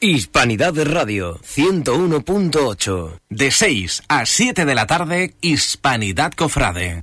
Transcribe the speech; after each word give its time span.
Hispanidad 0.00 0.74
Radio 0.84 1.40
101.8. 1.40 3.18
De 3.30 3.50
6 3.50 4.04
a 4.06 4.26
7 4.26 4.64
de 4.64 4.74
la 4.76 4.86
tarde, 4.86 5.34
Hispanidad 5.40 6.32
Cofrade. 6.34 7.02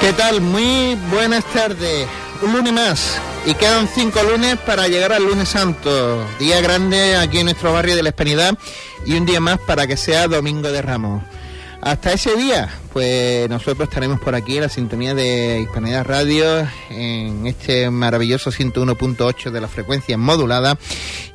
¿Qué 0.00 0.12
tal? 0.14 0.40
Muy 0.40 0.96
buenas 1.12 1.44
tardes. 1.52 2.08
Un 2.42 2.52
lunes 2.52 2.72
más. 2.72 3.20
Y 3.46 3.54
quedan 3.54 3.86
cinco 3.86 4.20
lunes 4.24 4.56
para 4.58 4.88
llegar 4.88 5.12
al 5.12 5.22
lunes 5.22 5.48
santo. 5.48 6.26
Día 6.40 6.60
grande 6.60 7.16
aquí 7.16 7.38
en 7.38 7.44
nuestro 7.44 7.72
barrio 7.72 7.94
de 7.94 8.02
la 8.02 8.08
Hispanidad. 8.08 8.58
Y 9.06 9.14
un 9.14 9.24
día 9.24 9.38
más 9.38 9.60
para 9.60 9.86
que 9.86 9.96
sea 9.96 10.26
Domingo 10.26 10.72
de 10.72 10.82
Ramos. 10.82 11.22
Hasta 11.80 12.12
ese 12.12 12.34
día, 12.34 12.68
pues 12.92 13.48
nosotros 13.48 13.88
estaremos 13.88 14.18
por 14.18 14.34
aquí 14.34 14.56
en 14.56 14.62
la 14.62 14.68
sintonía 14.68 15.14
de 15.14 15.60
Hispanidad 15.60 16.04
Radio, 16.04 16.66
en 16.90 17.46
este 17.46 17.88
maravilloso 17.90 18.50
101.8 18.50 19.50
de 19.52 19.60
la 19.60 19.68
frecuencia 19.68 20.18
modulada, 20.18 20.76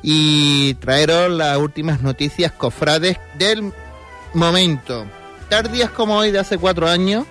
y 0.02 0.74
traeros 0.74 1.30
las 1.30 1.56
últimas 1.56 2.02
noticias 2.02 2.52
cofrades 2.52 3.16
del 3.38 3.72
momento. 4.34 5.06
Tardías 5.48 5.90
como 5.90 6.18
hoy 6.18 6.32
de 6.32 6.40
hace 6.40 6.58
cuatro 6.58 6.86
años, 6.86 7.24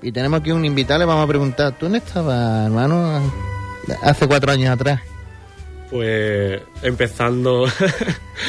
y 0.00 0.12
tenemos 0.12 0.40
aquí 0.40 0.52
un 0.52 0.64
invitado, 0.64 1.00
le 1.00 1.06
vamos 1.06 1.24
a 1.24 1.28
preguntar, 1.28 1.72
¿tú 1.72 1.86
dónde 1.86 1.98
estabas, 1.98 2.66
hermano, 2.66 3.57
hace 4.02 4.26
cuatro 4.26 4.52
años 4.52 4.70
atrás? 4.70 5.00
Pues 5.90 6.60
empezando 6.82 7.66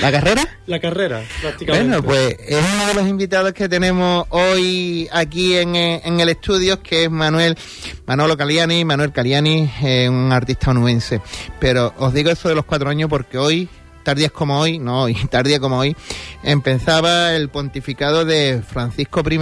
¿La 0.02 0.12
carrera? 0.12 0.46
la 0.68 0.80
carrera, 0.80 1.24
prácticamente. 1.42 1.88
Bueno, 1.88 2.04
pues 2.04 2.36
es 2.38 2.58
uno 2.74 2.88
de 2.88 2.94
los 2.94 3.08
invitados 3.08 3.54
que 3.54 3.70
tenemos 3.70 4.26
hoy 4.30 5.08
aquí 5.12 5.56
en, 5.56 5.76
eh, 5.76 6.02
en 6.04 6.20
el 6.20 6.28
estudio, 6.30 6.84
que 6.84 7.06
es 7.06 7.10
Manuel 7.10 7.58
Manolo 8.06 8.36
Caliani. 8.36 8.84
Manuel 8.84 9.14
Caliani 9.14 9.72
es 9.82 10.10
un 10.10 10.32
artista 10.34 10.72
onubense. 10.72 11.22
Pero 11.62 11.94
os 11.98 12.14
digo 12.14 12.30
eso 12.30 12.50
de 12.50 12.56
los 12.56 12.66
cuatro 12.66 12.90
años 12.90 13.10
porque 13.10 13.38
hoy, 13.38 13.70
tardías 14.04 14.32
como 14.32 14.60
hoy, 14.60 14.78
no 14.78 15.04
hoy, 15.04 15.16
tardía 15.32 15.62
como 15.62 15.80
hoy, 15.80 15.96
empezaba 16.44 17.34
el 17.34 17.48
pontificado 17.48 18.26
de 18.26 18.62
Francisco 18.68 19.22
I, 19.22 19.40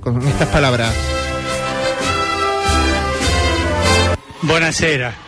con 0.00 0.26
estas 0.26 0.48
palabras. 0.48 0.94
Buonasera. 4.42 5.27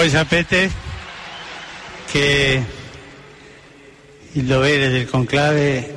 Voi 0.00 0.08
sapete 0.08 0.70
che 2.10 2.64
il 4.32 4.44
dovere 4.44 4.88
del 4.88 5.06
conclave 5.06 5.94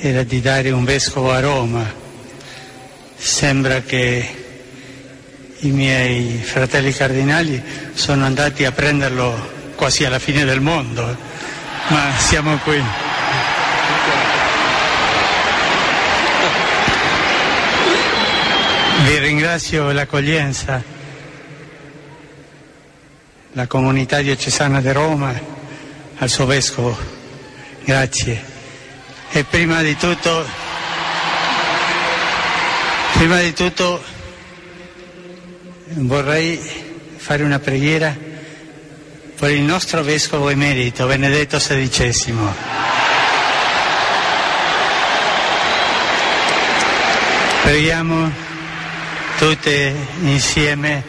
era 0.00 0.22
di 0.22 0.40
dare 0.40 0.70
un 0.70 0.82
vescovo 0.82 1.30
a 1.30 1.40
Roma. 1.40 1.84
Sembra 3.14 3.82
che 3.82 4.34
i 5.58 5.68
miei 5.68 6.40
fratelli 6.42 6.90
cardinali 6.94 7.62
sono 7.92 8.24
andati 8.24 8.64
a 8.64 8.72
prenderlo 8.72 9.72
quasi 9.74 10.06
alla 10.06 10.18
fine 10.18 10.46
del 10.46 10.62
mondo, 10.62 11.04
ma 11.88 12.16
siamo 12.16 12.56
qui. 12.64 12.82
Vi 19.04 19.18
ringrazio 19.18 19.92
l'accoglienza, 19.92 20.96
la 23.58 23.66
comunità 23.66 24.20
diocesana 24.20 24.80
di 24.80 24.92
Roma, 24.92 25.34
al 26.18 26.28
suo 26.28 26.46
vescovo. 26.46 26.96
Grazie. 27.82 28.40
E 29.30 29.42
prima 29.42 29.82
di 29.82 29.96
tutto, 29.96 30.46
prima 33.14 33.40
di 33.40 33.52
tutto 33.54 34.00
vorrei 35.86 36.56
fare 37.16 37.42
una 37.42 37.58
preghiera 37.58 38.16
per 39.36 39.50
il 39.50 39.62
nostro 39.62 40.04
vescovo 40.04 40.50
emerito, 40.50 41.08
Benedetto 41.08 41.56
XVI. 41.58 42.34
Preghiamo 47.62 48.30
tutte 49.36 49.96
insieme 50.20 51.02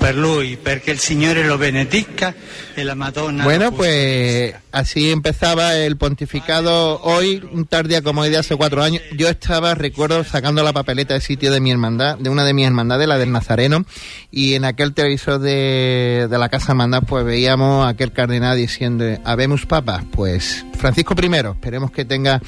per 0.00 0.16
lui, 0.16 0.56
perché 0.56 0.92
il 0.92 0.98
Signore 0.98 1.44
lo 1.44 1.58
benedica 1.58 2.34
e 2.74 2.82
la 2.82 2.94
Madonna 2.94 3.44
Bueno, 3.44 3.70
pues 3.70 4.54
así 4.72 5.10
empezaba 5.10 5.76
el 5.76 5.98
pontificado 5.98 7.00
hoy, 7.02 7.46
un 7.52 7.66
tardía 7.66 8.00
como 8.00 8.22
hoy 8.22 8.30
de 8.30 8.38
hace 8.38 8.56
cuatro 8.56 8.82
años. 8.82 9.02
Yo 9.14 9.28
estaba, 9.28 9.74
recuerdo, 9.74 10.24
sacando 10.24 10.62
la 10.62 10.72
papeleta 10.72 11.12
de 11.12 11.20
sitio 11.20 11.52
de 11.52 11.60
mi 11.60 11.70
hermandad, 11.70 12.16
de 12.16 12.30
una 12.30 12.44
de 12.44 12.54
mis 12.54 12.66
hermandades, 12.66 13.06
la 13.06 13.18
del 13.18 13.30
Nazareno, 13.30 13.84
y 14.30 14.54
en 14.54 14.64
aquel 14.64 14.94
televisor 14.94 15.38
de, 15.38 16.28
de 16.30 16.38
la 16.38 16.48
Casa 16.48 16.72
Hermandad, 16.72 17.02
pues 17.06 17.22
veíamos 17.26 17.84
a 17.84 17.90
aquel 17.90 18.12
cardenal 18.12 18.56
diciendo, 18.56 19.04
Habemus 19.24 19.66
Papa, 19.66 20.02
pues 20.12 20.64
Francisco 20.78 21.14
I, 21.20 21.26
esperemos 21.52 21.90
que 21.90 22.06
tenga, 22.06 22.40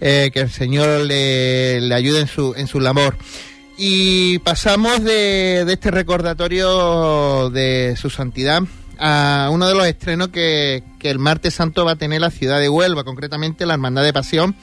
eh, 0.00 0.30
que 0.32 0.38
el 0.38 0.50
Señor 0.50 1.00
le, 1.00 1.80
le 1.80 1.94
ayude 1.96 2.20
en 2.20 2.28
su, 2.28 2.54
en 2.56 2.68
su 2.68 2.78
labor. 2.78 3.16
Y 3.76 4.38
pasamos 4.40 5.02
de, 5.02 5.62
este 5.66 5.90
recordatorio 5.90 7.50
de 7.50 7.96
su 7.96 8.10
santidad 8.10 8.62
a 8.98 9.48
uno 9.50 9.66
de 9.66 9.74
los 9.74 9.86
estrenos 9.86 10.28
que, 10.28 10.84
el 11.00 11.18
martes 11.18 11.54
santo 11.54 11.84
va 11.84 11.92
a 11.92 11.96
tener 11.96 12.20
la 12.20 12.30
ciudad 12.30 12.60
de 12.60 12.68
Huelva, 12.68 13.02
concretamente 13.02 13.66
la 13.66 13.74
Hermandad 13.74 14.04
de 14.04 14.12
Pasión. 14.12 14.54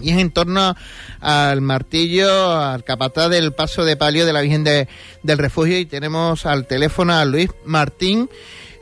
Y 0.00 0.10
es 0.10 0.18
en 0.18 0.30
torno 0.30 0.74
al 1.20 1.60
martillo, 1.62 2.52
al 2.52 2.84
capataz 2.84 3.30
del 3.30 3.52
paso 3.52 3.84
de 3.84 3.96
palio 3.96 4.26
de 4.26 4.32
la 4.32 4.42
Virgen 4.42 4.62
de- 4.64 4.88
del 5.22 5.38
Refugio. 5.38 5.78
Y 5.78 5.86
tenemos 5.86 6.46
al 6.46 6.66
teléfono 6.66 7.14
a 7.14 7.24
Luis 7.24 7.50
Martín. 7.64 8.28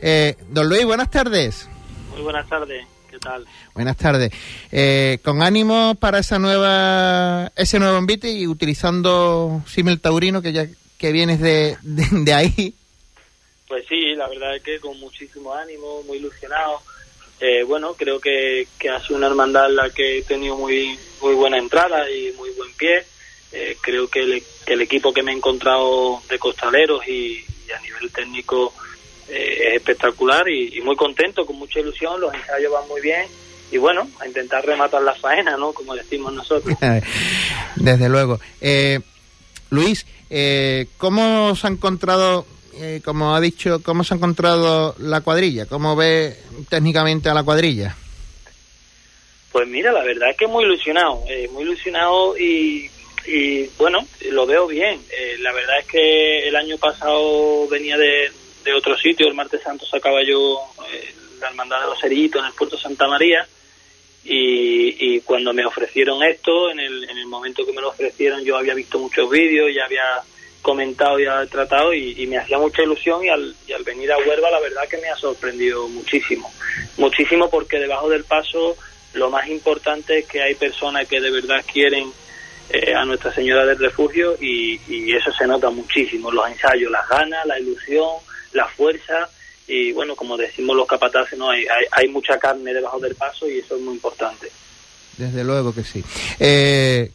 Eh, 0.02 0.36
don 0.50 0.68
Luis, 0.68 0.84
buenas 0.84 1.10
tardes. 1.10 1.68
Muy 2.12 2.22
buenas 2.22 2.48
tardes, 2.48 2.84
¿qué 3.14 3.20
tal? 3.20 3.46
Buenas 3.74 3.96
tardes. 3.96 4.32
Eh, 4.72 5.18
con 5.22 5.40
ánimo 5.40 5.94
para 5.94 6.18
esa 6.18 6.40
nueva, 6.40 7.52
ese 7.54 7.78
nuevo 7.78 7.96
envite 7.96 8.28
y 8.28 8.48
utilizando 8.48 9.62
Simel 9.68 10.00
Taurino, 10.00 10.42
que 10.42 10.52
ya 10.52 10.66
que 10.98 11.12
vienes 11.12 11.40
de, 11.40 11.76
de, 11.82 12.06
de 12.10 12.34
ahí. 12.34 12.74
Pues 13.68 13.84
sí, 13.88 14.16
la 14.16 14.26
verdad 14.28 14.56
es 14.56 14.62
que 14.62 14.80
con 14.80 14.98
muchísimo 14.98 15.54
ánimo, 15.54 16.02
muy 16.08 16.18
ilusionado. 16.18 16.80
Eh, 17.38 17.62
bueno, 17.62 17.94
creo 17.94 18.18
que, 18.18 18.66
que 18.78 18.90
ha 18.90 19.00
sido 19.00 19.16
una 19.16 19.28
hermandad 19.28 19.66
en 19.66 19.76
la 19.76 19.90
que 19.90 20.18
he 20.18 20.22
tenido 20.22 20.56
muy, 20.56 20.98
muy 21.22 21.34
buena 21.34 21.58
entrada 21.58 22.10
y 22.10 22.32
muy 22.36 22.50
buen 22.50 22.72
pie. 22.74 23.04
Eh, 23.52 23.76
creo 23.80 24.08
que 24.08 24.22
el, 24.22 24.42
que 24.66 24.72
el 24.72 24.82
equipo 24.82 25.12
que 25.12 25.22
me 25.22 25.30
he 25.30 25.36
encontrado 25.36 26.20
de 26.28 26.38
costaleros 26.40 27.06
y, 27.06 27.44
y 27.68 27.70
a 27.70 27.80
nivel 27.80 28.10
técnico 28.10 28.74
eh, 29.28 29.68
es 29.68 29.74
espectacular 29.76 30.48
y, 30.48 30.78
y 30.78 30.80
muy 30.80 30.96
contento, 30.96 31.46
con 31.46 31.56
mucha 31.56 31.80
ilusión. 31.80 32.20
Los 32.20 32.34
ensayos 32.34 32.72
van 32.72 32.88
muy 32.88 33.00
bien 33.00 33.26
y 33.70 33.78
bueno, 33.78 34.08
a 34.20 34.26
intentar 34.26 34.64
rematar 34.64 35.02
la 35.02 35.14
faena, 35.14 35.56
¿no? 35.56 35.72
Como 35.72 35.94
decimos 35.94 36.32
nosotros. 36.32 36.76
Desde 37.76 38.08
luego. 38.08 38.38
Eh, 38.60 39.00
Luis, 39.70 40.06
eh, 40.30 40.86
¿cómo 40.96 41.56
se 41.56 41.66
ha 41.66 41.70
encontrado, 41.70 42.46
eh, 42.74 43.00
como 43.04 43.34
ha 43.34 43.40
dicho, 43.40 43.82
cómo 43.82 44.04
se 44.04 44.14
ha 44.14 44.16
encontrado 44.16 44.94
la 44.98 45.22
cuadrilla? 45.22 45.66
¿Cómo 45.66 45.96
ve 45.96 46.36
técnicamente 46.68 47.28
a 47.28 47.34
la 47.34 47.42
cuadrilla? 47.42 47.96
Pues 49.50 49.66
mira, 49.68 49.92
la 49.92 50.04
verdad 50.04 50.30
es 50.30 50.36
que 50.36 50.46
muy 50.46 50.64
ilusionado, 50.64 51.22
eh, 51.28 51.48
muy 51.52 51.62
ilusionado 51.62 52.36
y, 52.38 52.90
y, 53.26 53.66
bueno, 53.78 54.06
lo 54.30 54.46
veo 54.46 54.66
bien. 54.66 55.00
Eh, 55.10 55.36
la 55.40 55.52
verdad 55.52 55.78
es 55.80 55.86
que 55.86 56.48
el 56.48 56.56
año 56.56 56.76
pasado 56.78 57.66
venía 57.68 57.96
de, 57.96 58.30
de 58.64 58.72
otro 58.72 58.96
sitio, 58.96 59.28
el 59.28 59.34
martes 59.34 59.62
santo 59.62 59.86
sacaba 59.86 60.22
yo 60.22 60.58
eh, 60.90 61.14
la 61.40 61.48
hermandad 61.48 61.80
de 61.80 61.86
los 61.86 62.00
Cerillitos 62.00 62.40
en 62.40 62.46
el 62.48 62.54
puerto 62.54 62.78
Santa 62.78 63.06
María. 63.06 63.46
Y, 64.24 65.16
y 65.16 65.20
cuando 65.20 65.52
me 65.52 65.66
ofrecieron 65.66 66.22
esto, 66.22 66.70
en 66.70 66.80
el, 66.80 67.04
en 67.04 67.18
el 67.18 67.26
momento 67.26 67.66
que 67.66 67.72
me 67.72 67.82
lo 67.82 67.90
ofrecieron 67.90 68.42
yo 68.42 68.56
había 68.56 68.72
visto 68.72 68.98
muchos 68.98 69.28
vídeos, 69.28 69.70
ya 69.74 69.84
había 69.84 70.22
comentado 70.62 71.20
y 71.20 71.26
había 71.26 71.46
tratado 71.50 71.92
y, 71.92 72.26
me 72.26 72.38
hacía 72.38 72.58
mucha 72.58 72.82
ilusión 72.82 73.22
y 73.22 73.28
al, 73.28 73.54
y 73.68 73.72
al 73.72 73.84
venir 73.84 74.10
a 74.10 74.16
Huelva 74.16 74.50
la 74.50 74.60
verdad 74.60 74.88
que 74.88 74.96
me 74.96 75.10
ha 75.10 75.16
sorprendido 75.16 75.86
muchísimo, 75.88 76.50
muchísimo 76.96 77.50
porque 77.50 77.78
debajo 77.78 78.08
del 78.08 78.24
paso 78.24 78.74
lo 79.12 79.28
más 79.28 79.46
importante 79.48 80.20
es 80.20 80.26
que 80.26 80.40
hay 80.40 80.54
personas 80.54 81.06
que 81.06 81.20
de 81.20 81.30
verdad 81.30 81.62
quieren 81.70 82.10
eh, 82.70 82.94
a 82.94 83.04
Nuestra 83.04 83.30
Señora 83.34 83.66
del 83.66 83.78
Refugio 83.78 84.38
y 84.40 85.14
eso 85.14 85.30
se 85.32 85.46
nota 85.46 85.68
muchísimo, 85.68 86.32
los 86.32 86.48
ensayos, 86.48 86.90
las 86.90 87.06
ganas, 87.10 87.44
la 87.44 87.60
ilusión, 87.60 88.08
la 88.54 88.66
fuerza 88.68 89.28
y 89.66 89.92
bueno, 89.92 90.16
como 90.16 90.36
decimos 90.36 90.76
los 90.76 90.86
capataces, 90.86 91.38
no 91.38 91.50
hay, 91.50 91.60
hay, 91.66 91.84
hay 91.90 92.08
mucha 92.08 92.38
carne 92.38 92.72
debajo 92.72 92.98
del 92.98 93.14
paso 93.14 93.48
y 93.48 93.58
eso 93.58 93.76
es 93.76 93.82
muy 93.82 93.94
importante. 93.94 94.50
Desde 95.16 95.44
luego 95.44 95.74
que 95.74 95.84
sí. 95.84 96.02
Eh, 96.40 97.10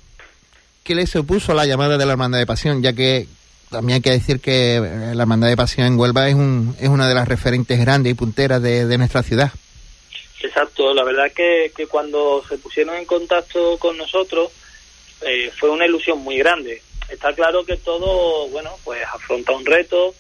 ¿Qué 0.84 0.96
le 0.96 1.06
supuso 1.06 1.54
la 1.54 1.66
llamada 1.66 1.98
de 1.98 2.06
la 2.06 2.14
Hermandad 2.14 2.40
de 2.40 2.46
Pasión? 2.46 2.82
Ya 2.82 2.94
que 2.94 3.28
también 3.70 3.96
hay 3.96 4.02
que 4.02 4.12
decir 4.12 4.40
que 4.40 4.78
eh, 4.78 5.12
la 5.14 5.24
Hermandad 5.24 5.50
de 5.50 5.58
Pasión 5.58 5.86
en 5.86 6.00
Huelva 6.00 6.28
es, 6.30 6.36
un, 6.36 6.76
es 6.80 6.90
una 6.90 7.08
de 7.08 7.16
las 7.16 7.28
referentes 7.28 7.80
grandes 7.80 8.12
y 8.12 8.16
punteras 8.16 8.62
de, 8.62 8.86
de 8.86 8.98
nuestra 8.98 9.22
ciudad. 9.22 9.52
Exacto, 10.42 10.94
la 10.94 11.04
verdad 11.04 11.32
que, 11.36 11.72
que 11.76 11.86
cuando 11.88 12.44
se 12.48 12.58
pusieron 12.58 12.96
en 12.96 13.06
contacto 13.06 13.78
con 13.78 13.98
nosotros 13.98 14.52
eh, 15.22 15.52
fue 15.60 15.70
una 15.70 15.86
ilusión 15.86 16.20
muy 16.20 16.38
grande. 16.38 16.82
Está 17.10 17.34
claro 17.34 17.66
que 17.66 17.76
todo, 17.78 18.48
bueno, 18.50 18.72
pues 18.84 19.04
afronta 19.04 19.52
un 19.52 19.66
reto, 19.66 20.16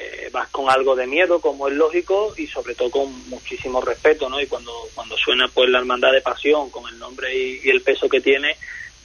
eh, 0.00 0.28
vas 0.32 0.48
con 0.48 0.70
algo 0.70 0.94
de 0.94 1.06
miedo, 1.06 1.40
como 1.40 1.68
es 1.68 1.74
lógico, 1.74 2.32
y 2.36 2.46
sobre 2.46 2.74
todo 2.74 2.90
con 2.90 3.28
muchísimo 3.28 3.80
respeto, 3.80 4.28
¿no? 4.28 4.40
Y 4.40 4.46
cuando, 4.46 4.72
cuando 4.94 5.16
suena 5.16 5.48
pues 5.48 5.68
la 5.70 5.78
hermandad 5.78 6.12
de 6.12 6.20
pasión, 6.20 6.70
con 6.70 6.88
el 6.88 6.98
nombre 6.98 7.34
y, 7.36 7.60
y 7.64 7.70
el 7.70 7.82
peso 7.82 8.08
que 8.08 8.20
tiene, 8.20 8.56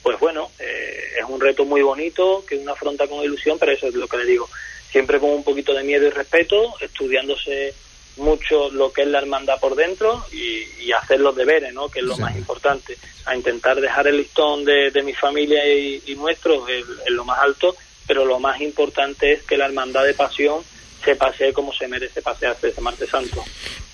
pues 0.02 0.18
bueno, 0.20 0.50
eh, 0.58 1.00
es 1.18 1.24
un 1.28 1.40
reto 1.40 1.64
muy 1.64 1.82
bonito, 1.82 2.44
que 2.46 2.56
uno 2.56 2.72
afronta 2.72 3.06
con 3.08 3.24
ilusión, 3.24 3.58
pero 3.58 3.72
eso 3.72 3.88
es 3.88 3.94
lo 3.94 4.06
que 4.06 4.18
le 4.18 4.26
digo, 4.26 4.48
siempre 4.90 5.18
con 5.18 5.30
un 5.30 5.42
poquito 5.44 5.72
de 5.72 5.82
miedo 5.82 6.06
y 6.06 6.10
respeto, 6.10 6.74
estudiándose 6.80 7.74
mucho 8.16 8.70
lo 8.70 8.92
que 8.92 9.02
es 9.02 9.08
la 9.08 9.18
hermandad 9.18 9.58
por 9.58 9.74
dentro 9.74 10.24
y, 10.30 10.62
y 10.84 10.92
hacer 10.92 11.18
los 11.20 11.34
deberes, 11.34 11.74
¿no? 11.74 11.88
que 11.88 11.98
es 12.00 12.04
lo 12.04 12.14
Sí. 12.14 12.22
más 12.22 12.36
importante, 12.36 12.96
a 13.24 13.34
intentar 13.34 13.80
dejar 13.80 14.06
el 14.06 14.18
listón 14.18 14.64
de, 14.64 14.90
de 14.92 15.02
mi 15.02 15.14
familia 15.14 15.66
y, 15.66 16.00
y 16.06 16.14
nuestro 16.14 16.68
en, 16.68 16.84
en 17.06 17.16
lo 17.16 17.24
más 17.24 17.40
alto, 17.40 17.74
pero 18.06 18.24
lo 18.24 18.38
más 18.38 18.60
importante 18.60 19.32
es 19.32 19.42
que 19.42 19.56
la 19.56 19.64
hermandad 19.66 20.04
de 20.04 20.14
pasión 20.14 20.62
se 21.04 21.16
pasee 21.16 21.52
como 21.52 21.72
se 21.72 21.86
merece 21.88 22.22
pasearse 22.22 22.68
ese 22.68 22.80
martes 22.80 23.08
santo. 23.10 23.44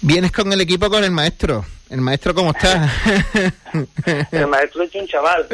Vienes 0.01 0.33
con 0.33 0.53
el 0.53 0.61
equipo 0.61 0.89
con 0.89 1.03
el 1.05 1.11
maestro. 1.11 1.65
¿El 1.91 2.01
maestro 2.01 2.33
cómo 2.35 2.53
está? 2.53 2.89
El 4.31 4.47
maestro 4.47 4.85
es 4.85 4.95
un 4.95 5.07
chaval. 5.09 5.47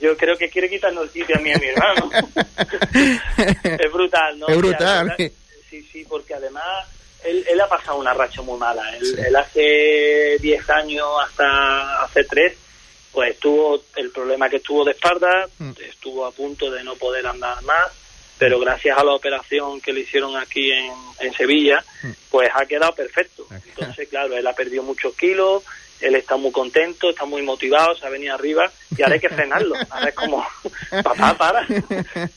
Yo 0.00 0.16
creo 0.16 0.36
que 0.36 0.50
quiere 0.50 0.68
quitarnos 0.68 1.04
el 1.04 1.10
sitio 1.10 1.36
a 1.36 1.40
mí 1.40 1.48
y 1.50 1.52
a 1.54 1.58
mi 1.58 1.66
hermano. 1.68 2.10
es 3.64 3.92
brutal, 3.92 4.38
¿no? 4.38 4.46
Es 4.48 4.56
brutal. 4.58 5.14
Sí, 5.70 5.86
sí, 5.90 6.04
porque 6.08 6.34
además 6.34 6.64
él, 7.24 7.44
él 7.50 7.60
ha 7.60 7.68
pasado 7.68 7.98
una 7.98 8.12
racha 8.12 8.42
muy 8.42 8.58
mala. 8.58 8.82
Él, 8.96 9.18
él 9.26 9.36
hace 9.36 10.36
10 10.40 10.70
años 10.70 11.06
hasta 11.26 12.02
hace 12.04 12.24
3, 12.24 12.52
pues 13.12 13.38
tuvo 13.38 13.82
el 13.96 14.10
problema 14.10 14.48
que 14.50 14.60
tuvo 14.60 14.84
de 14.84 14.92
espalda, 14.92 15.46
Mm. 15.58 15.72
estuvo 15.88 16.26
a 16.26 16.32
punto 16.32 16.70
de 16.70 16.82
no 16.84 16.94
poder 16.96 17.26
andar 17.26 17.62
más, 17.62 17.88
pero 18.40 18.58
gracias 18.58 18.98
a 18.98 19.04
la 19.04 19.12
operación 19.12 19.80
que 19.82 19.92
le 19.92 20.00
hicieron 20.00 20.34
aquí 20.36 20.72
en, 20.72 20.90
en 21.20 21.32
Sevilla, 21.34 21.84
Mm. 22.02 22.10
pues 22.30 22.48
ha 22.54 22.64
quedado 22.64 22.92
perfecto. 22.94 23.46
Entonces, 23.50 24.08
claro, 24.08 24.34
él 24.36 24.46
ha 24.46 24.54
perdido 24.54 24.82
muchos 24.82 25.14
kilos, 25.14 25.62
él 26.00 26.14
está 26.14 26.36
muy 26.38 26.50
contento, 26.50 27.10
está 27.10 27.26
muy 27.26 27.42
motivado, 27.42 27.94
se 27.94 28.06
ha 28.06 28.08
venido 28.10 28.34
arriba 28.34 28.70
y 28.96 29.02
ahora 29.02 29.14
hay 29.16 29.20
que 29.20 29.28
frenarlo. 29.28 29.74
Ahora 29.90 30.08
es 30.08 30.14
como, 30.14 30.46
papá, 31.04 31.34
para. 31.36 31.66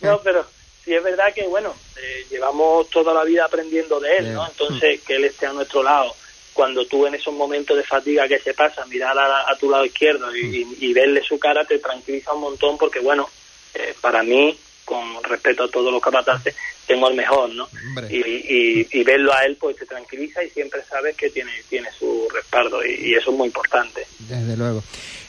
No, 0.01 0.19
pero 0.21 0.45
sí 0.83 0.93
es 0.93 1.01
verdad 1.01 1.33
que, 1.33 1.47
bueno, 1.47 1.73
eh, 1.95 2.25
llevamos 2.29 2.89
toda 2.89 3.13
la 3.13 3.23
vida 3.23 3.45
aprendiendo 3.45 3.99
de 4.01 4.17
él, 4.17 4.33
¿no? 4.33 4.45
Entonces, 4.45 4.99
que 5.01 5.15
él 5.15 5.23
esté 5.23 5.45
a 5.45 5.53
nuestro 5.53 5.81
lado, 5.81 6.13
cuando 6.53 6.85
tú 6.85 7.07
en 7.07 7.15
esos 7.15 7.33
momentos 7.33 7.77
de 7.77 7.83
fatiga 7.83 8.27
que 8.27 8.39
se 8.39 8.53
pasa, 8.53 8.85
mirar 8.87 9.17
a, 9.17 9.49
a 9.49 9.55
tu 9.57 9.69
lado 9.71 9.85
izquierdo 9.85 10.35
y, 10.35 10.41
y- 10.79 10.85
y 10.89 10.93
verle 10.93 11.23
su 11.23 11.39
cara 11.39 11.63
te 11.63 11.79
tranquiliza 11.79 12.33
un 12.33 12.41
montón 12.41 12.77
porque, 12.77 12.99
bueno, 12.99 13.29
eh, 13.75 13.95
para 14.01 14.21
mí, 14.23 14.55
con 14.85 15.23
respeto 15.23 15.63
a 15.63 15.69
todos 15.71 15.91
los 15.91 16.01
capataces, 16.01 16.55
tengo 16.85 17.07
el 17.09 17.15
mejor, 17.15 17.49
¿no? 17.53 17.67
Y, 18.09 18.17
y- 18.17 18.87
y 18.91 19.03
verlo 19.03 19.33
a 19.33 19.43
él, 19.45 19.57
pues 19.59 19.75
te 19.77 19.85
tranquiliza 19.85 20.43
y 20.43 20.49
siempre 20.49 20.81
sabes 20.89 21.15
que 21.15 21.29
tiene, 21.29 21.51
tiene 21.69 21.87
su 21.97 22.27
respaldo 22.33 22.83
y, 22.85 23.09
y 23.09 23.13
eso 23.15 23.31
es 23.31 23.37
muy 23.37 23.47
importante. 23.47 24.05
Desde 24.19 24.57
luego. 24.57 24.83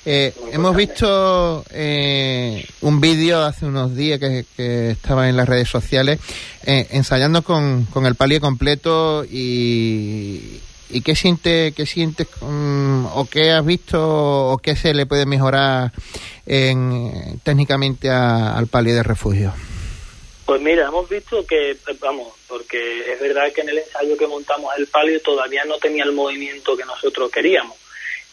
Eh, 0.07 0.35
hemos 0.53 0.77
visto 0.77 1.65
eh, 1.71 2.63
un 2.83 3.01
vídeo 3.01 3.43
hace 3.43 3.65
unos 3.65 3.97
días 3.97 4.21
que, 4.21 4.45
que 4.55 4.91
estaba 4.91 5.31
en 5.31 5.37
las 5.39 5.49
redes 5.49 5.69
sociales 5.71 6.21
eh, 6.67 6.89
ensayando 6.91 7.43
con, 7.43 7.87
con 7.87 8.05
el 8.05 8.15
palio 8.15 8.39
completo 8.39 9.25
y, 9.25 10.61
y 10.91 11.01
qué 11.03 11.15
siente 11.17 11.73
qué 11.77 11.87
sientes 11.87 12.29
mm, 12.41 13.07
o 13.15 13.27
qué 13.31 13.51
has 13.53 13.65
visto 13.65 13.99
o 14.53 14.59
qué 14.59 14.77
se 14.77 14.93
le 14.95 15.07
puede 15.07 15.27
mejorar 15.27 15.93
en, 16.47 17.41
técnicamente 17.43 18.11
a- 18.11 18.57
al 18.57 18.67
palio 18.67 18.95
de 18.95 19.03
refugio. 19.03 19.53
Pues 20.47 20.61
mira, 20.61 20.89
hemos 20.89 21.09
visto 21.09 21.47
que, 21.47 21.77
vamos, 22.01 22.29
porque 22.47 23.11
es 23.13 23.19
verdad 23.19 23.51
que 23.55 23.63
en 23.63 23.71
el 23.71 23.79
ensayo 23.79 24.17
que 24.19 24.27
montamos 24.27 24.71
el 24.77 24.87
palio 24.89 25.19
todavía 25.23 25.65
no 25.65 25.79
tenía 25.79 26.05
el 26.05 26.13
movimiento 26.13 26.77
que 26.77 26.85
nosotros 26.85 27.31
queríamos. 27.31 27.77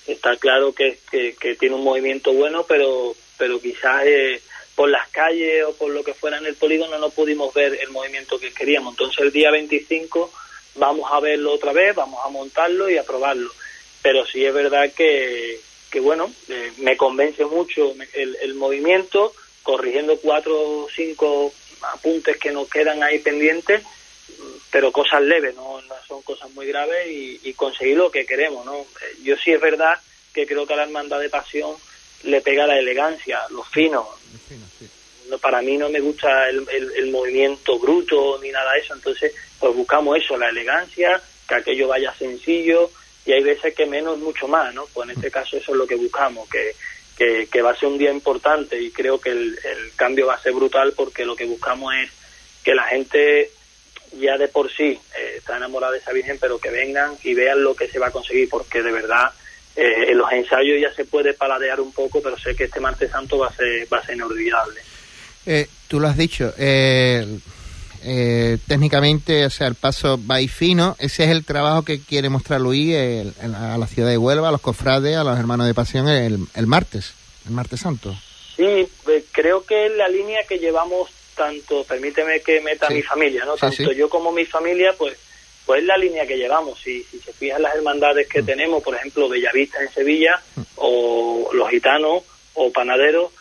Está 0.06 0.36
claro 0.36 0.74
que, 0.74 1.00
que, 1.10 1.36
que 1.40 1.56
tiene 1.56 1.76
un 1.76 1.84
movimiento 1.86 2.34
bueno, 2.34 2.66
pero, 2.68 3.16
pero 3.38 3.62
quizás 3.62 4.04
eh, 4.06 4.42
por 4.76 4.90
las 4.90 5.08
calles 5.10 5.64
o 5.66 5.74
por 5.76 5.92
lo 5.92 6.04
que 6.04 6.14
fuera 6.14 6.38
en 6.38 6.46
el 6.48 6.56
polígono 6.56 6.98
no 6.98 7.12
pudimos 7.12 7.54
ver 7.54 7.78
el 7.82 7.92
movimiento 7.92 8.38
que 8.38 8.52
queríamos. 8.52 8.94
Entonces 8.94 9.20
el 9.24 9.32
día 9.32 9.50
25 9.52 10.34
vamos 10.76 11.10
a 11.12 11.20
verlo 11.20 11.54
otra 11.54 11.74
vez, 11.74 11.96
vamos 11.96 12.20
a 12.26 12.30
montarlo 12.30 12.90
y 12.90 12.98
a 12.98 13.04
probarlo. 13.04 13.50
Pero 14.02 14.26
sí 14.26 14.46
es 14.46 14.54
verdad 14.54 14.92
que, 14.94 15.60
que 15.92 16.00
bueno, 16.00 16.32
eh, 16.50 16.72
me 16.78 16.98
convence 16.98 17.46
mucho 17.46 17.94
el, 18.14 18.38
el 18.42 18.54
movimiento, 18.56 19.34
corrigiendo 19.64 20.18
cuatro 20.18 20.56
o 20.60 20.88
cinco 20.96 21.54
apuntes 21.94 22.38
que 22.38 22.52
nos 22.52 22.68
quedan 22.70 23.04
ahí 23.04 23.20
pendientes, 23.20 23.84
pero 24.72 24.92
cosas 24.92 25.22
leves, 25.22 25.56
no, 25.56 25.82
no 25.82 25.96
son 26.08 26.22
cosas 26.24 26.50
muy 26.52 26.66
graves 26.68 27.08
y, 27.08 27.40
y 27.44 27.54
conseguir 27.54 27.98
lo 27.98 28.10
que 28.12 28.26
queremos, 28.26 28.66
¿no? 28.66 28.76
Eh, 28.78 29.18
Yo 29.24 29.36
sí 29.38 29.52
es 29.52 29.60
verdad 29.62 30.00
que 30.34 30.48
creo 30.48 30.66
que 30.66 30.74
a 30.74 30.78
la 30.78 30.84
hermandad 30.84 31.20
de 31.20 31.30
pasión 31.30 31.76
le 32.24 32.40
pega 32.42 32.66
la 32.66 32.80
elegancia, 32.80 33.42
lo 33.50 33.64
fino. 33.64 34.08
No, 35.30 35.38
para 35.40 35.62
mí 35.62 35.78
no 35.78 35.90
me 35.90 36.00
gusta 36.00 36.50
el, 36.50 36.66
el- 36.72 36.92
el 36.96 37.12
movimiento 37.12 37.78
bruto 37.80 38.40
ni 38.42 38.50
nada 38.52 38.74
de 38.74 38.80
eso, 38.80 38.94
entonces 38.94 39.34
pues 39.62 39.76
buscamos 39.76 40.18
eso, 40.18 40.38
la 40.38 40.50
elegancia, 40.50 41.22
que 41.48 41.56
aquello 41.56 41.88
vaya 41.88 42.14
sencillo 42.16 42.92
y 43.26 43.32
hay 43.32 43.44
veces 43.44 43.74
que 43.76 43.86
menos 43.86 44.18
mucho 44.18 44.48
más, 44.48 44.74
¿no? 44.74 44.86
Pues 44.94 45.10
en 45.10 45.16
este 45.16 45.32
caso 45.32 45.56
eso 45.56 45.72
es 45.72 45.78
lo 45.78 45.88
que 45.88 45.96
buscamos, 45.96 46.50
que, 46.50 46.76
que, 47.16 47.48
que 47.48 47.62
va 47.62 47.72
a 47.72 47.76
ser 47.78 47.90
un 47.90 47.98
día 47.98 48.12
importante 48.12 48.82
y 48.82 48.92
creo 48.92 49.22
que 49.22 49.30
el, 49.30 49.58
el 49.64 49.94
cambio 49.96 50.28
va 50.28 50.34
a 50.34 50.42
ser 50.42 50.54
brutal 50.54 50.94
porque 50.94 51.24
lo 51.24 51.36
que 51.36 51.46
buscamos 51.46 51.94
es 51.96 52.10
que 52.64 52.74
la 52.74 52.84
gente 52.84 53.52
ya 54.20 54.38
de 54.38 54.48
por 54.48 54.72
sí 54.72 55.00
eh, 55.18 55.36
está 55.38 55.58
enamorada 55.58 55.94
de 55.94 56.00
esa 56.00 56.12
Virgen, 56.12 56.38
pero 56.40 56.60
que 56.60 56.70
vengan 56.70 57.16
y 57.24 57.34
vean 57.34 57.64
lo 57.64 57.76
que 57.76 57.88
se 57.88 58.00
va 58.00 58.08
a 58.08 58.12
conseguir, 58.12 58.50
porque 58.50 58.82
de 58.82 58.92
verdad 58.92 59.32
eh, 59.76 60.08
en 60.10 60.18
los 60.18 60.32
ensayos 60.32 60.82
ya 60.82 60.94
se 60.94 61.06
puede 61.06 61.34
paladear 61.34 61.80
un 61.80 61.94
poco, 61.94 62.22
pero 62.22 62.38
sé 62.38 62.56
que 62.56 62.66
este 62.66 62.80
martes 62.80 63.12
santo 63.12 63.38
va 63.38 63.48
a 63.48 63.54
ser, 63.54 63.88
va 63.92 64.00
a 64.00 64.06
ser 64.06 64.16
inolvidable. 64.16 64.82
Eh, 65.46 65.68
tú 65.88 66.00
lo 66.00 66.08
has 66.08 66.18
dicho, 66.18 66.54
eh, 68.04 68.58
técnicamente, 68.68 69.46
o 69.46 69.50
sea, 69.50 69.68
el 69.68 69.76
paso 69.76 70.20
va 70.30 70.42
y 70.42 70.48
fino. 70.48 70.96
Ese 71.00 71.24
es 71.26 71.30
el 71.30 71.46
trabajo 71.46 71.84
que 71.84 72.00
quiere 72.02 72.30
mostrar 72.30 72.60
Luis 72.62 72.94
el- 72.96 73.34
el- 73.42 73.56
a 73.56 73.78
la 73.78 73.88
ciudad 73.88 74.10
de 74.10 74.18
Huelva, 74.18 74.50
a 74.50 74.52
los 74.52 74.62
cofrades, 74.62 75.16
a 75.16 75.24
los 75.24 75.38
hermanos 75.38 75.68
de 75.68 75.74
pasión 75.74 76.08
el, 76.10 76.40
el 76.56 76.68
martes, 76.68 77.14
el 77.46 77.52
martes 77.52 77.80
santo. 77.82 78.16
Sí, 78.56 78.64
eh, 78.66 79.26
creo 79.32 79.64
que 79.66 79.86
es 79.88 79.92
la 79.96 80.08
línea 80.08 80.40
que 80.48 80.58
llevamos 80.60 81.10
tanto, 81.36 81.84
permíteme 81.86 82.42
que 82.42 82.60
meta 82.62 82.88
Sí. 82.88 82.96
mi 82.96 83.02
familia, 83.02 83.46
¿no? 83.46 83.54
Sí, 83.56 83.62
tanto 83.62 83.92
sí. 83.92 83.96
yo 83.96 84.10
como 84.10 84.32
mi 84.32 84.46
familia, 84.46 84.94
pues 84.98 85.18
pues 85.64 85.82
es 85.82 85.88
la 85.88 85.96
línea 85.96 86.26
que 86.26 86.38
llevamos. 86.38 86.80
Si, 86.82 87.04
si 87.04 87.20
se 87.20 87.32
fijan 87.34 87.62
las 87.62 87.76
hermandades 87.76 88.28
Mm. 88.28 88.32
que 88.32 88.44
tenemos, 88.44 88.82
por 88.84 88.96
ejemplo, 88.96 89.30
Bellavista 89.30 89.82
en 89.82 89.94
Sevilla, 89.94 90.42
o 90.76 91.50
los 91.54 91.70
gitanos, 91.70 92.24
o 92.56 92.72
panaderos, 92.72 93.32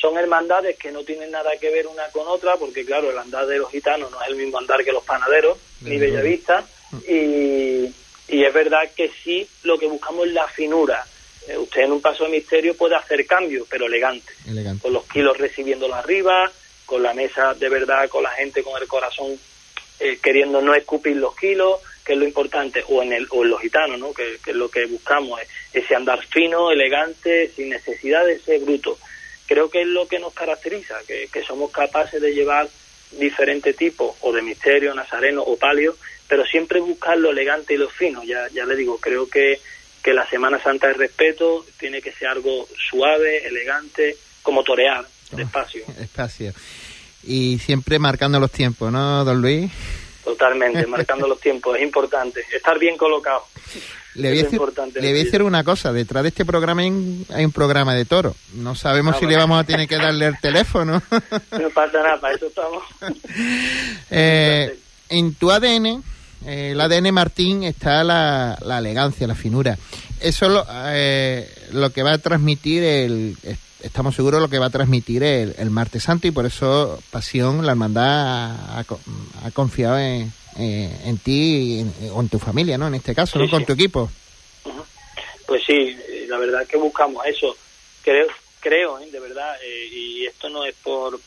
son 0.00 0.16
hermandades 0.16 0.78
que 0.78 0.90
no 0.90 1.04
tienen 1.04 1.30
nada 1.30 1.50
que 1.60 1.70
ver 1.70 1.86
una 1.86 2.08
con 2.08 2.26
otra, 2.26 2.56
porque 2.56 2.84
claro, 2.84 3.10
el 3.10 3.18
andar 3.18 3.46
de 3.46 3.58
los 3.58 3.70
gitanos 3.70 4.10
no 4.10 4.22
es 4.22 4.28
el 4.28 4.36
mismo 4.36 4.58
andar 4.58 4.82
que 4.82 4.92
los 4.92 5.04
panaderos, 5.04 5.58
ni. 5.82 5.98
Bellavista, 5.98 6.64
y, 7.06 7.84
y 8.28 8.44
es 8.44 8.52
verdad 8.54 8.90
que 8.96 9.10
sí, 9.22 9.46
lo 9.64 9.78
que 9.78 9.86
buscamos 9.86 10.26
es 10.26 10.32
la 10.32 10.48
finura. 10.48 11.04
Eh, 11.46 11.56
usted 11.58 11.82
en 11.82 11.92
un 11.92 12.00
paso 12.00 12.24
de 12.24 12.30
misterio 12.30 12.74
puede 12.76 12.96
hacer 12.96 13.26
cambios, 13.26 13.66
pero 13.68 13.86
elegante 13.86 14.32
Elegante. 14.46 14.82
con 14.82 14.92
los 14.92 15.04
kilos 15.06 15.36
recibiéndolo 15.38 15.94
arriba, 15.94 16.50
con 16.86 17.02
la 17.02 17.14
mesa 17.14 17.54
de 17.54 17.68
verdad, 17.68 18.08
con 18.08 18.22
la 18.22 18.30
gente 18.30 18.62
con 18.62 18.80
el 18.80 18.88
corazón 18.88 19.38
eh, 20.00 20.18
queriendo 20.22 20.60
no 20.62 20.74
escupir 20.74 21.16
los 21.16 21.36
kilos, 21.36 21.80
que 22.04 22.14
es 22.14 22.18
lo 22.18 22.24
importante, 22.24 22.82
o 22.88 23.02
en, 23.02 23.12
el, 23.12 23.26
o 23.30 23.42
en 23.44 23.50
los 23.50 23.60
gitanos, 23.60 23.98
¿no? 23.98 24.14
que, 24.14 24.38
que 24.42 24.50
es 24.52 24.56
lo 24.56 24.70
que 24.70 24.86
buscamos, 24.86 25.40
eh, 25.40 25.46
ese 25.74 25.94
andar 25.94 26.24
fino, 26.26 26.70
elegante, 26.70 27.50
sin 27.54 27.68
necesidad 27.68 28.24
de 28.24 28.38
ser 28.38 28.60
bruto. 28.60 28.98
Creo 29.50 29.68
que 29.68 29.82
es 29.82 29.88
lo 29.88 30.06
que 30.06 30.20
nos 30.20 30.32
caracteriza, 30.32 30.94
que, 31.08 31.26
que 31.26 31.42
somos 31.42 31.72
capaces 31.72 32.22
de 32.22 32.32
llevar 32.32 32.68
diferentes 33.18 33.74
tipos, 33.74 34.14
o 34.20 34.32
de 34.32 34.42
misterio, 34.42 34.94
nazareno 34.94 35.42
o 35.42 35.56
palio, 35.56 35.96
pero 36.28 36.44
siempre 36.44 36.78
buscar 36.78 37.18
lo 37.18 37.32
elegante 37.32 37.74
y 37.74 37.76
lo 37.76 37.90
fino. 37.90 38.22
Ya, 38.22 38.46
ya 38.54 38.64
le 38.64 38.76
digo, 38.76 38.98
creo 38.98 39.28
que, 39.28 39.60
que 40.04 40.14
la 40.14 40.24
Semana 40.30 40.62
Santa 40.62 40.86
de 40.86 40.92
respeto 40.92 41.66
tiene 41.80 42.00
que 42.00 42.12
ser 42.12 42.28
algo 42.28 42.68
suave, 42.90 43.44
elegante, 43.44 44.16
como 44.40 44.62
torear, 44.62 45.04
despacio. 45.32 45.82
Espacio. 46.00 46.52
Y 47.24 47.58
siempre 47.58 47.98
marcando 47.98 48.38
los 48.38 48.52
tiempos, 48.52 48.92
¿no, 48.92 49.24
don 49.24 49.42
Luis? 49.42 49.68
Totalmente, 50.22 50.86
marcando 50.86 51.26
los 51.26 51.40
tiempos, 51.40 51.76
es 51.76 51.82
importante. 51.82 52.44
Estar 52.54 52.78
bien 52.78 52.96
colocado. 52.96 53.42
Le 54.14 54.28
voy, 54.30 54.38
a 54.40 54.42
decir, 54.42 54.54
importante 54.54 55.00
le 55.00 55.08
voy 55.08 55.16
a 55.16 55.20
en 55.20 55.24
decir 55.24 55.42
una 55.42 55.62
cosa, 55.62 55.92
detrás 55.92 56.22
de 56.24 56.30
este 56.30 56.44
programa 56.44 56.82
hay 56.82 56.88
un, 56.90 57.26
hay 57.32 57.44
un 57.44 57.52
programa 57.52 57.94
de 57.94 58.04
toro. 58.04 58.34
No 58.54 58.74
sabemos 58.74 59.14
Ah, 59.14 59.18
si 59.18 59.24
bueno. 59.26 59.38
le 59.38 59.42
vamos 59.44 59.60
a 59.60 59.64
tener 59.64 59.86
que 59.86 59.96
darle 59.96 60.26
el 60.26 60.38
teléfono. 60.40 61.00
No 61.52 61.70
pasa 61.70 62.02
nada, 62.02 62.20
para 62.20 62.34
eso 62.34 62.46
estamos. 62.46 62.82
Eh, 64.10 64.78
en 65.08 65.34
tu 65.34 65.50
ADN, 65.50 66.02
eh, 66.46 66.70
el 66.72 66.80
ADN 66.80 67.12
Martín, 67.12 67.62
está 67.64 68.02
la, 68.04 68.58
la 68.64 68.78
elegancia, 68.78 69.26
la 69.26 69.34
finura. 69.34 69.78
Eso 70.20 70.46
es 70.46 70.52
lo, 70.52 70.66
eh, 70.88 71.48
lo 71.72 71.90
que 71.90 72.02
va 72.02 72.12
a 72.14 72.18
transmitir 72.18 72.82
el... 72.82 73.36
Estamos 73.82 74.14
seguros 74.14 74.42
lo 74.42 74.48
que 74.50 74.58
va 74.58 74.66
a 74.66 74.70
transmitir 74.70 75.22
el, 75.22 75.54
el 75.56 75.70
martes 75.70 76.02
santo 76.02 76.26
y 76.26 76.32
por 76.32 76.44
eso 76.44 77.00
Pasión, 77.10 77.64
la 77.64 77.72
hermandad, 77.72 78.50
ha, 78.50 78.84
ha 79.44 79.50
confiado 79.52 79.98
en, 79.98 80.30
eh, 80.60 80.90
en 81.04 81.18
ti 81.18 81.84
o 82.12 82.20
en 82.20 82.28
tu 82.28 82.38
familia, 82.38 82.76
¿no? 82.76 82.88
En 82.88 82.94
este 82.94 83.14
caso, 83.14 83.38
¿no? 83.38 83.48
Con 83.48 83.60
sí. 83.60 83.66
tu 83.66 83.72
equipo. 83.72 84.10
Pues 85.46 85.64
sí, 85.64 85.96
eh, 86.08 86.26
la 86.28 86.38
verdad 86.38 86.62
es 86.62 86.68
que 86.68 86.76
buscamos 86.76 87.26
eso. 87.26 87.56
Creo, 88.04 88.28
creo, 88.60 89.00
¿eh? 89.00 89.10
de 89.10 89.18
verdad, 89.18 89.56
eh, 89.64 89.88
y 89.90 90.26
esto 90.26 90.48
no 90.48 90.64
es 90.64 90.74
por, 90.76 91.18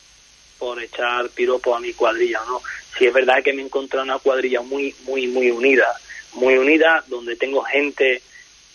por 0.58 0.82
echar 0.82 1.28
piropo 1.28 1.74
a 1.74 1.80
mi 1.80 1.92
cuadrilla, 1.92 2.40
¿no? 2.46 2.62
Sí 2.96 3.04
es 3.04 3.12
verdad 3.12 3.42
que 3.42 3.52
me 3.52 3.60
he 3.60 3.64
encontrado 3.66 4.04
una 4.04 4.18
cuadrilla 4.18 4.62
muy, 4.62 4.94
muy, 5.04 5.26
muy 5.26 5.50
unida, 5.50 5.86
muy 6.34 6.56
unida, 6.56 7.04
donde 7.08 7.36
tengo 7.36 7.62
gente 7.64 8.22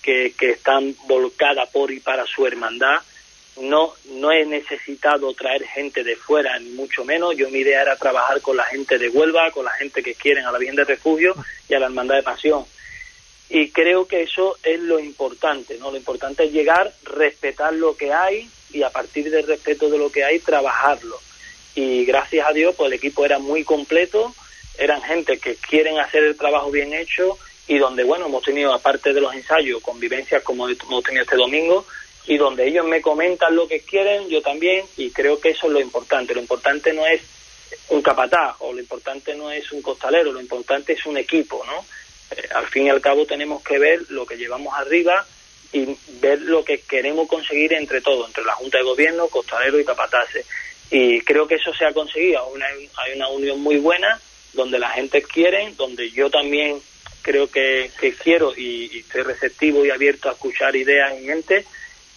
que, 0.04 0.34
que 0.38 0.52
están 0.52 0.96
volcada 1.08 1.66
por 1.66 1.92
y 1.92 2.00
para 2.00 2.26
su 2.28 2.46
hermandad. 2.46 2.98
No, 3.62 3.94
no 4.12 4.32
he 4.32 4.46
necesitado 4.46 5.34
traer 5.34 5.64
gente 5.64 6.04
de 6.04 6.16
fuera, 6.16 6.58
ni 6.60 6.70
mucho 6.72 7.04
menos. 7.04 7.36
Yo 7.36 7.50
mi 7.50 7.60
idea 7.60 7.82
era 7.82 7.96
trabajar 7.96 8.42
con 8.42 8.56
la 8.56 8.64
gente 8.66 8.98
de 8.98 9.10
Huelva, 9.10 9.52
con 9.52 9.66
la 9.66 9.72
gente 9.72 10.02
que 10.02 10.16
quieren 10.16 10.46
a 10.46 10.52
la 10.52 10.58
Virgen 10.58 10.78
de 10.78 10.86
Refugio 10.86 11.36
y 11.68 11.74
a 11.74 11.80
la 11.80 11.88
Hermandad 11.88 12.16
de 12.16 12.24
Pasión 12.24 12.66
y 13.50 13.72
creo 13.72 14.06
que 14.06 14.22
eso 14.22 14.58
es 14.64 14.80
lo 14.80 15.00
importante, 15.00 15.78
¿no? 15.80 15.90
Lo 15.90 15.98
importante 15.98 16.46
es 16.46 16.52
llegar, 16.52 16.94
respetar 17.04 17.74
lo 17.74 17.98
que 17.98 18.14
hay 18.14 18.48
y 18.72 18.84
a 18.84 18.92
partir 18.92 19.32
del 19.32 19.48
respeto 19.48 19.90
de 19.90 19.98
lo 19.98 20.12
que 20.12 20.24
hay 20.24 20.40
trabajarlo. 20.40 21.20
Y 21.74 22.06
gracias 22.06 22.48
a 22.48 22.54
Dios, 22.54 22.76
pues 22.78 22.88
el 22.88 22.94
equipo 22.94 23.26
era 23.26 23.40
muy 23.40 23.64
completo, 23.64 24.36
eran 24.78 25.02
gente 25.02 25.40
que 25.40 25.56
quieren 25.56 26.00
hacer 26.00 26.24
el 26.24 26.38
trabajo 26.38 26.70
bien 26.70 26.94
hecho 26.94 27.40
y 27.68 27.80
donde, 27.80 28.04
bueno, 28.04 28.28
hemos 28.28 28.44
tenido, 28.44 28.72
aparte 28.72 29.14
de 29.14 29.22
los 29.22 29.34
ensayos, 29.34 29.82
convivencias 29.82 30.44
como 30.44 30.70
hemos 30.70 31.04
tenido 31.04 31.24
este 31.24 31.36
domingo 31.36 31.88
y 32.30 32.38
donde 32.38 32.68
ellos 32.68 32.86
me 32.86 33.02
comentan 33.02 33.56
lo 33.56 33.68
que 33.68 33.80
quieren, 33.82 34.30
yo 34.30 34.40
también, 34.44 34.86
y 34.98 35.10
creo 35.10 35.40
que 35.42 35.50
eso 35.50 35.66
es 35.66 35.74
lo 35.74 35.80
importante. 35.80 36.36
Lo 36.36 36.42
importante 36.42 36.94
no 36.94 37.04
es 37.08 37.22
un 37.90 38.04
capataz 38.04 38.56
o 38.60 38.72
lo 38.72 38.80
importante 38.80 39.34
no 39.36 39.50
es 39.52 39.72
un 39.72 39.82
costalero, 39.82 40.32
lo 40.32 40.40
importante 40.40 40.94
es 40.94 41.04
un 41.08 41.18
equipo, 41.18 41.64
¿no? 41.66 41.84
Eh, 42.38 42.48
al 42.54 42.68
fin 42.68 42.86
y 42.86 42.90
al 42.92 43.02
cabo 43.02 43.26
tenemos 43.26 43.64
que 43.64 43.80
ver 43.80 44.02
lo 44.10 44.28
que 44.28 44.38
llevamos 44.38 44.72
arriba 44.78 45.26
y 45.74 45.88
ver 46.22 46.40
lo 46.44 46.64
que 46.64 46.82
queremos 46.82 47.28
conseguir 47.28 47.74
entre 47.74 48.00
todos, 48.00 48.28
entre 48.28 48.44
la 48.44 48.54
Junta 48.54 48.78
de 48.78 48.84
Gobierno, 48.84 49.28
Costalero 49.28 49.80
y 49.80 49.86
Capataces. 49.86 50.46
Y 50.92 51.22
creo 51.22 51.48
que 51.48 51.56
eso 51.56 51.74
se 51.74 51.86
ha 51.86 51.94
conseguido. 51.94 52.48
Una- 52.50 52.68
hay 52.68 53.16
una 53.16 53.28
unión 53.30 53.60
muy 53.60 53.78
buena 53.78 54.22
donde 54.54 54.78
la 54.78 54.90
gente 54.92 55.24
quiere, 55.24 55.74
donde 55.76 56.12
yo 56.12 56.30
también 56.30 56.80
creo 57.24 57.50
que, 57.50 57.90
quiero 58.24 58.54
y, 58.56 58.90
y 58.96 59.00
estoy 59.00 59.24
receptivo 59.24 59.84
y 59.84 59.90
abierto 59.90 60.30
a 60.30 60.34
escuchar 60.34 60.76
ideas 60.76 61.12
y 61.20 61.26
mente 61.26 61.66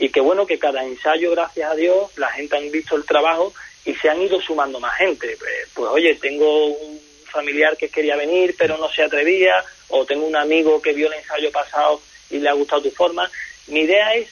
y 0.02 0.08
que 0.08 0.20
bueno 0.20 0.44
que 0.46 0.58
cada 0.58 0.82
ensayo, 0.82 1.30
gracias 1.30 1.70
a 1.70 1.76
Dios, 1.76 2.10
la 2.16 2.28
gente 2.32 2.56
han 2.56 2.68
visto 2.72 2.96
el 2.96 3.04
trabajo 3.04 3.54
y 3.84 3.94
se 3.94 4.08
han 4.10 4.20
ido 4.20 4.40
sumando 4.40 4.80
más 4.80 4.96
gente. 4.96 5.30
Eh, 5.32 5.36
Pues 5.72 5.88
oye, 5.92 6.16
tengo 6.16 6.66
un 6.66 6.98
familiar 7.30 7.76
que 7.76 7.88
quería 7.88 8.16
venir 8.16 8.56
pero 8.58 8.76
no 8.78 8.90
se 8.90 9.04
atrevía, 9.04 9.54
o 9.90 10.04
tengo 10.04 10.26
un 10.26 10.34
amigo 10.34 10.82
que 10.82 10.92
vio 10.92 11.06
el 11.06 11.14
ensayo 11.14 11.52
pasado 11.52 12.00
y 12.30 12.38
le 12.38 12.48
ha 12.48 12.52
gustado 12.52 12.82
tu 12.82 12.90
forma. 12.90 13.30
Mi 13.68 13.82
idea 13.82 14.12
es 14.14 14.26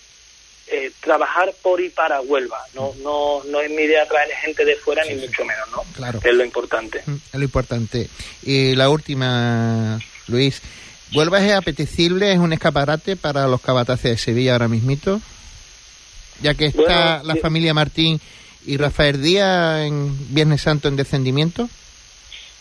eh, 0.66 0.90
trabajar 1.00 1.54
por 1.62 1.80
y 1.80 1.88
para 1.88 2.20
Huelva, 2.20 2.58
no, 2.74 2.92
no, 3.04 3.42
no 3.44 3.60
es 3.60 3.70
mi 3.70 3.82
idea 3.82 4.08
traer 4.08 4.28
gente 4.42 4.64
de 4.64 4.74
fuera 4.74 5.04
ni 5.04 5.14
mucho 5.14 5.44
menos, 5.44 5.70
¿no? 5.70 5.84
Claro. 5.94 6.18
Es 6.24 6.34
lo 6.34 6.44
importante. 6.44 7.00
Mm, 7.06 7.14
Es 7.32 7.38
lo 7.38 7.44
importante. 7.44 8.08
Y 8.42 8.74
la 8.74 8.88
última, 8.90 10.00
Luis. 10.26 10.62
¿Huelva 11.14 11.44
es 11.44 11.52
apetecible? 11.52 12.32
¿Es 12.32 12.38
un 12.38 12.52
escaparate 12.52 13.14
para 13.16 13.46
los 13.46 13.60
cabataces 13.60 14.10
de 14.10 14.18
Sevilla 14.18 14.52
ahora 14.54 14.66
mismito? 14.68 15.20
Ya 16.42 16.54
que 16.54 16.66
está 16.66 17.18
Bueno, 17.18 17.34
la 17.34 17.36
familia 17.36 17.74
Martín 17.74 18.20
y 18.66 18.76
Rafael 18.76 19.20
Díaz 19.20 19.86
en 19.86 20.34
Viernes 20.34 20.62
Santo 20.62 20.88
en 20.88 20.96
descendimiento. 20.96 21.68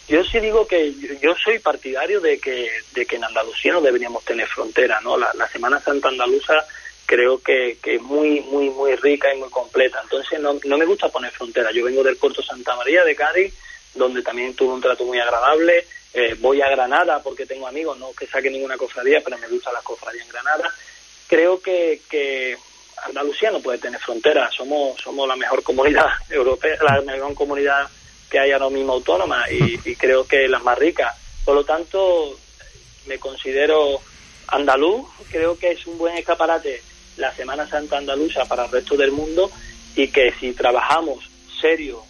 Yo 0.07 0.23
sí 0.23 0.39
digo 0.39 0.65
que 0.65 0.93
yo, 1.21 1.35
soy 1.43 1.59
partidario 1.59 2.19
de 2.19 2.39
que, 2.39 2.67
de 2.93 3.05
que 3.05 3.17
en 3.17 3.23
Andalucía 3.23 3.73
no 3.73 3.81
deberíamos 3.81 4.25
tener 4.25 4.47
frontera, 4.47 4.99
¿no? 5.01 5.17
La, 5.17 5.31
la 5.35 5.47
Semana 5.47 5.79
Santa 5.79 6.09
andaluza 6.09 6.65
creo 7.09 7.41
que, 7.41 7.77
que 7.81 7.95
es 7.95 8.01
muy, 8.01 8.41
muy, 8.41 8.69
muy 8.69 8.95
rica 8.95 9.33
y 9.33 9.39
muy 9.39 9.49
completa. 9.49 9.99
Entonces 10.03 10.39
no, 10.39 10.59
no 10.63 10.77
me 10.77 10.85
gusta 10.85 11.09
poner 11.09 11.31
frontera. 11.31 11.71
Yo 11.71 11.83
vengo 11.85 12.03
del 12.03 12.17
puerto 12.17 12.43
Santa 12.43 12.75
María 12.75 13.03
de 13.03 13.15
Cádiz, 13.15 13.53
donde 13.95 14.21
también 14.21 14.53
tuve 14.53 14.73
un 14.73 14.81
trato 14.81 15.05
muy 15.05 15.19
agradable. 15.19 15.85
Eh, 16.13 16.35
voy 16.39 16.61
a 16.61 16.69
Granada 16.69 17.21
porque 17.23 17.47
tengo 17.47 17.67
amigos, 17.67 17.97
no 17.97 18.11
que 18.13 18.27
saque 18.27 18.51
ninguna 18.51 18.77
cofradía, 18.77 19.21
pero 19.23 19.39
me 19.39 19.47
gustan 19.47 19.73
las 19.73 19.83
cofradías 19.83 20.25
en 20.25 20.31
Granada. 20.31 20.71
Creo 21.27 21.59
que, 21.61 22.01
que 22.09 22.57
Andalucía 23.05 23.51
no 23.51 23.59
puede 23.59 23.77
tener 23.77 23.99
frontera. 23.99 24.49
Somos, 24.51 24.99
somos 25.01 25.27
la 25.27 25.35
mejor 25.35 25.63
comunidad 25.63 26.07
europea, 26.29 26.77
la 26.83 27.01
mejor 27.01 27.33
comunidad 27.33 27.87
que 28.29 28.39
hay 28.39 28.51
ahora 28.51 28.69
mismo 28.69 28.93
autónoma 28.93 29.45
y, 29.49 29.79
y 29.89 29.95
creo 29.95 30.27
que 30.27 30.47
las 30.47 30.63
más 30.63 30.77
ricas. 30.77 31.15
Por 31.45 31.55
lo 31.55 31.63
tanto, 31.63 32.37
me 33.07 33.17
considero 33.19 33.99
andaluz, 34.47 35.07
creo 35.31 35.57
que 35.57 35.71
es 35.71 35.85
un 35.87 35.97
buen 35.97 36.17
escaparate 36.17 36.81
la 37.17 37.33
Semana 37.33 37.67
Santa 37.67 37.97
andaluza 37.97 38.45
para 38.45 38.65
el 38.65 38.71
resto 38.71 38.95
del 38.95 39.11
mundo 39.11 39.51
y 39.95 40.07
que 40.07 40.31
si 40.39 40.53
trabajamos 40.53 41.29
serio 41.59 42.03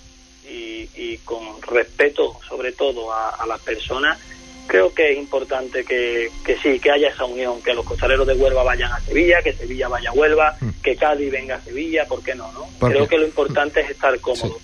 y, 0.48 0.89
y 0.96 1.17
con 1.25 1.62
respeto 1.63 2.39
sobre 2.48 2.72
todo 2.74 3.12
a, 3.12 3.29
a 3.31 3.46
las 3.48 3.60
personas, 3.62 4.19
creo 4.70 4.94
que 4.94 5.12
es 5.12 5.18
importante 5.18 5.84
que, 5.84 6.30
que 6.46 6.56
sí, 6.60 6.80
que 6.80 6.92
haya 6.92 7.10
esa 7.10 7.26
unión, 7.26 7.62
que 7.62 7.74
los 7.74 7.84
costaleros 7.84 8.26
de 8.28 8.36
Huelva 8.36 8.64
vayan 8.64 8.92
a 8.94 9.00
Sevilla, 9.02 9.42
que 9.44 9.52
Sevilla 9.54 9.88
vaya 9.90 10.12
a 10.12 10.14
Huelva, 10.14 10.56
que 10.84 10.96
Cádiz 10.96 11.32
venga 11.32 11.56
a 11.56 11.62
Sevilla, 11.62 12.06
¿por 12.06 12.22
qué 12.24 12.36
no? 12.36 12.52
no? 12.54 12.68
¿Por 12.80 12.92
Creo 12.92 13.08
que 13.08 13.18
lo 13.18 13.26
importante 13.26 13.82
es 13.82 13.90
estar 13.90 14.18
cómodo. 14.20 14.58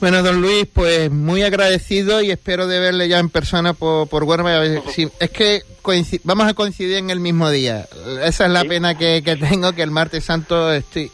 Bueno, 0.00 0.22
don 0.22 0.40
Luis, 0.40 0.66
pues 0.72 1.10
muy 1.10 1.42
agradecido 1.42 2.22
y 2.22 2.30
espero 2.30 2.66
de 2.66 2.78
verle 2.80 3.06
ya 3.08 3.18
en 3.18 3.28
persona 3.28 3.74
por, 3.74 4.08
por 4.08 4.24
Huelva. 4.24 4.54
A 4.56 4.60
ver 4.60 4.82
si- 4.94 5.08
es 5.18 5.30
que 5.30 5.62
vamos 6.24 6.46
a 6.46 6.54
coincidir 6.54 6.96
en 6.96 7.10
el 7.10 7.20
mismo 7.20 7.50
día. 7.50 7.86
Esa 8.22 8.46
es 8.46 8.50
la 8.52 8.62
Sí. 8.62 8.68
pena 8.68 8.96
que, 8.96 9.22
que 9.22 9.36
tengo, 9.36 9.72
que 9.72 9.82
el 9.82 9.90
martes 9.90 10.24
santo 10.24 10.72
estoy... 10.72 11.10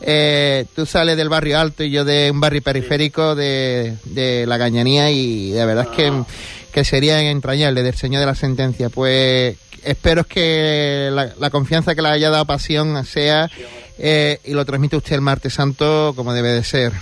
eh, 0.00 0.64
tú 0.74 0.86
sales 0.86 1.16
del 1.16 1.28
barrio 1.28 1.58
alto 1.58 1.82
y 1.84 1.90
yo 1.90 2.04
de 2.04 2.30
un 2.30 2.40
barrio 2.40 2.62
periférico 2.62 3.34
de, 3.34 3.94
de 4.04 4.46
la 4.46 4.56
Gañanía 4.56 5.10
y 5.10 5.52
la 5.52 5.64
verdad 5.66 5.88
es 5.90 5.96
que, 5.96 6.06
Ah. 6.08 6.26
que 6.72 6.84
sería 6.84 7.20
entrañable 7.20 7.82
del 7.82 7.94
señor 7.94 8.20
de 8.20 8.26
la 8.26 8.34
sentencia. 8.34 8.88
Pues 8.90 9.56
espero 9.82 10.24
que 10.24 11.08
la, 11.12 11.32
la 11.38 11.50
confianza 11.50 11.94
que 11.94 12.02
le 12.02 12.08
haya 12.08 12.30
dado 12.30 12.44
pasión 12.46 13.04
sea 13.06 13.50
eh, 13.98 14.38
y 14.44 14.52
lo 14.52 14.64
transmite 14.64 14.96
usted 14.96 15.14
el 15.14 15.20
martes 15.20 15.54
santo 15.54 16.12
como 16.16 16.32
debe 16.34 16.48
de 16.48 16.64
ser. 16.64 16.92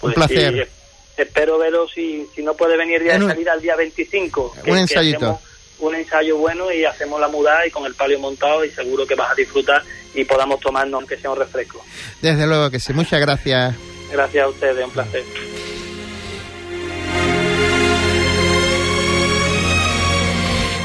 Pues 0.00 0.10
un 0.10 0.14
placer. 0.14 0.68
sí, 1.16 1.22
espero 1.22 1.58
verlo 1.58 1.86
si, 1.88 2.26
si 2.34 2.42
no 2.42 2.54
puede 2.54 2.76
venir 2.76 3.02
día 3.02 3.18
de 3.18 3.26
salida 3.26 3.52
al 3.52 3.60
día 3.60 3.76
25. 3.76 4.56
que- 4.64 4.70
un 4.70 4.78
ensayito. 4.78 5.38
un 5.80 5.94
ensayo 5.94 6.36
bueno 6.38 6.72
y 6.72 6.84
hacemos 6.84 7.20
la 7.20 7.28
mudada 7.28 7.66
y 7.66 7.70
con 7.70 7.84
el 7.84 7.94
palio 7.94 8.18
montado 8.18 8.64
y 8.64 8.70
seguro 8.70 9.06
que 9.06 9.14
vas 9.14 9.32
a 9.32 9.34
disfrutar 9.34 9.82
y 10.14 10.24
podamos 10.24 10.60
tomarnos 10.60 11.00
aunque 11.00 11.16
sea 11.16 11.30
un 11.30 11.38
refresco. 11.38 11.84
Desde 12.22 12.46
luego 12.46 12.70
que 12.70 12.80
sí. 12.80 12.92
Muchas 12.92 13.20
gracias. 13.20 13.74
Gracias 14.12 14.44
a 14.44 14.48
ustedes, 14.48 14.84
un 14.84 14.90
placer. 14.90 15.24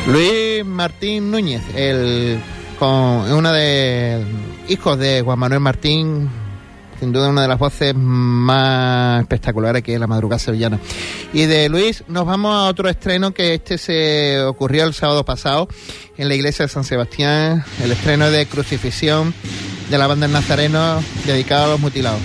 Luis 0.07 0.65
Martín 0.65 1.29
Núñez, 1.29 1.61
el 1.75 2.41
con 2.79 2.89
uno 3.31 3.51
de 3.51 4.23
hijos 4.67 4.97
de 4.97 5.21
Juan 5.21 5.37
Manuel 5.37 5.59
Martín, 5.59 6.29
sin 6.99 7.13
duda 7.13 7.29
una 7.29 7.43
de 7.43 7.47
las 7.47 7.59
voces 7.59 7.95
más 7.95 9.21
espectaculares 9.21 9.83
que 9.83 9.93
es 9.93 9.99
la 9.99 10.07
madrugada 10.07 10.39
sevillana. 10.39 10.79
Y 11.33 11.45
de 11.45 11.69
Luis 11.69 12.03
nos 12.07 12.25
vamos 12.25 12.53
a 12.53 12.67
otro 12.67 12.89
estreno 12.89 13.33
que 13.33 13.53
este 13.53 13.77
se 13.77 14.41
ocurrió 14.41 14.83
el 14.83 14.93
sábado 14.93 15.23
pasado 15.23 15.67
en 16.17 16.27
la 16.27 16.35
iglesia 16.35 16.65
de 16.65 16.69
San 16.69 16.83
Sebastián, 16.83 17.63
el 17.83 17.91
estreno 17.91 18.29
de 18.29 18.45
Crucifixión 18.45 19.33
de 19.89 19.97
la 19.97 20.07
banda 20.07 20.25
El 20.25 20.33
Nazareno 20.33 21.01
dedicado 21.25 21.65
a 21.65 21.67
los 21.69 21.79
mutilados. 21.79 22.19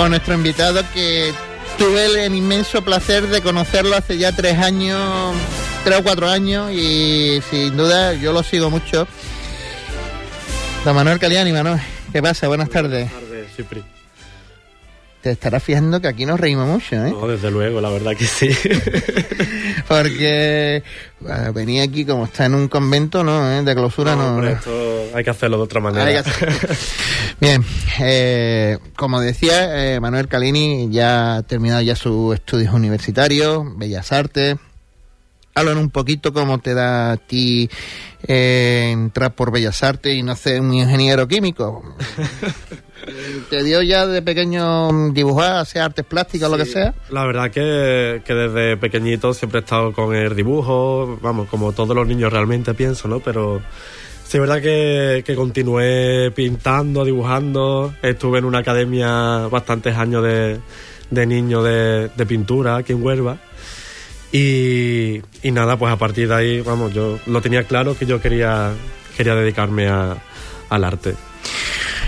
Con 0.00 0.08
nuestro 0.08 0.32
invitado 0.32 0.82
que 0.94 1.30
tuve 1.76 2.24
el 2.24 2.34
inmenso 2.34 2.80
placer 2.80 3.26
de 3.26 3.42
conocerlo 3.42 3.94
hace 3.94 4.16
ya 4.16 4.32
tres 4.32 4.56
años, 4.56 5.36
tres 5.84 5.98
o 5.98 6.02
cuatro 6.02 6.26
años 6.26 6.72
y 6.72 7.42
sin 7.50 7.76
duda 7.76 8.14
yo 8.14 8.32
lo 8.32 8.42
sigo 8.42 8.70
mucho. 8.70 9.06
Don 10.86 10.96
Manuel 10.96 11.18
Caliani, 11.18 11.52
Manuel, 11.52 11.78
¿qué 12.12 12.22
pasa? 12.22 12.48
Buenas 12.48 12.70
tardes. 12.70 13.10
Buenas 13.10 13.28
tardes, 13.28 13.54
Cipri. 13.54 13.99
Te 15.22 15.30
estarás 15.30 15.62
fijando 15.62 16.00
que 16.00 16.08
aquí 16.08 16.24
nos 16.24 16.40
reímos 16.40 16.66
mucho, 16.66 16.96
¿eh? 16.96 17.10
No, 17.10 17.26
desde 17.26 17.50
luego, 17.50 17.80
la 17.80 17.90
verdad 17.90 18.16
que 18.16 18.24
sí. 18.24 18.48
Porque 19.88 20.82
bueno, 21.20 21.52
venía 21.52 21.82
aquí 21.82 22.06
como 22.06 22.24
está 22.24 22.46
en 22.46 22.54
un 22.54 22.68
convento, 22.68 23.22
¿no? 23.22 23.50
¿Eh? 23.52 23.62
De 23.62 23.74
clausura, 23.74 24.16
no. 24.16 24.36
hombre, 24.36 24.52
no. 24.52 24.56
esto 24.56 25.00
hay 25.14 25.24
que 25.24 25.30
hacerlo 25.30 25.58
de 25.58 25.62
otra 25.64 25.80
manera. 25.80 26.22
Bien, 27.40 27.64
eh, 28.00 28.78
como 28.96 29.20
decía, 29.20 29.94
eh, 29.94 30.00
Manuel 30.00 30.28
Calini 30.28 30.88
ya 30.90 31.36
ha 31.36 31.42
terminado 31.42 31.82
ya 31.82 31.96
sus 31.96 32.34
estudios 32.34 32.72
universitarios, 32.72 33.64
Bellas 33.76 34.12
Artes. 34.12 34.56
Háblanos 35.54 35.82
un 35.82 35.90
poquito 35.90 36.32
cómo 36.32 36.58
te 36.58 36.74
da 36.74 37.12
a 37.12 37.16
ti 37.16 37.68
eh, 38.26 38.90
entrar 38.92 39.34
por 39.34 39.50
Bellas 39.50 39.82
Artes 39.82 40.14
y 40.14 40.22
no 40.22 40.36
ser 40.36 40.60
un 40.60 40.72
ingeniero 40.72 41.26
químico. 41.28 41.82
¿Te 43.50 43.62
dio 43.64 43.82
ya 43.82 44.06
de 44.06 44.22
pequeño 44.22 45.10
dibujar, 45.12 45.56
hacer 45.56 45.82
artes 45.82 46.04
plásticas 46.04 46.48
o 46.48 46.52
lo 46.52 46.58
que 46.58 46.70
sea? 46.70 46.94
La 47.10 47.24
verdad 47.24 47.50
que, 47.50 48.22
que 48.24 48.34
desde 48.34 48.76
pequeñito 48.76 49.32
siempre 49.34 49.60
he 49.60 49.62
estado 49.62 49.92
con 49.92 50.14
el 50.14 50.34
dibujo, 50.36 51.18
vamos, 51.22 51.48
como 51.48 51.72
todos 51.72 51.94
los 51.96 52.06
niños 52.06 52.32
realmente 52.32 52.74
pienso, 52.74 53.08
¿no? 53.08 53.20
Pero 53.20 53.60
sí 54.26 54.36
es 54.36 54.40
verdad 54.40 54.60
que, 54.62 55.22
que 55.26 55.34
continué 55.34 56.30
pintando, 56.32 57.04
dibujando, 57.04 57.94
estuve 58.02 58.38
en 58.38 58.44
una 58.44 58.58
academia 58.58 59.48
bastantes 59.50 59.96
años 59.96 60.22
de, 60.22 60.58
de 61.10 61.26
niño 61.26 61.62
de, 61.62 62.08
de 62.16 62.26
pintura 62.26 62.76
aquí 62.76 62.92
en 62.92 63.02
Huelva. 63.02 63.38
Y, 64.32 65.20
y 65.42 65.50
nada, 65.50 65.76
pues 65.76 65.92
a 65.92 65.96
partir 65.96 66.28
de 66.28 66.34
ahí, 66.34 66.60
vamos, 66.60 66.94
yo 66.94 67.18
lo 67.26 67.40
tenía 67.40 67.64
claro 67.64 67.96
que 67.98 68.06
yo 68.06 68.20
quería, 68.20 68.72
quería 69.16 69.34
dedicarme 69.34 69.88
a- 69.88 70.16
al 70.68 70.84
arte. 70.84 71.14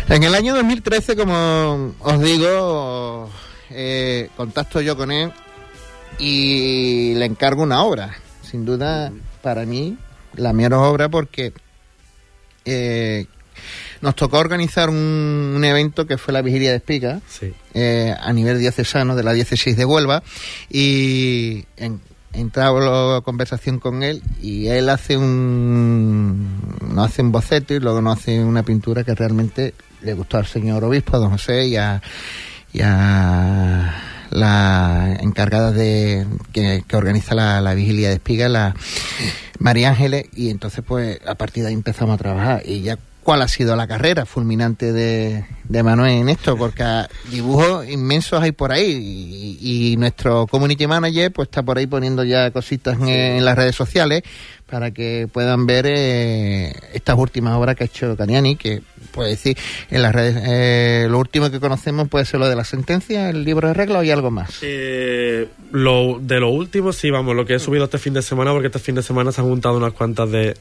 En 0.08 0.22
el 0.24 0.34
año 0.34 0.54
2013, 0.54 1.16
como 1.16 1.94
os 2.00 2.20
digo, 2.20 3.30
eh, 3.70 4.28
contacto 4.36 4.80
yo 4.80 4.96
con 4.96 5.10
él 5.10 5.32
y 6.18 7.14
le 7.14 7.24
encargo 7.24 7.62
una 7.62 7.82
obra. 7.82 8.14
Sin 8.42 8.64
duda, 8.66 9.10
para 9.40 9.64
mí, 9.64 9.96
la 10.36 10.52
mejor 10.52 10.74
obra 10.74 11.08
porque 11.08 11.52
eh, 12.66 13.24
nos 14.02 14.14
tocó 14.14 14.38
organizar 14.38 14.90
un, 14.90 15.54
un 15.56 15.64
evento 15.64 16.06
que 16.06 16.18
fue 16.18 16.34
la 16.34 16.42
Vigilia 16.42 16.70
de 16.70 16.76
Espiga 16.76 17.20
Sí. 17.26 17.54
eh, 17.72 18.14
a 18.20 18.32
nivel 18.34 18.58
diocesano 18.58 19.16
de 19.16 19.22
la 19.22 19.32
diócesis 19.32 19.76
de 19.76 19.84
Huelva 19.86 20.22
y 20.68 21.64
en, 21.78 22.00
entraba 22.32 23.16
en 23.16 23.22
conversación 23.22 23.78
con 23.78 24.02
él 24.02 24.22
y 24.40 24.68
él 24.68 24.88
hace 24.88 25.16
un 25.16 26.48
nos 26.94 27.10
hace 27.10 27.22
un 27.22 27.32
boceto 27.32 27.74
y 27.74 27.80
luego 27.80 28.00
nos 28.00 28.18
hace 28.18 28.42
una 28.42 28.62
pintura 28.62 29.04
que 29.04 29.14
realmente 29.14 29.74
le 30.02 30.14
gustó 30.14 30.38
al 30.38 30.46
señor 30.46 30.84
obispo, 30.84 31.16
a 31.16 31.20
don 31.20 31.30
José 31.30 31.66
y 31.66 31.76
a, 31.76 32.02
y 32.72 32.80
a 32.82 33.94
la 34.30 35.16
encargada 35.20 35.72
de 35.72 36.26
que, 36.52 36.84
organiza 36.92 37.34
la, 37.34 37.60
la 37.60 37.74
vigilia 37.74 38.08
de 38.08 38.14
espiga, 38.14 38.48
la 38.48 38.74
María 39.58 39.90
Ángeles, 39.90 40.26
y 40.34 40.50
entonces 40.50 40.82
pues 40.86 41.20
a 41.26 41.34
partir 41.34 41.62
de 41.62 41.68
ahí 41.68 41.74
empezamos 41.74 42.14
a 42.14 42.18
trabajar. 42.18 42.62
Y 42.64 42.80
ya 42.80 42.98
cuál 43.22 43.42
ha 43.42 43.48
sido 43.48 43.76
la 43.76 43.86
carrera 43.86 44.26
fulminante 44.26 44.92
de, 44.92 45.44
de 45.64 45.82
Manuel 45.82 46.12
en 46.12 46.28
esto, 46.28 46.56
porque 46.56 46.84
dibujos 47.30 47.88
inmensos 47.88 48.42
hay 48.42 48.52
por 48.52 48.72
ahí 48.72 49.58
y, 49.60 49.92
y 49.92 49.96
nuestro 49.96 50.46
community 50.46 50.86
manager 50.86 51.32
pues 51.32 51.46
está 51.46 51.62
por 51.62 51.78
ahí 51.78 51.86
poniendo 51.86 52.24
ya 52.24 52.50
cositas 52.50 52.98
en, 53.00 53.08
en 53.08 53.44
las 53.44 53.56
redes 53.56 53.76
sociales 53.76 54.22
para 54.72 54.90
que 54.90 55.28
puedan 55.30 55.66
ver 55.66 55.84
eh, 55.86 56.72
estas 56.94 57.18
últimas 57.18 57.54
obras 57.56 57.76
que 57.76 57.84
ha 57.84 57.86
hecho 57.86 58.16
Caniani, 58.16 58.56
que 58.56 58.80
puede 59.10 59.28
decir 59.28 59.54
en 59.90 60.00
las 60.00 60.14
redes, 60.14 60.42
eh, 60.46 61.06
lo 61.10 61.18
último 61.18 61.50
que 61.50 61.60
conocemos 61.60 62.08
puede 62.08 62.24
ser 62.24 62.40
lo 62.40 62.48
de 62.48 62.56
la 62.56 62.64
sentencia, 62.64 63.28
el 63.28 63.44
libro 63.44 63.68
de 63.68 63.74
reglas 63.74 64.02
y 64.06 64.10
algo 64.10 64.30
más. 64.30 64.60
Eh, 64.62 65.46
lo, 65.72 66.18
de 66.18 66.40
lo 66.40 66.48
último, 66.48 66.94
sí, 66.94 67.10
vamos, 67.10 67.36
lo 67.36 67.44
que 67.44 67.56
he 67.56 67.58
subido 67.58 67.84
este 67.84 67.98
fin 67.98 68.14
de 68.14 68.22
semana, 68.22 68.52
porque 68.52 68.68
este 68.68 68.78
fin 68.78 68.94
de 68.94 69.02
semana 69.02 69.30
se 69.30 69.42
han 69.42 69.46
juntado 69.46 69.76
unas 69.76 69.92
cuantas 69.92 70.30
de, 70.30 70.56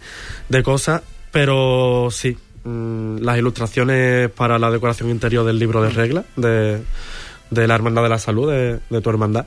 de 0.50 0.63
cosas, 0.63 1.04
pero 1.32 2.10
sí, 2.12 2.38
mm, 2.63 3.17
las 3.19 3.38
ilustraciones 3.38 4.30
para 4.30 4.58
la 4.60 4.69
decoración 4.71 5.10
interior 5.10 5.45
del 5.45 5.60
libro 5.60 5.82
de 5.82 5.89
reglas 5.89 6.26
de, 6.36 6.82
de 7.50 7.67
la 7.67 7.76
Hermandad 7.76 8.04
de 8.04 8.10
la 8.10 8.19
Salud, 8.19 8.52
de, 8.52 8.80
de 8.89 9.02
tu 9.02 9.10
hermandad. 9.10 9.45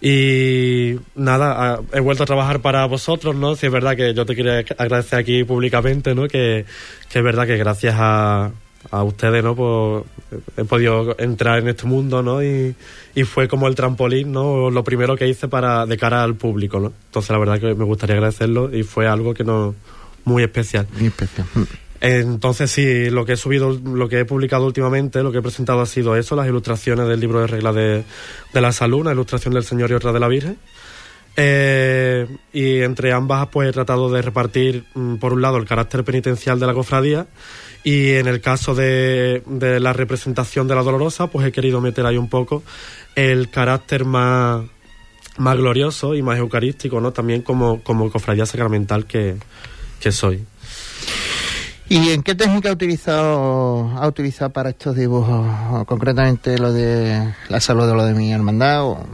Y 0.00 0.96
nada, 1.14 1.74
a- 1.74 1.80
he 1.92 2.00
vuelto 2.00 2.22
a 2.22 2.26
trabajar 2.26 2.60
para 2.60 2.84
vosotros, 2.86 3.34
¿no? 3.34 3.56
Si 3.56 3.66
es 3.66 3.72
verdad 3.72 3.96
que 3.96 4.12
yo 4.14 4.26
te 4.26 4.36
quería 4.36 4.58
agradecer 4.78 5.18
aquí 5.18 5.42
públicamente, 5.44 6.14
¿no? 6.14 6.28
Que, 6.28 6.66
que 7.08 7.18
es 7.18 7.24
verdad 7.24 7.46
que 7.46 7.56
gracias 7.56 7.94
a, 7.96 8.50
a 8.90 9.02
ustedes, 9.02 9.42
¿no? 9.42 9.56
Pues 9.56 10.04
he 10.58 10.64
podido 10.64 11.16
entrar 11.18 11.58
en 11.60 11.68
este 11.68 11.86
mundo, 11.86 12.22
¿no? 12.22 12.42
Y, 12.44 12.74
y 13.14 13.24
fue 13.24 13.48
como 13.48 13.68
el 13.68 13.74
trampolín, 13.74 14.32
¿no? 14.32 14.68
Lo 14.70 14.84
primero 14.84 15.16
que 15.16 15.26
hice 15.28 15.48
para 15.48 15.86
de 15.86 15.96
cara 15.96 16.22
al 16.22 16.34
público, 16.34 16.78
¿no? 16.78 16.92
Entonces 17.06 17.30
la 17.30 17.38
verdad 17.38 17.58
que 17.58 17.74
me 17.74 17.84
gustaría 17.84 18.16
agradecerlo 18.16 18.76
y 18.76 18.82
fue 18.82 19.08
algo 19.08 19.32
que 19.32 19.44
no 19.44 19.74
muy 20.24 20.42
especial. 20.42 20.86
Muy 20.98 21.06
especial. 21.06 21.46
Entonces 22.00 22.70
sí, 22.70 23.10
lo 23.10 23.24
que 23.24 23.32
he 23.32 23.36
subido, 23.36 23.72
lo 23.72 24.08
que 24.08 24.20
he 24.20 24.24
publicado 24.24 24.66
últimamente, 24.66 25.22
lo 25.22 25.32
que 25.32 25.38
he 25.38 25.42
presentado 25.42 25.80
ha 25.80 25.86
sido 25.86 26.16
eso, 26.16 26.36
las 26.36 26.46
ilustraciones 26.46 27.08
del 27.08 27.20
libro 27.20 27.40
de 27.40 27.46
reglas 27.46 27.74
de, 27.74 28.04
la 28.52 28.72
salud, 28.72 29.00
una 29.00 29.12
ilustración 29.12 29.54
del 29.54 29.64
Señor 29.64 29.90
y 29.90 29.94
otra 29.94 30.12
de 30.12 30.20
la 30.20 30.28
Virgen. 30.28 30.58
Eh, 31.38 32.26
y 32.52 32.80
entre 32.80 33.12
ambas 33.12 33.48
pues 33.48 33.68
he 33.68 33.72
tratado 33.72 34.10
de 34.10 34.22
repartir 34.22 34.84
mm, 34.94 35.16
por 35.16 35.34
un 35.34 35.42
lado 35.42 35.58
el 35.58 35.66
carácter 35.66 36.02
penitencial 36.02 36.58
de 36.58 36.66
la 36.66 36.72
cofradía 36.72 37.26
y 37.84 38.12
en 38.12 38.26
el 38.26 38.40
caso 38.40 38.74
de, 38.74 39.42
de 39.44 39.78
la 39.78 39.92
representación 39.92 40.66
de 40.66 40.74
la 40.74 40.82
dolorosa 40.82 41.26
pues 41.26 41.46
he 41.46 41.52
querido 41.52 41.82
meter 41.82 42.06
ahí 42.06 42.16
un 42.16 42.30
poco 42.30 42.62
el 43.16 43.50
carácter 43.50 44.06
más, 44.06 44.64
más 45.36 45.56
glorioso 45.58 46.14
y 46.14 46.22
más 46.22 46.38
eucarístico, 46.38 47.02
¿no? 47.02 47.12
También 47.12 47.42
como, 47.42 47.82
como 47.82 48.10
cofradía 48.10 48.46
sacramental 48.46 49.04
que 49.04 49.36
soy. 50.10 50.42
¿Y 51.88 52.10
en 52.10 52.22
qué 52.22 52.34
técnica 52.34 52.70
ha 52.70 52.72
utilizado, 52.72 53.90
ha 53.96 54.06
utilizado 54.08 54.50
para 54.50 54.70
estos 54.70 54.96
dibujos? 54.96 55.46
O 55.72 55.84
concretamente 55.84 56.58
lo 56.58 56.72
de 56.72 57.32
la 57.48 57.60
salud 57.60 57.86
de 57.86 57.94
lo 57.94 58.04
de 58.04 58.14
mi 58.14 58.32
hermandad. 58.32 58.84
o- 58.84 59.06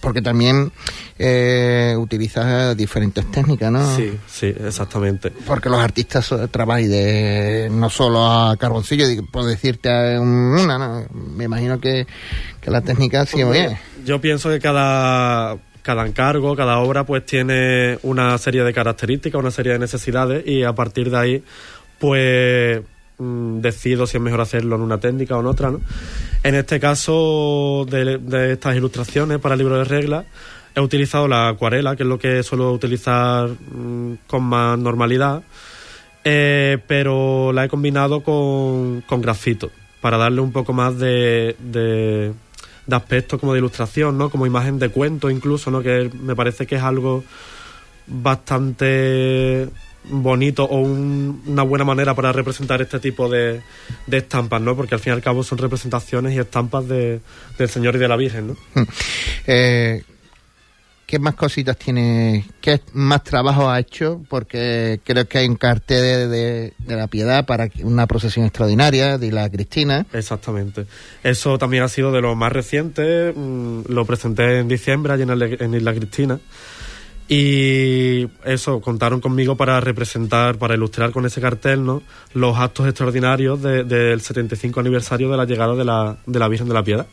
porque 0.00 0.20
también 0.20 0.72
eh, 1.16 1.94
utiliza 1.96 2.74
diferentes 2.74 3.30
técnicas, 3.30 3.70
¿no? 3.70 3.96
Sí, 3.96 4.18
sí, 4.26 4.46
exactamente. 4.46 5.30
Porque 5.30 5.68
los 5.68 5.78
artistas 5.78 6.28
trabajan 6.50 6.88
de 6.90 7.68
no 7.70 7.88
solo 7.88 8.26
a 8.26 8.56
carboncillo, 8.56 9.04
por 9.30 9.44
decirte 9.44 9.90
a 10.16 10.20
un- 10.20 10.58
una, 10.58 10.76
¿no? 10.76 11.04
Me 11.14 11.44
imagino 11.44 11.78
que, 11.78 12.08
que 12.60 12.70
la 12.72 12.80
técnica 12.80 13.24
sí 13.26 13.44
muy 13.44 13.52
bien. 13.58 13.78
Yo 14.04 14.20
pienso 14.20 14.48
que 14.48 14.58
cada, 14.58 15.56
cada 15.82 16.04
encargo, 16.04 16.56
cada 16.56 16.78
obra, 16.80 17.04
pues 17.06 17.24
tiene 17.24 17.96
una 18.02 18.36
serie 18.38 18.64
de 18.64 18.72
características, 18.72 19.38
una 19.38 19.52
serie 19.52 19.74
de 19.74 19.78
necesidades 19.78 20.44
y 20.48 20.64
a 20.64 20.72
partir 20.74 21.10
de 21.10 21.16
ahí, 21.18 21.44
pues 22.02 22.82
decido 23.18 24.08
si 24.08 24.16
es 24.16 24.20
mejor 24.20 24.40
hacerlo 24.40 24.74
en 24.74 24.82
una 24.82 24.98
técnica 24.98 25.36
o 25.36 25.40
en 25.40 25.46
otra, 25.46 25.70
¿no? 25.70 25.80
En 26.42 26.56
este 26.56 26.80
caso 26.80 27.86
de, 27.88 28.18
de 28.18 28.54
estas 28.54 28.74
ilustraciones 28.74 29.38
para 29.38 29.54
el 29.54 29.60
libro 29.60 29.78
de 29.78 29.84
reglas, 29.84 30.24
he 30.74 30.80
utilizado 30.80 31.28
la 31.28 31.46
acuarela, 31.46 31.94
que 31.94 32.02
es 32.02 32.08
lo 32.08 32.18
que 32.18 32.42
suelo 32.42 32.72
utilizar 32.72 33.50
mm, 33.50 34.14
con 34.26 34.42
más 34.42 34.76
normalidad, 34.80 35.44
eh, 36.24 36.78
pero 36.88 37.52
la 37.52 37.66
he 37.66 37.68
combinado 37.68 38.24
con, 38.24 39.02
con 39.02 39.22
grafito 39.22 39.70
para 40.00 40.16
darle 40.16 40.40
un 40.40 40.50
poco 40.50 40.72
más 40.72 40.98
de, 40.98 41.54
de, 41.60 42.32
de 42.84 42.96
aspecto 42.96 43.38
como 43.38 43.52
de 43.52 43.60
ilustración, 43.60 44.18
¿no? 44.18 44.28
Como 44.28 44.44
imagen 44.44 44.80
de 44.80 44.88
cuento 44.88 45.30
incluso, 45.30 45.70
¿no? 45.70 45.82
Que 45.82 46.10
me 46.20 46.34
parece 46.34 46.66
que 46.66 46.74
es 46.74 46.82
algo 46.82 47.22
bastante 48.08 49.68
bonito 50.04 50.64
o 50.64 50.78
un- 50.80 51.42
una 51.46 51.62
buena 51.62 51.84
manera 51.84 52.14
para 52.14 52.32
representar 52.32 52.80
este 52.82 52.98
tipo 53.00 53.28
de, 53.28 53.60
de 54.06 54.16
estampas, 54.18 54.60
¿no? 54.60 54.74
Porque 54.76 54.94
al 54.94 55.00
fin 55.00 55.12
y 55.12 55.16
al 55.16 55.22
cabo 55.22 55.42
son 55.44 55.58
representaciones 55.58 56.34
y 56.34 56.38
estampas 56.38 56.88
de, 56.88 57.20
del 57.58 57.68
Señor 57.68 57.94
y 57.96 57.98
de 57.98 58.08
la 58.08 58.16
Virgen, 58.16 58.48
¿no? 58.48 58.56
Eh, 59.46 60.02
¿Qué 61.06 61.18
más 61.18 61.34
cositas 61.34 61.76
tiene? 61.76 62.46
¿Qué 62.62 62.80
más 62.94 63.22
trabajo 63.22 63.68
ha 63.68 63.78
hecho? 63.78 64.22
Porque 64.30 64.98
creo 65.04 65.28
que 65.28 65.38
hay 65.38 65.46
un 65.48 65.56
cartel 65.56 66.00
de, 66.00 66.28
de- 66.28 66.72
de 66.78 66.96
la 66.96 67.06
piedad 67.06 67.44
para 67.44 67.68
una 67.82 68.06
procesión 68.06 68.46
extraordinaria 68.46 69.18
de 69.18 69.30
la 69.30 69.50
Cristina. 69.50 70.06
Exactamente. 70.14 70.86
Eso 71.22 71.58
también 71.58 71.82
ha 71.82 71.88
sido 71.88 72.12
de 72.12 72.22
lo 72.22 72.34
más 72.34 72.50
reciente. 72.50 73.30
mm, 73.36 73.82
Lo 73.88 74.06
presenté 74.06 74.60
en 74.60 74.68
diciembre 74.68 75.12
allí 75.12 75.24
en, 75.24 75.30
el- 75.30 75.58
en 75.60 75.74
Isla 75.74 75.92
Cristina. 75.92 76.40
Y 77.28 78.26
eso, 78.44 78.80
contaron 78.80 79.20
conmigo 79.20 79.56
para 79.56 79.80
representar, 79.80 80.58
para 80.58 80.74
ilustrar 80.74 81.12
con 81.12 81.24
ese 81.24 81.40
cartel, 81.40 81.84
¿no? 81.84 82.02
Los 82.34 82.58
actos 82.58 82.86
extraordinarios 82.86 83.62
de- 83.62 83.84
del 83.84 84.20
75 84.20 84.80
aniversario 84.80 85.30
de 85.30 85.36
la 85.36 85.44
llegada 85.44 85.74
de 85.74 85.84
la, 85.84 86.16
de 86.26 86.38
la 86.38 86.48
Virgen 86.48 86.68
de 86.68 86.74
la 86.74 86.82
Piedad. 86.84 87.06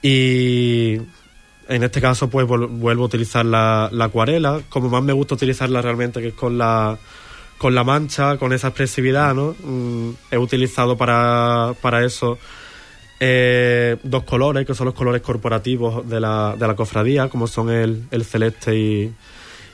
Y 0.00 0.94
en 1.68 1.82
este 1.82 2.00
caso, 2.00 2.30
pues 2.30 2.46
vuelvo 2.46 3.02
a 3.02 3.06
utilizar 3.06 3.44
la, 3.44 3.88
la 3.92 4.06
acuarela, 4.06 4.60
como 4.68 4.88
más 4.88 5.02
me 5.02 5.12
gusta 5.12 5.34
utilizarla 5.34 5.82
realmente, 5.82 6.20
que 6.20 6.28
es 6.28 6.34
con 6.34 6.56
la, 6.56 6.96
con 7.58 7.74
la 7.74 7.84
mancha, 7.84 8.38
con 8.38 8.52
esa 8.52 8.68
expresividad, 8.68 9.34
¿no? 9.34 9.54
Mm, 9.62 10.10
he 10.30 10.38
utilizado 10.38 10.96
para, 10.96 11.74
para 11.82 12.04
eso 12.04 12.38
eh, 13.20 13.96
dos 14.02 14.24
colores, 14.24 14.66
que 14.66 14.74
son 14.74 14.86
los 14.86 14.94
colores 14.94 15.22
corporativos 15.22 16.08
de 16.08 16.20
la, 16.20 16.54
de 16.58 16.66
la 16.66 16.76
cofradía, 16.76 17.28
como 17.28 17.46
son 17.46 17.70
el, 17.70 18.04
el 18.10 18.24
celeste 18.24 18.76
y, 18.78 19.12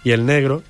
y 0.05 0.11
el 0.13 0.25
negro. 0.27 0.63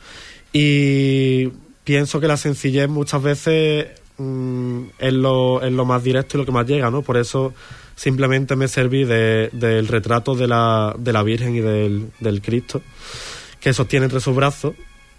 Y 0.52 1.48
pienso 1.84 2.20
que 2.20 2.28
la 2.28 2.36
sencillez 2.36 2.88
muchas 2.88 3.22
veces 3.22 3.86
mm, 4.18 4.82
es, 4.98 5.12
lo, 5.12 5.62
es 5.62 5.72
lo 5.72 5.84
más 5.84 6.02
directo 6.02 6.36
y 6.36 6.40
lo 6.40 6.46
que 6.46 6.52
más 6.52 6.66
llega, 6.66 6.90
¿no? 6.90 7.02
Por 7.02 7.16
eso 7.16 7.52
simplemente 7.96 8.56
me 8.56 8.68
serví 8.68 9.04
de- 9.04 9.50
del 9.52 9.86
retrato 9.88 10.34
de 10.34 10.48
la, 10.48 10.94
de 10.98 11.12
la 11.12 11.22
Virgen 11.22 11.54
y 11.54 11.60
del, 11.60 12.10
del 12.20 12.42
Cristo, 12.42 12.82
que 13.60 13.72
sostiene 13.72 14.04
entre 14.06 14.20
sus 14.20 14.34
brazos, 14.34 14.74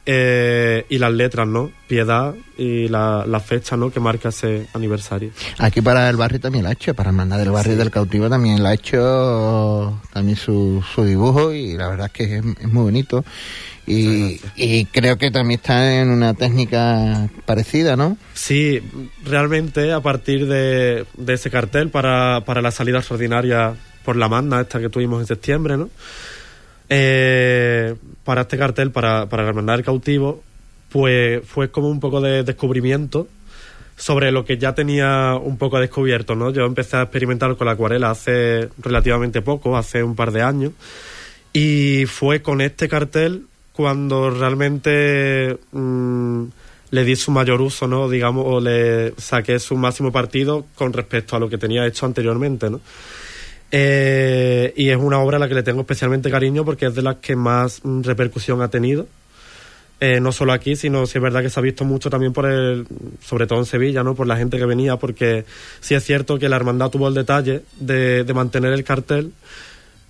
eh, 0.05 0.85
y 0.89 0.97
las 0.97 1.11
letras, 1.11 1.47
¿no? 1.47 1.71
Piedad 1.87 2.35
y 2.57 2.87
la, 2.87 3.25
la 3.27 3.39
fecha, 3.39 3.75
¿no? 3.75 3.91
Que 3.91 3.99
marca 3.99 4.29
ese 4.29 4.67
aniversario. 4.73 5.31
Aquí 5.57 5.81
para 5.81 6.09
el 6.09 6.15
barrio 6.15 6.39
también 6.39 6.63
la 6.63 6.69
ha 6.69 6.73
hecho, 6.73 6.93
para 6.93 7.09
Hermandad 7.09 7.39
del 7.39 7.51
Barrio 7.51 7.75
del 7.75 7.91
Cautivo 7.91 8.29
también 8.29 8.61
la 8.61 8.69
ha 8.69 8.73
hecho 8.73 9.99
también 10.13 10.37
su, 10.37 10.83
su 10.93 11.03
dibujo 11.03 11.53
y 11.53 11.75
la 11.75 11.87
verdad 11.87 12.07
es 12.07 12.11
que 12.11 12.37
es, 12.37 12.45
es 12.61 12.71
muy 12.71 12.83
bonito. 12.83 13.25
Y, 13.87 14.41
y 14.55 14.85
creo 14.85 15.17
que 15.17 15.29
también 15.29 15.59
está 15.59 16.01
en 16.01 16.09
una 16.09 16.33
técnica 16.33 17.29
parecida, 17.45 17.95
¿no? 17.95 18.17
Sí, 18.33 18.81
realmente 19.23 19.93
a 19.93 20.01
partir 20.01 20.47
de, 20.47 21.05
de 21.15 21.33
ese 21.33 21.51
cartel 21.51 21.89
para, 21.89 22.41
para 22.45 22.63
la 22.63 22.71
salida 22.71 22.97
extraordinaria 22.97 23.75
por 24.03 24.15
la 24.15 24.27
manda 24.27 24.61
esta 24.61 24.79
que 24.79 24.89
tuvimos 24.89 25.21
en 25.21 25.27
septiembre, 25.27 25.77
¿no? 25.77 25.89
Eh, 26.89 27.95
para 28.23 28.41
este 28.41 28.57
cartel, 28.57 28.91
para, 28.91 29.27
para 29.27 29.43
la 29.43 29.49
Hermandad 29.49 29.75
del 29.75 29.85
Cautivo, 29.85 30.43
pues 30.89 31.41
fue 31.45 31.69
como 31.71 31.89
un 31.89 31.99
poco 31.99 32.21
de 32.21 32.43
descubrimiento 32.43 33.27
sobre 33.97 34.31
lo 34.31 34.43
que 34.45 34.57
ya 34.57 34.75
tenía 34.75 35.35
un 35.35 35.57
poco 35.57 35.79
descubierto, 35.79 36.35
¿no? 36.35 36.51
Yo 36.51 36.65
empecé 36.65 36.97
a 36.97 37.03
experimentar 37.03 37.55
con 37.55 37.67
la 37.67 37.73
acuarela 37.73 38.11
hace 38.11 38.69
relativamente 38.77 39.41
poco, 39.41 39.77
hace 39.77 40.03
un 40.03 40.15
par 40.15 40.31
de 40.31 40.41
años, 40.41 40.73
y 41.53 42.05
fue 42.05 42.41
con 42.41 42.61
este 42.61 42.89
cartel 42.89 43.45
cuando 43.71 44.29
realmente 44.29 45.57
mm, 45.71 46.43
le 46.91 47.03
di 47.03 47.15
su 47.15 47.31
mayor 47.31 47.61
uso, 47.61 47.87
¿no? 47.87 48.09
Digamos, 48.09 48.45
o 48.47 48.59
le 48.59 49.13
saqué 49.17 49.59
su 49.59 49.75
máximo 49.75 50.11
partido 50.11 50.65
con 50.75 50.93
respecto 50.93 51.35
a 51.35 51.39
lo 51.39 51.49
que 51.49 51.57
tenía 51.57 51.85
hecho 51.85 52.05
anteriormente, 52.05 52.69
¿no? 52.69 52.81
Eh, 53.71 54.73
y 54.75 54.89
es 54.89 54.97
una 54.97 55.19
obra 55.19 55.37
a 55.37 55.39
la 55.39 55.47
que 55.47 55.55
le 55.55 55.63
tengo 55.63 55.81
especialmente 55.81 56.29
cariño 56.29 56.63
porque 56.63 56.87
es 56.87 56.95
de 56.95 57.01
las 57.01 57.17
que 57.17 57.35
más 57.35 57.81
mm, 57.83 58.03
repercusión 58.03 58.61
ha 58.61 58.69
tenido. 58.69 59.07
Eh, 60.01 60.19
no 60.19 60.33
solo 60.33 60.51
aquí, 60.51 60.75
sino 60.75 61.05
si 61.05 61.17
es 61.17 61.21
verdad 61.21 61.41
que 61.41 61.49
se 61.49 61.59
ha 61.59 61.63
visto 61.63 61.85
mucho 61.85 62.09
también 62.09 62.33
por 62.33 62.45
el, 62.45 62.85
sobre 63.21 63.47
todo 63.47 63.59
en 63.59 63.65
Sevilla, 63.65 64.03
¿no? 64.03 64.13
Por 64.13 64.27
la 64.27 64.35
gente 64.35 64.57
que 64.57 64.65
venía, 64.65 64.97
porque 64.97 65.45
sí 65.79 65.95
es 65.95 66.03
cierto 66.03 66.37
que 66.37 66.49
la 66.49 66.57
hermandad 66.57 66.89
tuvo 66.89 67.07
el 67.07 67.13
detalle 67.13 67.63
de, 67.79 68.25
de 68.25 68.33
mantener 68.33 68.73
el 68.73 68.83
cartel 68.83 69.31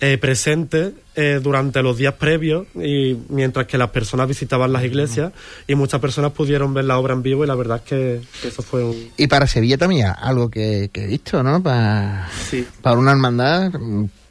eh, 0.02 0.18
presente 0.18 0.92
eh, 1.16 1.40
durante 1.42 1.82
los 1.82 1.98
días 1.98 2.14
previos 2.16 2.68
y 2.76 3.18
mientras 3.30 3.66
que 3.68 3.78
las 3.78 3.90
personas 3.92 4.28
visitaban 4.28 4.74
las 4.74 4.84
iglesias 4.84 5.32
y 5.68 5.76
muchas 5.76 6.02
personas 6.02 6.34
pudieron 6.34 6.74
ver 6.74 6.84
la 6.86 6.98
obra 7.00 7.14
en 7.14 7.24
vivo 7.24 7.44
y 7.44 7.48
la 7.48 7.56
verdad 7.56 7.78
es 7.78 7.84
que, 7.90 8.22
que 8.42 8.48
eso 8.50 8.62
fue 8.62 8.84
un... 8.84 9.10
Y 9.16 9.28
para 9.28 9.48
Sevilla 9.48 9.78
también 9.78 10.08
algo 10.18 10.50
que, 10.50 10.90
que 10.92 11.06
he 11.06 11.08
visto, 11.08 11.42
¿no? 11.44 11.64
Para, 11.64 12.30
Sí. 12.50 12.68
para 12.82 12.98
una 12.98 13.12
hermandad 13.12 13.72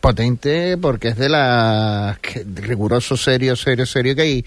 potente 0.00 0.76
porque 0.76 1.08
es 1.08 1.16
de 1.16 1.28
las 1.30 2.18
que- 2.18 2.44
riguroso, 2.56 3.16
serio, 3.16 3.56
serio, 3.56 3.86
serio 3.86 4.14
que 4.14 4.22
hay, 4.22 4.44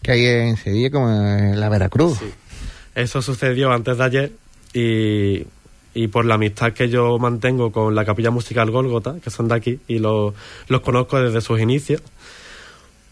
que 0.00 0.12
hay 0.12 0.26
en 0.26 0.56
Sevilla 0.56 0.90
como 0.90 1.10
en 1.10 1.58
la 1.58 1.68
Veracruz. 1.68 2.18
Eso 2.94 3.20
sucedió 3.20 3.72
antes 3.72 3.98
de 3.98 4.04
ayer 4.04 4.32
y, 4.72 5.44
y 5.96 6.08
por 6.08 6.26
la 6.26 6.34
amistad 6.34 6.74
que 6.74 6.90
yo 6.90 7.18
mantengo 7.18 7.72
con 7.72 7.94
la 7.94 8.04
capilla 8.04 8.30
musical 8.30 8.70
Gólgota, 8.70 9.14
que 9.24 9.30
son 9.30 9.48
de 9.48 9.54
aquí, 9.54 9.80
y 9.88 9.98
los, 9.98 10.34
los 10.68 10.82
conozco 10.82 11.18
desde 11.18 11.40
sus 11.40 11.58
inicios, 11.58 12.02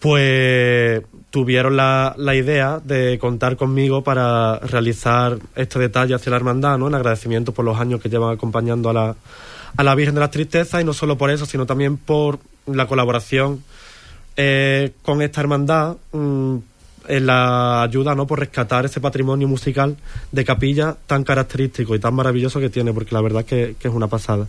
pues 0.01 1.03
tuvieron 1.31 1.79
la, 1.79 2.15
la 2.19 2.35
idea 2.35 2.83
de 2.85 3.19
contar 3.19 3.57
conmigo 3.57 4.05
para 4.05 4.59
realizar 4.59 5.39
este 5.57 5.79
detalle 5.79 6.15
hacia 6.15 6.29
la 6.29 6.37
hermandad, 6.37 6.77
¿no? 6.77 6.89
En 6.89 6.95
agradecimiento 6.95 7.53
por 7.53 7.65
los 7.65 7.81
años 7.81 8.03
que 8.03 8.11
llevan 8.11 8.35
acompañando 8.35 8.91
a 8.91 8.93
la, 8.93 9.17
a 9.79 9.83
la 9.83 9.95
Virgen 9.95 10.15
de 10.15 10.21
las 10.21 10.31
Tristezas 10.31 10.83
y 10.83 10.85
no 10.85 10.93
solo 10.93 11.17
por 11.17 11.31
eso, 11.31 11.47
sino 11.47 11.65
también 11.65 11.97
por 11.97 12.39
la 12.67 12.87
colaboración 12.87 13.65
eh, 14.37 14.93
con 15.03 15.23
esta 15.23 15.41
hermandad 15.41 15.97
mm, 16.13 16.57
en 17.09 17.27
la 17.27 17.83
ayuda 17.83 18.15
no 18.15 18.27
por 18.27 18.41
rescatar 18.41 18.85
ese 18.85 19.01
patrimonio 19.01 19.49
musical 19.49 19.97
de 20.33 20.45
capilla 20.45 20.97
tan 21.07 21.25
característico 21.25 21.95
y 21.95 21.99
tan 21.99 22.15
maravilloso 22.15 22.61
que 22.61 22.71
tiene, 22.71 22.93
porque 22.93 23.15
la 23.15 23.21
verdad 23.21 23.41
es 23.41 23.47
que, 23.47 23.77
que 23.79 23.89
es 23.89 23.95
una 23.95 24.09
pasada. 24.09 24.47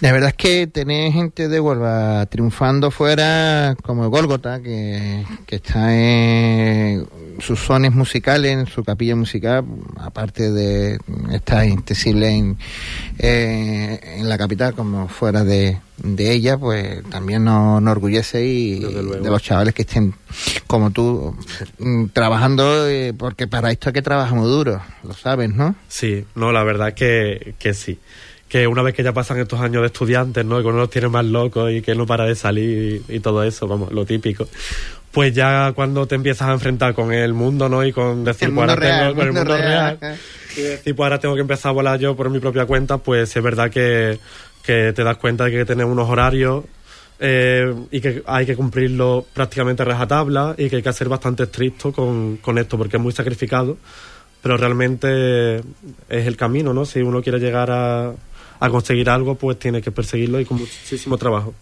La 0.00 0.12
verdad 0.12 0.30
es 0.30 0.34
que 0.34 0.66
tener 0.66 1.12
gente 1.12 1.48
de 1.48 1.60
Huelva 1.60 2.26
triunfando 2.26 2.90
fuera, 2.90 3.76
como 3.82 4.10
Gólgota, 4.10 4.60
que, 4.60 5.24
que 5.46 5.56
está 5.56 5.94
en 5.94 7.06
sus 7.40 7.60
sones 7.60 7.92
musicales, 7.92 8.52
en 8.52 8.66
su 8.66 8.82
capilla 8.82 9.16
musical, 9.16 9.64
aparte 9.96 10.50
de 10.50 10.98
estar 11.32 11.60
accesible 11.60 12.28
en, 12.30 12.58
eh, 13.18 14.00
en 14.18 14.28
la 14.28 14.36
capital 14.36 14.74
como 14.74 15.08
fuera 15.08 15.44
de, 15.44 15.80
de 15.98 16.32
ella, 16.32 16.58
pues 16.58 17.02
también 17.10 17.44
nos, 17.44 17.80
nos 17.80 17.92
orgullece 17.92 18.44
y 18.44 18.80
de 18.80 19.30
los 19.30 19.42
chavales 19.42 19.74
que 19.74 19.82
estén 19.82 20.14
como 20.66 20.90
tú 20.90 21.36
mm, 21.78 22.06
trabajando, 22.06 22.88
eh, 22.88 23.14
porque 23.16 23.46
para 23.46 23.70
esto 23.70 23.90
hay 23.90 23.92
que 23.92 24.02
trabajar 24.02 24.36
muy 24.36 24.48
duro, 24.48 24.80
lo 25.04 25.14
sabes, 25.14 25.54
¿no? 25.54 25.76
Sí, 25.88 26.24
no, 26.34 26.52
la 26.52 26.64
verdad 26.64 26.94
que, 26.94 27.54
que 27.58 27.74
sí. 27.74 27.98
Que 28.48 28.66
una 28.66 28.82
vez 28.82 28.94
que 28.94 29.02
ya 29.02 29.12
pasan 29.12 29.38
estos 29.38 29.60
años 29.60 29.80
de 29.82 29.86
estudiantes, 29.86 30.44
¿no? 30.44 30.60
Y 30.60 30.62
que 30.62 30.68
uno 30.68 30.78
los 30.78 30.90
tiene 30.90 31.08
más 31.08 31.24
locos 31.24 31.72
y 31.72 31.82
que 31.82 31.94
no 31.94 32.06
para 32.06 32.24
de 32.26 32.34
salir 32.36 33.02
y, 33.08 33.16
y 33.16 33.20
todo 33.20 33.42
eso, 33.42 33.66
vamos, 33.66 33.92
lo 33.92 34.04
típico. 34.04 34.46
Pues 35.10 35.32
ya 35.34 35.72
cuando 35.74 36.06
te 36.06 36.14
empiezas 36.16 36.48
a 36.48 36.52
enfrentar 36.52 36.92
con 36.94 37.12
el 37.12 37.32
mundo, 37.34 37.68
¿no? 37.68 37.84
Y 37.84 37.92
con 37.92 38.24
decir, 38.24 38.48
El 38.48 38.54
pues 38.54 38.68
ahora 38.68 38.80
tengo- 38.80 38.94
real, 38.98 39.14
con 39.14 39.26
el 39.26 39.32
mundo 39.32 39.50
mundo 39.52 39.56
real. 39.56 39.98
real. 40.00 40.18
Y 40.56 40.60
decir, 40.60 40.94
pues 40.94 41.04
ahora 41.06 41.18
tengo 41.18 41.34
que 41.34 41.40
empezar 41.40 41.70
a 41.70 41.72
volar 41.72 41.98
yo 41.98 42.14
por 42.14 42.30
mi 42.30 42.38
propia 42.38 42.64
cuenta, 42.66 42.98
pues 42.98 43.34
es 43.36 43.42
verdad 43.42 43.70
que, 43.70 44.18
que 44.62 44.92
te 44.92 45.02
das 45.04 45.16
cuenta 45.16 45.44
de 45.44 45.50
que 45.50 45.64
tener 45.64 45.86
unos 45.86 46.08
horarios 46.08 46.64
eh, 47.18 47.72
y 47.90 48.00
que 48.00 48.22
hay 48.26 48.44
que 48.46 48.54
cumplirlo 48.56 49.24
prácticamente 49.32 49.82
a 49.82 49.86
rajatabla 49.86 50.54
y 50.58 50.68
que 50.68 50.76
hay 50.76 50.82
que 50.82 50.92
ser 50.92 51.08
bastante 51.08 51.44
estricto 51.44 51.92
con, 51.92 52.36
con 52.38 52.58
esto 52.58 52.76
porque 52.76 52.96
es 52.98 53.02
muy 53.02 53.12
sacrificado, 53.12 53.78
pero 54.42 54.56
realmente 54.56 55.56
es 56.08 56.26
el 56.26 56.36
camino, 56.36 56.72
¿no? 56.74 56.84
Si 56.84 57.00
uno 57.00 57.22
quiere 57.22 57.38
llegar 57.38 57.70
a, 57.70 58.12
a 58.64 58.70
conseguir 58.70 59.10
algo, 59.10 59.34
pues 59.34 59.58
tiene 59.58 59.82
que 59.82 59.90
perseguirlo 59.90 60.40
y 60.40 60.44
con 60.44 60.58
muchísimo 60.58 61.16
trabajo. 61.18 61.54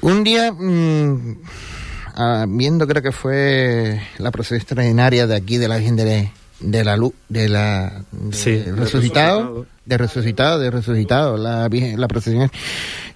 Un 0.00 0.22
día, 0.24 0.52
mm, 0.52 1.38
ah, 2.14 2.46
viendo 2.48 2.86
creo 2.86 3.02
que 3.02 3.12
fue 3.12 4.00
la 4.18 4.30
procesión 4.30 4.60
extraordinaria 4.60 5.26
de 5.26 5.36
aquí 5.36 5.56
de 5.56 5.68
la 5.68 5.76
Virgen 5.76 5.96
de, 5.96 6.30
de 6.60 6.84
la 6.84 6.96
Luz, 6.96 7.14
de 7.28 7.48
la 7.48 8.04
de 8.12 8.36
Sí, 8.36 8.52
de 8.52 8.72
resucitado, 8.72 9.66
de 9.84 9.98
resucitado, 9.98 10.58
de 10.58 10.70
resucitado, 10.70 11.36
la 11.36 11.68
la 11.68 12.08
procesión. 12.08 12.50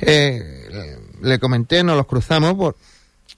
Eh, 0.00 0.98
le 1.22 1.38
comenté, 1.38 1.84
nos 1.84 1.96
los 1.96 2.06
cruzamos 2.06 2.54
por, 2.54 2.76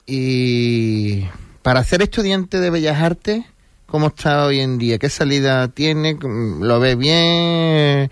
y 0.05 1.25
para 1.61 1.83
ser 1.83 2.01
estudiante 2.01 2.59
de 2.59 2.69
Bellas 2.69 3.01
Artes, 3.01 3.43
¿cómo 3.87 4.07
está 4.07 4.45
hoy 4.45 4.59
en 4.59 4.77
día? 4.77 4.99
¿Qué 4.99 5.09
salida 5.09 5.67
tiene? 5.69 6.17
¿Lo 6.21 6.79
ve 6.79 6.95
bien? 6.95 8.11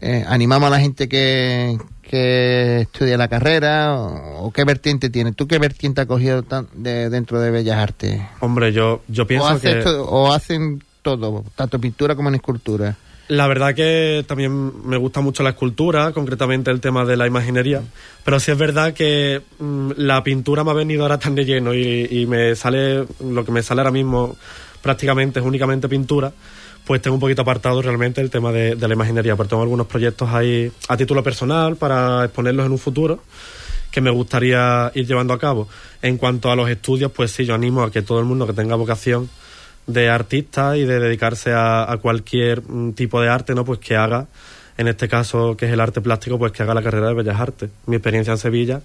Eh, 0.00 0.24
¿Animamos 0.26 0.66
a 0.68 0.70
la 0.70 0.80
gente 0.80 1.08
que, 1.08 1.76
que 2.02 2.80
estudia 2.82 3.16
la 3.18 3.28
carrera? 3.28 3.94
¿O, 3.94 4.46
o 4.46 4.52
qué 4.52 4.64
vertiente 4.64 5.10
tiene? 5.10 5.32
¿Tú 5.32 5.46
qué 5.46 5.58
vertiente 5.58 6.00
has 6.00 6.06
cogido 6.06 6.42
tan- 6.42 6.68
de, 6.74 7.10
dentro 7.10 7.40
de 7.40 7.50
Bellas 7.50 7.76
Artes? 7.78 8.20
Hombre, 8.40 8.72
yo, 8.72 9.02
yo 9.08 9.24
¿O, 9.24 9.26
pienso 9.26 9.46
haces 9.48 9.76
que... 9.76 9.82
todo- 9.82 10.06
¿O 10.08 10.32
hacen 10.32 10.82
todo, 11.02 11.44
tanto 11.54 11.78
pintura 11.78 12.14
como 12.14 12.28
en 12.30 12.36
escultura? 12.36 12.96
La 13.28 13.46
verdad 13.46 13.74
que 13.76 14.24
también 14.26 14.72
me 14.88 14.96
gusta 14.96 15.20
mucho 15.20 15.44
la 15.44 15.50
escultura, 15.50 16.10
concretamente 16.12 16.70
el 16.72 16.80
tema 16.80 17.04
de 17.04 17.16
la 17.16 17.28
imaginería, 17.28 17.80
pero 18.24 18.40
sí 18.40 18.50
es 18.50 18.58
verdad 18.58 18.92
que 18.92 19.40
mm, 19.60 19.92
la 19.98 20.24
pintura 20.24 20.64
me 20.64 20.72
ha 20.72 20.74
venido 20.74 21.02
ahora 21.02 21.18
tan 21.18 21.36
de 21.36 21.44
lleno 21.44 21.72
y, 21.72 22.08
y 22.10 22.26
me 22.26 22.56
sale, 22.56 23.06
lo 23.24 23.44
que 23.44 23.52
me 23.52 23.62
sale 23.62 23.82
ahora 23.82 23.92
mismo 23.92 24.34
prácticamente 24.82 25.38
es 25.38 25.46
únicamente 25.46 25.88
pintura, 25.88 26.32
pues 26.90 27.00
tengo 27.00 27.14
un 27.14 27.20
poquito 27.20 27.42
apartado 27.42 27.80
realmente 27.80 28.20
el 28.20 28.30
tema 28.30 28.50
de, 28.50 28.74
la 28.74 28.92
imaginería, 28.92 29.36
pero 29.36 29.48
tengo 29.48 29.62
algunos 29.62 29.86
proyectos 29.86 30.28
ahí 30.30 30.72
a 30.88 30.96
título 30.96 31.22
personal 31.22 31.76
para 31.76 32.24
exponerlos 32.24 32.66
en 32.66 32.72
un 32.72 32.80
futuro 32.80 33.22
que 33.92 34.00
me 34.00 34.10
gustaría 34.10 34.90
ir 34.96 35.06
llevando 35.06 35.32
a 35.32 35.38
cabo. 35.38 35.68
En 36.02 36.16
cuanto 36.16 36.50
a 36.50 36.56
los 36.56 36.68
estudios, 36.68 37.12
pues 37.12 37.30
sí, 37.30 37.44
yo 37.44 37.54
animo 37.54 37.84
a 37.84 37.92
que 37.92 38.02
todo 38.02 38.18
el 38.18 38.24
mundo 38.24 38.44
que 38.44 38.54
tenga 38.54 38.74
vocación 38.74 39.30
de 39.86 40.10
artista 40.10 40.76
y 40.76 40.84
de 40.84 40.98
dedicarse 40.98 41.52
a, 41.52 41.88
a 41.88 41.96
cualquier 41.98 42.60
mm, 42.68 42.94
tipo 42.94 43.20
de 43.20 43.28
arte, 43.28 43.54
¿no? 43.54 43.64
Pues 43.64 43.78
que 43.78 43.94
haga, 43.94 44.26
en 44.76 44.88
este 44.88 45.06
caso 45.06 45.56
que 45.56 45.66
es 45.66 45.72
el 45.72 45.78
arte 45.78 46.00
plástico, 46.00 46.40
pues 46.40 46.50
que 46.50 46.64
haga 46.64 46.74
la 46.74 46.82
carrera 46.82 47.06
de 47.06 47.14
Bellas 47.14 47.38
Artes. 47.38 47.70
Mi 47.86 47.94
experiencia 47.94 48.32
en 48.32 48.38
Sevilla, 48.38 48.82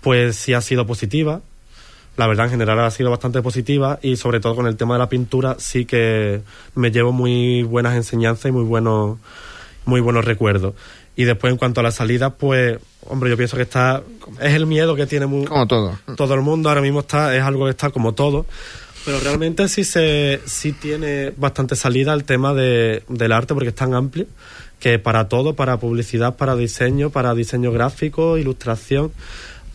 pues 0.00 0.36
sí 0.36 0.54
ha 0.54 0.62
sido 0.62 0.86
positiva. 0.86 1.42
La 2.16 2.26
verdad 2.26 2.46
en 2.46 2.52
general 2.52 2.78
ha 2.80 2.90
sido 2.90 3.10
bastante 3.10 3.42
positiva 3.42 3.98
y 4.02 4.16
sobre 4.16 4.40
todo 4.40 4.56
con 4.56 4.66
el 4.66 4.76
tema 4.76 4.94
de 4.94 5.00
la 5.00 5.08
pintura 5.08 5.56
sí 5.58 5.84
que 5.84 6.40
me 6.74 6.90
llevo 6.90 7.12
muy 7.12 7.62
buenas 7.62 7.94
enseñanzas 7.94 8.46
y 8.46 8.52
muy 8.52 8.64
buenos 8.64 9.18
muy 9.84 10.00
buenos 10.00 10.24
recuerdos. 10.24 10.74
Y 11.14 11.24
después 11.24 11.52
en 11.52 11.58
cuanto 11.58 11.80
a 11.80 11.82
la 11.82 11.90
salida, 11.92 12.30
pues 12.34 12.78
hombre, 13.08 13.30
yo 13.30 13.36
pienso 13.36 13.56
que 13.56 13.62
está 13.62 14.02
es 14.40 14.54
el 14.54 14.66
miedo 14.66 14.96
que 14.96 15.06
tiene 15.06 15.26
muy, 15.26 15.44
Como 15.44 15.66
todo. 15.66 15.98
todo 16.16 16.34
el 16.34 16.40
mundo 16.40 16.68
ahora 16.68 16.80
mismo 16.80 17.00
está 17.00 17.34
es 17.36 17.42
algo 17.42 17.64
que 17.64 17.70
está 17.70 17.90
como 17.90 18.12
todo 18.12 18.46
pero 19.04 19.20
realmente 19.20 19.68
sí 19.68 19.84
se 19.84 20.40
sí 20.46 20.72
tiene 20.72 21.32
bastante 21.36 21.76
salida 21.76 22.12
el 22.12 22.24
tema 22.24 22.52
de, 22.52 23.04
del 23.08 23.32
arte 23.32 23.54
porque 23.54 23.68
es 23.68 23.74
tan 23.74 23.94
amplio 23.94 24.26
que 24.80 24.98
para 24.98 25.28
todo 25.28 25.54
para 25.54 25.78
publicidad 25.78 26.36
para 26.36 26.56
diseño 26.56 27.10
para 27.10 27.34
diseño 27.34 27.70
gráfico 27.70 28.36
ilustración 28.36 29.12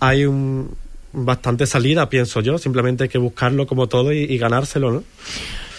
hay 0.01 0.25
un 0.25 0.75
bastante 1.13 1.65
salida 1.65 2.09
pienso 2.09 2.41
yo 2.41 2.57
simplemente 2.57 3.03
hay 3.03 3.09
que 3.09 3.17
buscarlo 3.17 3.67
como 3.67 3.87
todo 3.87 4.13
y, 4.13 4.19
y 4.23 4.37
ganárselo 4.37 4.91
no 4.91 5.03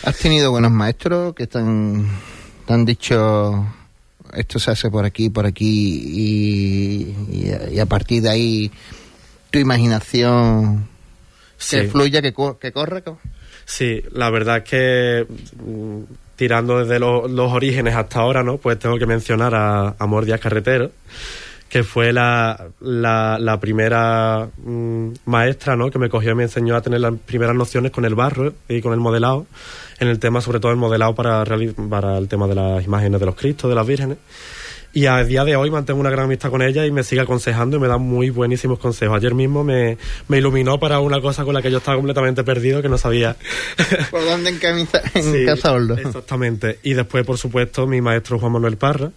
¿Has 0.04 0.18
tenido 0.18 0.50
buenos 0.50 0.72
maestros 0.72 1.34
que 1.34 1.46
te 1.46 1.58
han, 1.58 2.06
te 2.66 2.72
han 2.72 2.84
dicho 2.84 3.66
esto 4.34 4.58
se 4.58 4.70
hace 4.72 4.90
por 4.90 5.04
aquí, 5.04 5.30
por 5.30 5.46
aquí 5.46 6.02
y, 6.04 7.16
y 7.46 7.50
a- 7.50 7.70
y 7.70 7.78
a 7.78 7.86
partir 7.86 8.22
de 8.22 8.30
ahí 8.30 8.70
tu 9.50 9.58
imaginación 9.58 10.88
que 11.58 11.82
Sí. 11.82 11.86
fluya, 11.88 12.20
que, 12.22 12.32
co- 12.32 12.58
que 12.58 12.72
corra? 12.72 13.02
co- 13.02 13.18
Sí, 13.64 14.02
la 14.12 14.28
verdad 14.30 14.58
es 14.58 14.64
que 14.64 15.26
mm, 15.64 16.02
tirando 16.34 16.80
desde 16.80 16.98
lo- 16.98 17.28
los 17.28 17.52
orígenes 17.52 17.94
hasta 17.94 18.20
ahora, 18.20 18.42
¿no? 18.42 18.56
Pues 18.56 18.78
tengo 18.80 18.98
que 18.98 19.06
mencionar 19.06 19.54
a 19.54 19.94
Amor 20.00 20.24
Díaz 20.24 20.40
Carretero, 20.40 20.90
que 21.72 21.84
fue 21.84 22.12
la, 22.12 22.66
la, 22.80 23.38
la 23.40 23.58
primera 23.58 24.46
mm, 24.62 25.08
maestra, 25.24 25.74
¿no? 25.74 25.90
Que 25.90 25.98
me 25.98 26.10
cogió 26.10 26.32
y 26.32 26.34
me 26.34 26.42
enseñó 26.42 26.76
a 26.76 26.82
tener 26.82 27.00
las 27.00 27.14
primeras 27.24 27.56
nociones 27.56 27.90
con 27.92 28.04
el 28.04 28.14
barro 28.14 28.52
y 28.68 28.82
con 28.82 28.92
el 28.92 29.00
modelado, 29.00 29.46
en 29.98 30.08
el 30.08 30.18
tema, 30.18 30.42
sobre 30.42 30.60
todo 30.60 30.70
el 30.70 30.76
modelado 30.76 31.14
para, 31.14 31.42
para 31.88 32.18
el 32.18 32.28
tema 32.28 32.46
de 32.46 32.54
las 32.56 32.84
imágenes 32.84 33.18
de 33.18 33.24
los 33.24 33.34
Cristos, 33.36 33.70
de 33.70 33.74
las 33.74 33.86
vírgenes. 33.86 34.18
Y 34.92 35.06
a 35.06 35.24
día 35.24 35.44
de 35.44 35.56
hoy 35.56 35.70
mantengo 35.70 35.98
una 35.98 36.10
gran 36.10 36.26
amistad 36.26 36.50
con 36.50 36.60
ella 36.60 36.84
y 36.84 36.90
me 36.90 37.02
sigue 37.04 37.22
aconsejando 37.22 37.78
y 37.78 37.80
me 37.80 37.88
da 37.88 37.96
muy 37.96 38.28
buenísimos 38.28 38.78
consejos. 38.78 39.16
Ayer 39.16 39.34
mismo 39.34 39.64
me, 39.64 39.96
me 40.28 40.36
iluminó 40.36 40.78
para 40.78 41.00
una 41.00 41.22
cosa 41.22 41.42
con 41.46 41.54
la 41.54 41.62
que 41.62 41.70
yo 41.70 41.78
estaba 41.78 41.96
completamente 41.96 42.44
perdido, 42.44 42.82
que 42.82 42.90
no 42.90 42.98
sabía. 42.98 43.34
¿Por 44.10 44.22
dónde 44.26 44.50
encamiza, 44.50 45.00
en 45.14 45.22
Sí, 45.32 45.46
Casa? 45.46 45.74
Exactamente. 45.96 46.80
Y 46.82 46.92
después, 46.92 47.24
por 47.24 47.38
supuesto, 47.38 47.86
mi 47.86 48.02
maestro 48.02 48.38
Juan 48.38 48.52
Manuel 48.52 48.76
Parra, 48.76 49.10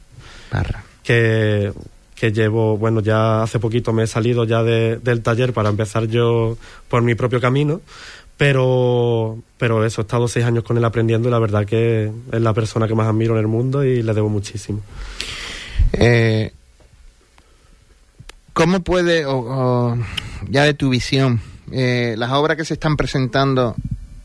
Parra. 0.49 0.85
que, 1.03 1.73
que 2.15 2.32
llevo, 2.32 2.78
bueno, 2.78 3.01
ya 3.01 3.43
hace 3.43 3.60
poquito 3.60 3.91
me 3.93 4.04
he 4.04 4.08
salido 4.08 4.45
ya 4.45 4.63
de- 4.63 4.97
del 4.97 5.21
taller 5.21 5.51
para 5.54 5.69
empezar 5.69 6.08
yo 6.08 6.58
por 6.89 7.01
mi 7.04 7.13
propio 7.15 7.41
camino. 7.41 7.82
Pero, 8.38 9.38
pero 9.58 9.86
eso, 9.86 10.01
he 10.01 10.04
estado 10.04 10.28
seis 10.28 10.45
años 10.45 10.63
con 10.65 10.78
él 10.78 10.84
aprendiendo 10.84 11.30
y 11.30 11.32
la 11.32 11.39
verdad 11.39 11.65
que 11.65 12.12
es 12.32 12.41
la 12.41 12.54
persona 12.54 12.86
que 12.88 12.93
más 12.95 13.08
admiro 13.08 13.34
en 13.36 13.39
el 13.39 13.47
mundo 13.47 13.84
y 13.86 14.01
le 14.04 14.13
debo 14.13 14.28
muchísimo. 14.30 14.82
Eh, 15.93 16.51
¿Cómo 18.54 18.80
puede, 18.82 19.25
o, 19.25 19.38
o 19.38 19.97
ya 20.49 20.63
de 20.63 20.73
tu 20.73 20.89
visión, 20.89 21.41
eh, 21.71 22.15
las 22.17 22.32
obras 22.32 22.58
que 22.58 22.65
se 22.65 22.73
están 22.75 22.95
presentando, 22.97 23.75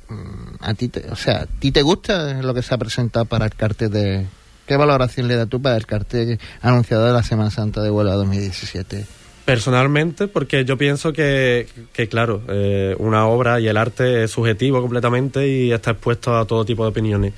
mm, 0.08 0.54
a 0.64 0.74
ti, 0.74 0.88
te, 0.88 1.08
o 1.10 1.16
sea, 1.16 1.42
¿a 1.42 1.46
ti 1.46 1.72
te 1.72 1.82
gusta 1.82 2.34
lo 2.42 2.52
que 2.54 2.62
se 2.62 2.74
ha 2.74 2.78
presentado 2.78 3.24
para 3.26 3.46
el 3.46 3.54
cartel 3.54 3.90
de... 3.90 4.26
¿Qué 4.70 4.76
valoración 4.76 5.26
le 5.26 5.34
das 5.34 5.48
tú 5.48 5.60
para 5.60 5.76
el 5.76 5.84
cartel 5.84 6.38
anunciado 6.62 7.04
de 7.04 7.12
la 7.12 7.24
Semana 7.24 7.50
Santa 7.50 7.82
de 7.82 7.90
Huelva 7.90 8.14
2017? 8.14 9.04
Personalmente, 9.44 10.28
porque 10.28 10.64
yo 10.64 10.78
pienso 10.78 11.12
que, 11.12 11.66
que 11.92 12.06
claro, 12.06 12.42
eh, 12.46 12.94
una 13.00 13.26
obra 13.26 13.58
y 13.58 13.66
el 13.66 13.76
arte 13.76 14.22
es 14.22 14.30
subjetivo 14.30 14.80
completamente 14.80 15.48
y 15.48 15.72
está 15.72 15.90
expuesto 15.90 16.38
a 16.38 16.46
todo 16.46 16.64
tipo 16.64 16.84
de 16.84 16.90
opiniones. 16.90 17.32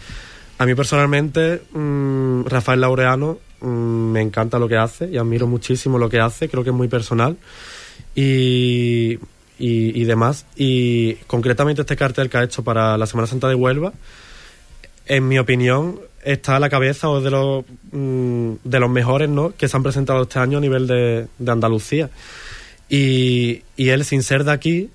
A 0.58 0.66
mí 0.66 0.74
personalmente, 0.74 1.62
mm, 1.72 2.44
Rafael 2.44 2.82
Laureano 2.82 3.38
mm, 3.62 3.66
me 3.66 4.20
encanta 4.20 4.58
lo 4.58 4.68
que 4.68 4.76
hace 4.76 5.06
y 5.06 5.16
admiro 5.16 5.46
muchísimo 5.46 5.96
lo 5.96 6.10
que 6.10 6.20
hace, 6.20 6.50
creo 6.50 6.62
que 6.62 6.68
es 6.68 6.76
muy 6.76 6.88
personal 6.88 7.38
y, 8.14 9.12
y, 9.58 9.98
y 9.98 10.04
demás. 10.04 10.44
Y 10.54 11.14
concretamente 11.28 11.80
este 11.80 11.96
cartel 11.96 12.28
que 12.28 12.36
ha 12.36 12.44
hecho 12.44 12.62
para 12.62 12.98
la 12.98 13.06
Semana 13.06 13.26
Santa 13.26 13.48
de 13.48 13.54
Huelva, 13.54 13.94
en 15.06 15.28
mi 15.28 15.38
opinión, 15.38 15.98
está 16.22 16.56
a 16.56 16.60
la 16.60 16.70
cabeza 16.70 17.08
o 17.08 17.20
de 17.20 17.30
los, 17.30 17.64
mm, 17.90 18.52
de 18.64 18.80
los 18.80 18.90
mejores 18.90 19.28
¿no? 19.28 19.54
que 19.56 19.68
se 19.68 19.76
han 19.76 19.82
presentado 19.82 20.22
este 20.22 20.38
año 20.38 20.58
a 20.58 20.60
nivel 20.60 20.86
de, 20.86 21.26
de 21.38 21.52
Andalucía. 21.52 22.10
Y, 22.88 23.62
y 23.76 23.88
él, 23.88 24.04
sin 24.04 24.22
ser 24.22 24.44
de 24.44 24.52
aquí, 24.52 24.90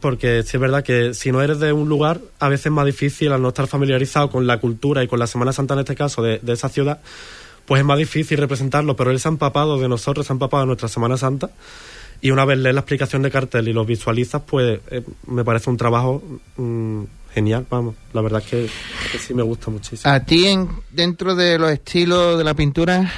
porque 0.00 0.42
sí 0.42 0.56
es 0.56 0.60
verdad 0.60 0.84
que 0.84 1.14
si 1.14 1.32
no 1.32 1.42
eres 1.42 1.58
de 1.58 1.72
un 1.72 1.88
lugar, 1.88 2.20
a 2.38 2.48
veces 2.48 2.66
es 2.66 2.72
más 2.72 2.86
difícil 2.86 3.32
al 3.32 3.42
no 3.42 3.48
estar 3.48 3.66
familiarizado 3.66 4.30
con 4.30 4.46
la 4.46 4.58
cultura 4.58 5.02
y 5.02 5.08
con 5.08 5.18
la 5.18 5.26
Semana 5.26 5.52
Santa 5.52 5.74
en 5.74 5.80
este 5.80 5.96
caso 5.96 6.22
de, 6.22 6.38
de 6.38 6.52
esa 6.52 6.68
ciudad, 6.68 7.00
pues 7.66 7.80
es 7.80 7.86
más 7.86 7.98
difícil 7.98 8.38
representarlo, 8.38 8.96
pero 8.96 9.10
él 9.10 9.20
se 9.20 9.28
ha 9.28 9.30
empapado 9.30 9.78
de 9.78 9.88
nosotros, 9.88 10.26
se 10.26 10.32
ha 10.32 10.34
empapado 10.34 10.62
de 10.62 10.68
nuestra 10.68 10.88
Semana 10.88 11.16
Santa. 11.16 11.50
Y 12.20 12.32
una 12.32 12.44
vez 12.44 12.58
lees 12.58 12.74
la 12.74 12.80
explicación 12.80 13.22
de 13.22 13.30
cartel 13.30 13.68
y 13.68 13.72
lo 13.72 13.84
visualizas, 13.84 14.42
pues 14.42 14.80
eh, 14.90 15.02
me 15.26 15.44
parece 15.44 15.70
un 15.70 15.76
trabajo 15.76 16.22
mm, 16.56 17.02
genial, 17.34 17.66
vamos. 17.70 17.94
La 18.12 18.20
verdad 18.20 18.42
es 18.44 18.50
que, 18.50 18.68
que 19.12 19.18
sí 19.18 19.34
me 19.34 19.42
gusta 19.42 19.70
muchísimo. 19.70 20.12
A 20.12 20.20
ti, 20.20 20.46
en, 20.46 20.68
dentro 20.90 21.34
de 21.34 21.58
los 21.58 21.70
estilos 21.70 22.36
de 22.38 22.44
la 22.44 22.54
pintura, 22.54 23.10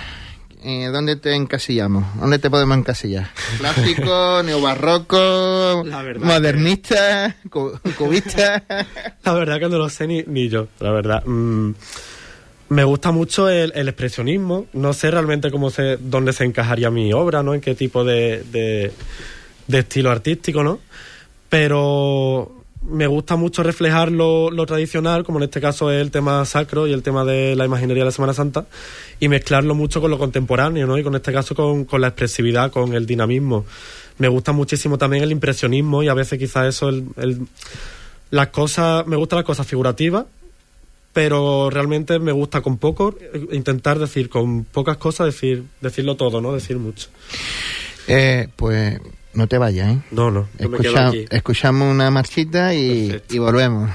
eh, 0.62 0.86
¿dónde 0.92 1.16
te 1.16 1.34
encasillamos? 1.34 2.04
¿Dónde 2.18 2.38
te 2.38 2.50
podemos 2.50 2.76
encasillar? 2.76 3.30
¿Clásico, 3.58 4.42
neobarroco, 4.44 5.84
modernista, 6.18 7.36
cu- 7.50 7.78
cubista? 7.96 8.62
La 9.24 9.32
verdad 9.32 9.58
que 9.58 9.68
no 9.68 9.78
lo 9.78 9.88
sé 9.88 10.06
ni, 10.06 10.22
ni 10.24 10.48
yo, 10.48 10.68
la 10.80 10.90
verdad. 10.90 11.24
Mm, 11.24 11.72
me 12.70 12.84
gusta 12.84 13.10
mucho 13.10 13.48
el, 13.48 13.72
el 13.74 13.88
expresionismo. 13.88 14.66
No 14.74 14.92
sé 14.92 15.10
realmente 15.10 15.50
cómo 15.50 15.70
se, 15.70 15.96
dónde 15.96 16.32
se 16.32 16.44
encajaría 16.44 16.90
mi 16.90 17.12
obra, 17.12 17.42
¿no? 17.42 17.54
En 17.54 17.60
qué 17.60 17.74
tipo 17.74 18.04
de, 18.04 18.44
de, 18.52 18.92
de 19.66 19.78
estilo 19.78 20.10
artístico, 20.10 20.62
¿no? 20.62 20.78
Pero 21.48 22.59
me 22.82 23.06
gusta 23.06 23.36
mucho 23.36 23.62
reflejar 23.62 24.10
lo, 24.10 24.50
lo 24.50 24.64
tradicional, 24.66 25.22
como 25.24 25.38
en 25.38 25.44
este 25.44 25.60
caso 25.60 25.90
es 25.90 26.00
el 26.00 26.10
tema 26.10 26.44
sacro 26.46 26.86
y 26.86 26.92
el 26.92 27.02
tema 27.02 27.24
de 27.24 27.54
la 27.54 27.66
imaginería 27.66 28.02
de 28.02 28.06
la 28.06 28.12
Semana 28.12 28.32
Santa, 28.32 28.66
y 29.20 29.28
mezclarlo 29.28 29.74
mucho 29.74 30.00
con 30.00 30.10
lo 30.10 30.18
contemporáneo, 30.18 30.86
¿no? 30.86 30.96
Y 30.98 31.02
con 31.02 31.14
este 31.14 31.32
caso 31.32 31.54
con, 31.54 31.84
con 31.84 32.00
la 32.00 32.08
expresividad, 32.08 32.70
con 32.70 32.94
el 32.94 33.04
dinamismo. 33.06 33.66
Me 34.18 34.28
gusta 34.28 34.52
muchísimo 34.52 34.98
también 34.98 35.22
el 35.22 35.30
impresionismo 35.32 36.02
y 36.02 36.08
a 36.08 36.14
veces 36.14 36.38
quizás 36.38 36.68
eso, 36.68 36.88
el, 36.88 37.04
el- 37.16 37.46
las 38.30 38.48
cosas, 38.48 39.06
me 39.06 39.16
gustan 39.16 39.38
las 39.38 39.46
cosas 39.46 39.66
figurativas, 39.66 40.24
pero 41.12 41.68
realmente 41.70 42.18
me 42.20 42.30
gusta 42.32 42.60
con 42.60 42.78
poco 42.78 43.16
eh, 43.20 43.46
intentar 43.52 43.98
decir 43.98 44.28
con 44.28 44.64
pocas 44.64 44.98
cosas 44.98 45.26
decir 45.26 45.64
decirlo 45.80 46.16
todo, 46.16 46.40
no 46.40 46.52
decir 46.52 46.76
mucho. 46.78 47.08
Eh, 48.06 48.48
pues 48.56 49.00
no 49.34 49.46
te 49.46 49.58
vayas, 49.58 49.90
¿eh? 49.96 49.98
No, 50.10 50.30
no, 50.30 50.48
Escucha- 50.58 51.10
escuchamos 51.30 51.90
una 51.90 52.10
marchita 52.10 52.74
y, 52.74 53.20
y 53.28 53.38
volvemos. 53.38 53.90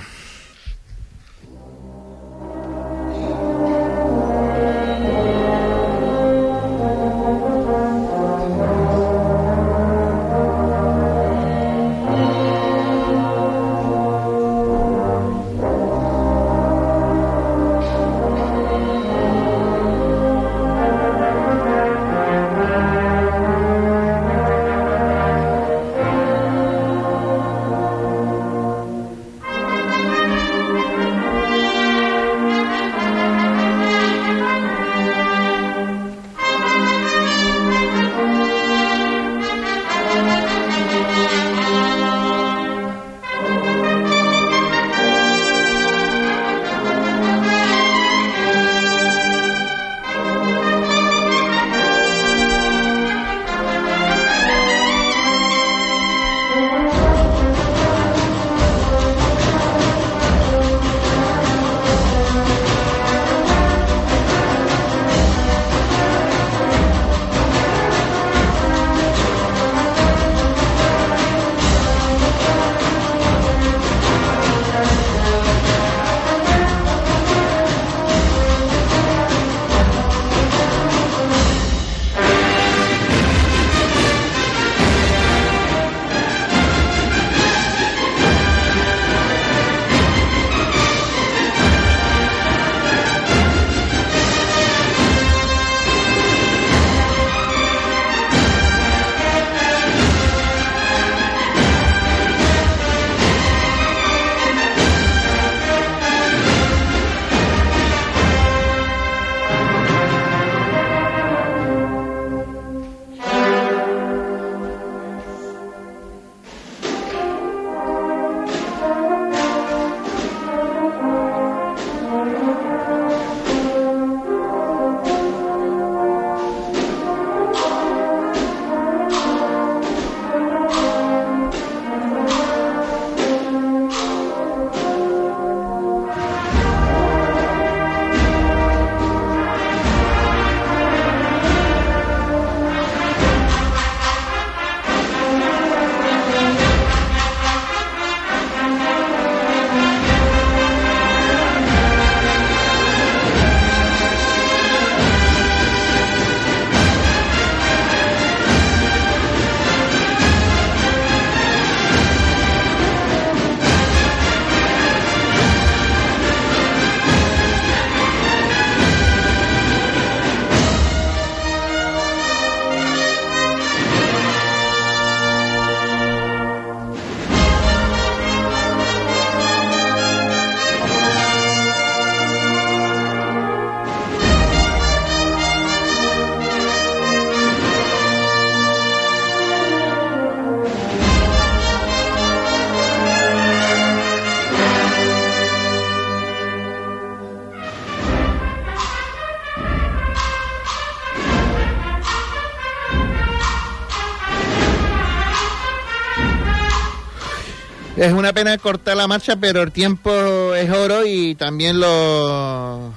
Una 208.26 208.34
pena 208.34 208.58
cortar 208.58 208.98
la 208.98 209.06
marcha, 209.08 209.36
pero 209.36 209.62
el 209.62 209.72
tiempo 209.72 210.56
es 210.56 210.68
oro 210.72 211.06
y 211.06 211.36
también 211.36 211.80
los, 211.80 212.92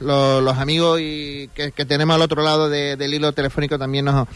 los, 0.00 0.42
los 0.42 0.58
amigos 0.58 0.98
y 1.00 1.48
que, 1.54 1.70
que 1.70 1.84
tenemos 1.84 2.16
al 2.16 2.22
otro 2.22 2.42
lado 2.42 2.68
de- 2.68 2.96
del 2.96 3.14
hilo 3.14 3.30
telefónico 3.32 3.78
también 3.78 4.06
nos, 4.06 4.26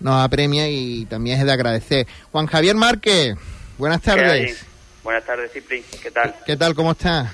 nos 0.00 0.22
apremia 0.22 0.68
y 0.68 1.06
también 1.06 1.38
es 1.40 1.46
de 1.46 1.52
agradecer. 1.52 2.06
Juan 2.32 2.44
Javier 2.46 2.76
Márquez, 2.76 3.34
buenas 3.78 4.02
tardes. 4.02 4.62
Buenas 5.02 5.24
tardes, 5.24 5.50
Cipri. 5.52 5.82
¿Qué 6.02 6.10
tal? 6.10 6.34
¿Qué 6.44 6.56
tal? 6.58 6.74
¿Cómo 6.74 6.92
estás? 6.92 7.30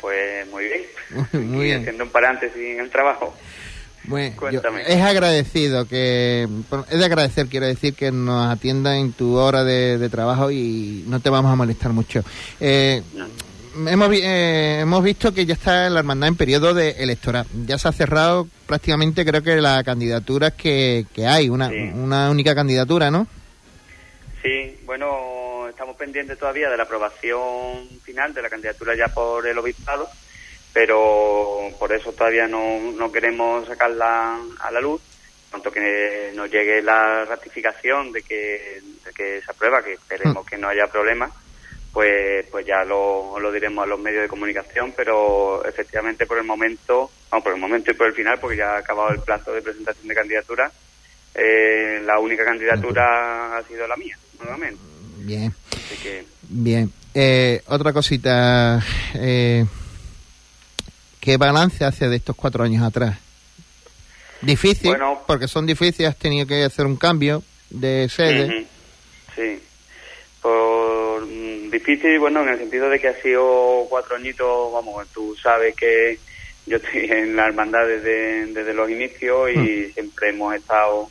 Pues 0.00 0.44
muy 0.50 0.64
bien. 0.64 0.82
Muy 1.52 1.66
bien. 1.66 1.80
Haciendo 1.82 2.02
un 2.04 2.10
paréntesis 2.10 2.56
en 2.56 2.80
el 2.80 2.90
trabajo. 2.90 3.32
Bueno, 4.04 4.34
Cuéntame. 4.36 4.82
es 4.86 5.00
agradecido 5.00 5.86
que 5.86 6.48
es 6.90 6.98
de 6.98 7.04
agradecer 7.04 7.46
quiero 7.46 7.66
decir 7.66 7.94
que 7.94 8.10
nos 8.10 8.50
atienda 8.50 8.96
en 8.96 9.12
tu 9.12 9.36
hora 9.36 9.62
de, 9.64 9.96
de 9.98 10.08
trabajo 10.08 10.50
y 10.50 11.04
no 11.06 11.20
te 11.20 11.30
vamos 11.30 11.52
a 11.52 11.56
molestar 11.56 11.92
mucho. 11.92 12.24
Eh, 12.60 13.00
hemos 13.86 14.10
eh, 14.12 14.80
hemos 14.80 15.02
visto 15.04 15.32
que 15.32 15.46
ya 15.46 15.54
está 15.54 15.88
la 15.88 16.00
hermandad 16.00 16.28
en 16.28 16.36
periodo 16.36 16.74
de 16.74 16.90
electoral. 16.98 17.46
Ya 17.66 17.78
se 17.78 17.88
ha 17.88 17.92
cerrado 17.92 18.48
prácticamente 18.66 19.24
creo 19.24 19.42
que 19.42 19.56
la 19.60 19.82
candidatura 19.84 20.50
que, 20.50 21.06
que 21.14 21.26
hay 21.26 21.48
una, 21.48 21.68
Sí. 21.70 21.76
una 21.94 22.28
única 22.30 22.54
candidatura 22.54 23.10
no 23.10 23.26
Sí, 24.42 24.76
bueno, 24.84 25.68
estamos 25.68 25.94
pendientes 25.96 26.36
todavía 26.36 26.68
de 26.68 26.76
la 26.76 26.82
aprobación 26.82 27.88
final 28.02 28.34
de 28.34 28.42
la 28.42 28.50
candidatura 28.50 28.96
ya 28.96 29.06
por 29.06 29.46
el 29.46 29.56
obispado, 29.56 30.08
pero 30.72 31.70
por 31.78 31.92
eso 31.92 32.12
todavía 32.12 32.46
no, 32.46 32.92
no 32.92 33.12
queremos 33.12 33.66
sacarla 33.66 34.38
a 34.60 34.70
la 34.70 34.80
luz. 34.80 35.00
Cuanto 35.50 35.70
que 35.70 36.32
nos 36.34 36.50
llegue 36.50 36.80
la 36.80 37.26
ratificación 37.26 38.10
de 38.10 38.22
que, 38.22 38.80
de 39.04 39.12
que 39.12 39.42
se 39.42 39.50
aprueba, 39.50 39.82
que 39.82 39.92
esperemos 39.92 40.46
que 40.46 40.56
no 40.56 40.68
haya 40.68 40.86
problema, 40.86 41.30
pues, 41.92 42.46
pues 42.50 42.64
ya 42.64 42.84
lo, 42.84 43.38
lo 43.38 43.52
diremos 43.52 43.84
a 43.84 43.86
los 43.86 44.00
medios 44.00 44.22
de 44.22 44.28
comunicación, 44.28 44.94
pero 44.96 45.62
efectivamente 45.66 46.24
por 46.24 46.38
el 46.38 46.44
momento, 46.44 47.10
vamos, 47.30 47.44
por 47.44 47.52
el 47.52 47.60
momento 47.60 47.90
y 47.90 47.94
por 47.94 48.06
el 48.06 48.14
final, 48.14 48.38
porque 48.40 48.56
ya 48.56 48.76
ha 48.76 48.78
acabado 48.78 49.10
el 49.10 49.20
plazo 49.20 49.52
de 49.52 49.60
presentación 49.60 50.08
de 50.08 50.14
candidatura, 50.14 50.72
eh, 51.34 52.00
la 52.04 52.18
única 52.18 52.44
candidatura 52.46 53.58
ha 53.58 53.62
sido 53.64 53.86
la 53.86 53.96
mía, 53.96 54.18
nuevamente. 54.38 54.80
bien 55.18 55.52
Así 55.70 55.96
que, 56.02 56.24
bien 56.48 56.90
Eh, 57.14 57.60
otra 57.66 57.92
cosita 57.92 58.82
eh, 59.14 59.66
qué 61.22 61.38
balance 61.38 61.84
hace 61.86 62.08
de 62.08 62.16
estos 62.16 62.36
cuatro 62.36 62.64
años 62.64 62.82
atrás 62.84 63.16
difícil 64.42 64.90
Bueno. 64.90 65.22
porque 65.26 65.46
son 65.48 65.64
difíciles 65.66 66.10
has 66.10 66.16
tenido 66.18 66.46
que 66.46 66.64
hacer 66.64 66.84
un 66.84 66.96
cambio 66.96 67.42
de 67.70 68.08
sede. 68.10 68.66
Sí. 69.36 69.62
Por 70.42 71.24
mm, 71.26 71.70
difícil, 71.70 72.18
bueno, 72.18 72.42
en 72.42 72.48
el 72.50 72.58
sentido 72.58 72.88
de 72.90 72.98
que 73.00 73.08
ha 73.08 73.22
sido 73.22 73.86
cuatro 73.88 74.16
añitos, 74.16 74.72
vamos, 74.72 75.06
tú 75.14 75.34
sabes 75.40 75.74
que 75.76 76.18
yo 76.66 76.76
estoy 76.78 77.04
en 77.10 77.36
la 77.36 77.46
hermandad 77.46 77.86
desde, 77.86 78.46
desde 78.46 78.74
los 78.74 78.90
inicios 78.90 79.50
y 79.50 79.92
siempre 79.92 80.30
hemos 80.30 80.54
estado 80.54 81.08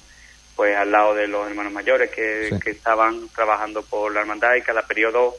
pues 0.56 0.76
al 0.76 0.92
lado 0.92 1.16
de 1.16 1.28
los 1.28 1.48
hermanos 1.48 1.72
mayores 1.72 2.12
que, 2.12 2.50
Sí. 2.50 2.60
que 2.60 2.72
estaban 2.72 3.30
trabajando 3.30 3.82
por 3.84 4.14
la 4.14 4.20
hermandad 4.20 4.56
y 4.56 4.62
cada 4.62 4.86
periodo 4.86 5.34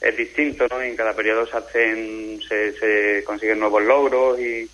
es 0.00 0.16
distinto, 0.16 0.66
¿no? 0.70 0.84
Y 0.84 0.88
en 0.88 0.96
cada 0.96 1.14
periodo 1.14 1.46
se 1.46 1.56
hacen, 1.56 2.40
se, 2.46 2.72
se 2.78 3.24
consiguen 3.24 3.58
nuevos 3.60 3.82
logros 3.82 4.38
y, 4.38 4.68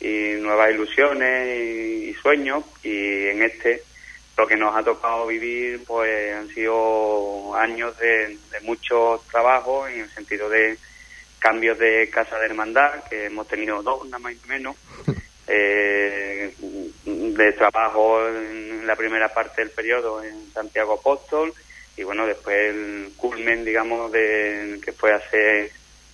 y 0.00 0.34
nuevas 0.40 0.70
ilusiones 0.70 1.46
y, 1.48 2.10
y 2.10 2.14
sueños 2.14 2.64
y 2.82 3.28
en 3.28 3.42
este 3.42 3.82
lo 4.36 4.46
que 4.46 4.56
nos 4.56 4.74
ha 4.74 4.82
tocado 4.82 5.26
vivir 5.26 5.84
pues 5.86 6.34
han 6.34 6.48
sido 6.48 7.54
años 7.54 7.96
de, 7.98 8.38
de 8.50 8.60
mucho 8.62 9.22
trabajo 9.30 9.86
en 9.86 10.00
el 10.00 10.10
sentido 10.10 10.48
de 10.48 10.78
cambios 11.38 11.78
de 11.78 12.08
casa 12.10 12.38
de 12.38 12.46
hermandad 12.46 13.04
que 13.08 13.26
hemos 13.26 13.46
tenido 13.46 13.82
dos 13.82 14.04
nada 14.06 14.18
más 14.18 14.32
y 14.32 14.48
menos 14.48 14.74
eh, 15.46 16.54
de 17.04 17.52
trabajo 17.52 18.26
en 18.26 18.86
la 18.86 18.96
primera 18.96 19.28
parte 19.32 19.60
del 19.60 19.70
periodo 19.70 20.22
en 20.22 20.50
Santiago 20.52 20.94
Apóstol 20.94 21.52
y 21.96 22.02
bueno 22.02 22.26
después 22.26 22.56
el 22.74 23.12
culmen 23.16 23.64
digamos 23.64 24.10
de 24.12 24.80
que 24.84 24.92
fue 24.92 25.12
hace 25.12 25.70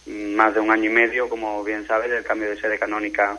más 0.07 0.55
de 0.55 0.61
un 0.61 0.71
año 0.71 0.91
y 0.91 0.95
medio 0.95 1.29
como 1.29 1.63
bien 1.65 1.87
sabes 1.87 2.11
el 2.11 2.25
cambio 2.25 2.51
de 2.51 2.61
sede 2.61 2.79
canónica 2.79 3.39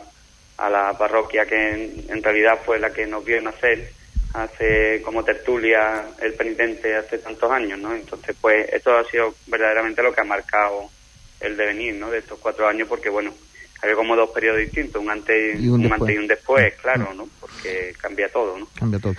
a 0.56 0.70
la 0.70 0.96
parroquia 0.96 1.46
que 1.46 1.56
en, 1.56 2.04
en 2.08 2.22
realidad 2.22 2.58
fue 2.64 2.78
la 2.78 2.92
que 2.92 3.06
nos 3.06 3.24
vio 3.24 3.40
nacer 3.40 3.92
hace 4.34 5.02
como 5.02 5.24
tertulia 5.24 6.04
el 6.20 6.34
penitente 6.34 6.96
hace 6.96 7.18
tantos 7.18 7.50
años, 7.50 7.78
¿no? 7.78 7.94
Entonces, 7.94 8.36
pues 8.40 8.68
esto 8.72 8.96
ha 8.96 9.04
sido 9.04 9.34
verdaderamente 9.46 10.02
lo 10.02 10.12
que 10.12 10.20
ha 10.20 10.24
marcado 10.24 10.88
el 11.40 11.56
devenir, 11.56 11.94
¿no? 11.96 12.10
De 12.10 12.18
estos 12.18 12.38
cuatro 12.38 12.68
años, 12.68 12.86
porque 12.88 13.08
bueno, 13.08 13.32
había 13.82 13.94
como 13.96 14.14
dos 14.14 14.30
periodos 14.30 14.60
distintos, 14.60 15.02
un 15.02 15.10
antes 15.10 15.58
Y 15.58 15.68
un 15.68 15.74
un, 15.74 15.82
después. 15.82 16.00
antes 16.00 16.14
y 16.14 16.18
un 16.18 16.26
después, 16.28 16.74
claro, 16.74 17.14
¿no? 17.14 17.28
Porque 17.40 17.94
cambia 18.00 18.28
todo, 18.28 18.58
¿no? 18.58 18.68
cambia 18.78 19.00
todo. 19.00 19.14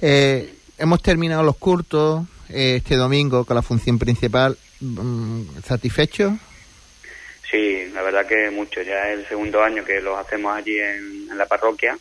Eh, 0.00 0.54
hemos 0.78 1.02
terminado 1.02 1.42
los 1.42 1.56
curtos 1.56 2.24
este 2.52 2.96
domingo 2.96 3.44
con 3.44 3.56
la 3.56 3.62
función 3.62 3.98
principal. 3.98 4.56
Mm, 4.80 5.42
¿Satisfecho? 5.64 6.36
Sí, 7.50 7.86
la 7.92 8.02
verdad 8.02 8.26
que 8.26 8.50
mucho. 8.50 8.82
Ya 8.82 9.10
es 9.12 9.20
el 9.20 9.26
segundo 9.28 9.62
año 9.62 9.84
que 9.84 10.00
los 10.00 10.18
hacemos 10.18 10.56
allí 10.56 10.78
en, 10.78 11.36
la 11.36 11.46
parroquia. 11.46 11.96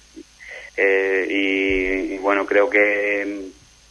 Eh, 0.78 1.28
y, 1.30 2.18
bueno, 2.20 2.46
creo 2.46 2.70
que, 2.70 3.50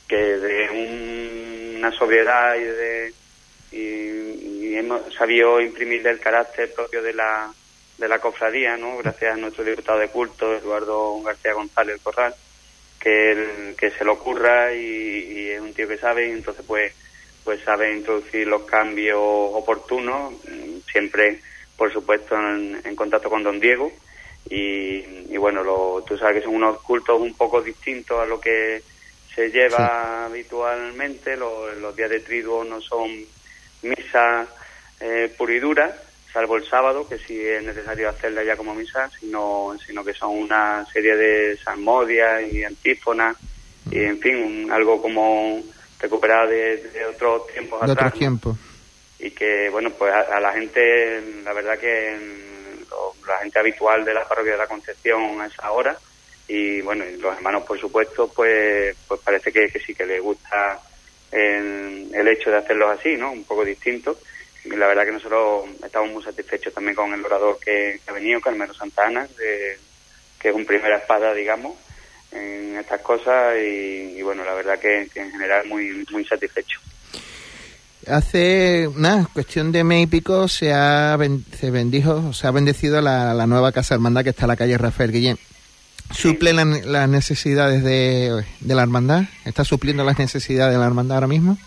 que 0.09 0.17
de 0.17 0.71
un- 0.71 1.77
una 1.79 1.93
sobriedad 1.93 2.57
y 2.57 2.65
de 2.65 3.13
y, 3.73 4.67
y 4.71 4.75
hemos 4.77 5.01
sabido 5.15 5.61
imprimirle 5.61 6.11
el 6.11 6.19
carácter 6.21 6.73
propio 6.75 7.03
de 7.03 7.13
la 7.15 7.53
de 7.99 8.09
la 8.09 8.19
cofradía, 8.19 8.77
¿no? 8.79 8.97
Gracias 8.99 9.35
a 9.35 9.37
nuestro 9.37 9.63
diputado 9.63 9.99
de 9.99 10.09
culto, 10.09 10.55
Eduardo 10.57 11.21
García 11.23 11.53
González 11.53 12.01
Corral, 12.03 12.35
que 13.01 13.33
él- 13.33 13.75
que 13.79 13.91
se 13.91 14.05
lo 14.05 14.13
ocurra 14.13 14.73
y, 14.75 14.79
y 15.33 15.49
es 15.51 15.61
un 15.61 15.73
tío 15.75 15.89
que 15.89 15.99
sabe 15.99 16.29
y 16.29 16.33
entonces 16.33 16.65
pues 16.67 16.93
pues 17.43 17.63
sabe 17.65 17.91
introducir 17.97 18.47
los 18.47 18.63
cambios 18.65 19.17
oportunos, 19.19 20.35
siempre 20.93 21.41
por 21.77 21.91
supuesto 21.93 22.37
en, 22.37 22.79
en 22.85 22.95
contacto 22.95 23.31
con 23.31 23.43
don 23.43 23.59
Diego. 23.59 23.91
Y, 24.49 25.03
y 25.29 25.37
bueno, 25.39 25.63
lo, 25.63 26.05
tú 26.07 26.17
sabes 26.19 26.37
que 26.39 26.45
son 26.45 26.57
unos 26.57 26.81
cultos 26.83 27.21
un 27.21 27.35
poco 27.35 27.63
distintos 27.63 28.21
a 28.21 28.27
lo 28.27 28.39
que 28.41 28.83
se 29.35 29.51
lleva 29.51 30.27
habitualmente, 30.27 31.37
los, 31.37 31.77
los 31.79 31.95
días 31.97 32.11
de 32.11 32.21
triduo 32.21 32.65
no 32.65 32.81
son 32.81 33.11
misas 33.83 34.49
eh, 35.01 35.33
pura 35.37 35.55
y 35.55 35.61
dura, 35.61 36.03
salvo 36.33 36.57
el 36.57 36.65
sábado, 36.69 37.09
que 37.09 37.19
sí 37.19 37.41
es 37.41 37.63
necesario 37.63 38.09
hacerla 38.09 38.43
ya 38.45 38.57
como 38.57 38.75
misa, 38.75 39.11
sino, 39.19 39.77
sino 39.87 40.05
que 40.05 40.15
son 40.15 40.31
una 40.31 40.85
serie 40.93 41.17
de 41.17 41.57
salmodias 41.59 42.43
y 42.53 42.63
antífonas, 42.65 43.37
y 43.91 43.99
en 44.05 44.19
fin, 44.21 44.37
un- 44.37 44.73
algo 44.73 45.01
como 45.03 45.61
recuperado 45.99 46.49
de, 46.49 46.77
de 46.79 47.05
otros 47.07 47.47
tiempos 47.49 47.81
De 47.81 47.93
atrás. 47.93 48.07
otros 48.07 48.13
¿no? 48.15 48.19
tiempos. 48.19 48.57
y 49.19 49.31
que 49.33 49.69
bueno 49.71 49.91
pues 49.91 50.13
a, 50.13 50.21
a 50.37 50.41
la 50.41 50.53
gente 50.53 51.21
la 51.45 51.53
verdad 51.53 51.79
que 51.79 52.17
mm, 52.17 52.91
lo- 52.91 53.15
la 53.27 53.39
gente 53.39 53.59
habitual 53.59 54.05
de 54.05 54.15
la 54.15 54.27
parroquia 54.27 54.53
de 54.53 54.59
la 54.59 54.67
Concepción 54.67 55.41
a 55.41 55.47
esa 55.47 55.71
hora 55.73 55.99
y 56.49 56.81
bueno 56.81 57.05
y 57.05 57.17
los 57.19 57.37
hermanos 57.37 57.65
por 57.65 57.79
supuesto 57.79 58.33
pues 58.35 58.97
pues 59.07 59.21
parece 59.21 59.53
que, 59.53 59.69
que 59.69 59.79
sí 59.81 59.95
que 59.95 60.07
les 60.07 60.23
gusta 60.23 60.81
el, 61.31 62.11
el 62.15 62.29
hecho 62.29 62.51
de 62.51 62.57
hacerlos 62.59 62.99
así 62.99 63.17
no 63.17 63.33
un 63.33 63.45
poco 63.45 63.63
distinto 63.65 64.17
la 64.65 64.87
verdad 64.87 65.05
que 65.05 65.13
nosotros 65.13 65.65
estamos 65.85 66.11
muy 66.11 66.23
satisfechos 66.23 66.73
también 66.75 66.95
con 66.95 67.13
el 67.15 67.25
orador 67.25 67.59
que, 67.65 68.01
ha 68.07 68.13
venido 68.13 68.41
Carmelo 68.41 68.75
Santana 68.75 69.27
de- 69.39 69.79
que 70.39 70.49
es 70.51 70.55
un 70.55 70.65
primera 70.67 70.99
espada 70.99 71.33
digamos 71.35 71.77
en 72.33 72.77
estas 72.79 73.01
cosas 73.01 73.55
y, 73.63 74.21
bueno 74.23 74.45
la 74.45 74.55
verdad 74.55 74.79
que, 74.79 75.09
en 75.15 75.31
general 75.33 75.67
muy 75.67 76.05
muy 76.11 76.25
satisfecho 76.25 76.79
Hace 78.07 78.89
una 78.89 79.29
cuestión 79.33 79.73
de 79.73 79.85
mes 79.85 80.05
y 80.05 80.07
pico 80.07 80.49
se 80.49 80.73
ha 80.73 81.19
se 81.59 81.71
bendijo, 81.71 82.33
se 82.33 82.47
ha 82.47 82.51
bendecido 82.51 83.01
la, 83.03 83.35
nueva 83.47 83.73
casa 83.73 83.95
hermandad 83.95 84.25
que 84.25 84.31
está 84.31 84.45
en 84.45 84.49
la 84.49 84.57
calle 84.57 84.79
Rafael 84.79 85.13
Guillén. 85.13 85.39
¿Suple 86.13 86.53
la- 86.55 86.65
las 86.65 87.09
necesidades 87.09 87.85
de, 87.85 88.43
de 88.61 88.75
la 88.75 88.83
hermandad? 88.83 89.25
¿Está 89.45 89.65
supliendo 89.65 90.03
las 90.03 90.19
necesidades 90.19 90.73
de 90.73 90.81
la 90.81 90.87
hermandad 90.87 91.17
ahora 91.19 91.27
mismo? 91.27 91.59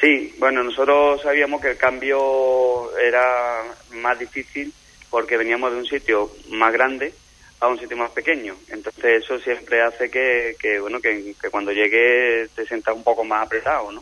Sí, 0.00 0.34
bueno, 0.38 0.62
nosotros 0.62 1.22
sabíamos 1.22 1.60
que 1.60 1.70
el 1.70 1.76
cambio 1.78 2.96
era 2.98 3.62
más 3.92 4.18
difícil 4.18 4.72
porque 5.08 5.38
veníamos 5.38 5.72
de 5.72 5.78
un 5.78 5.86
sitio 5.86 6.30
más 6.50 6.72
grande 6.72 7.14
a 7.60 7.68
un 7.68 7.78
sitio 7.78 7.96
más 7.96 8.10
pequeño. 8.10 8.56
Entonces 8.68 9.24
eso 9.24 9.38
siempre 9.38 9.80
hace 9.82 10.10
que, 10.10 10.56
que 10.60 10.78
bueno, 10.78 11.00
que, 11.00 11.34
cuando 11.50 11.72
llegue 11.72 12.48
te 12.54 12.66
sientas 12.66 12.94
un 12.94 13.02
poco 13.02 13.24
más 13.24 13.46
apretado, 13.46 13.90
¿no? 13.92 14.00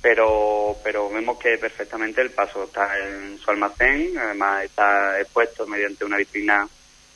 Pero, 0.00 0.76
pero 0.84 1.10
vemos 1.10 1.38
que 1.38 1.56
perfectamente 1.58 2.20
el 2.20 2.30
paso 2.30 2.64
está 2.64 2.96
en 2.98 3.38
su 3.38 3.50
almacén, 3.50 4.16
además 4.18 4.64
está 4.64 5.18
expuesto 5.18 5.66
mediante 5.66 6.04
una 6.04 6.18
vitrina, 6.18 6.68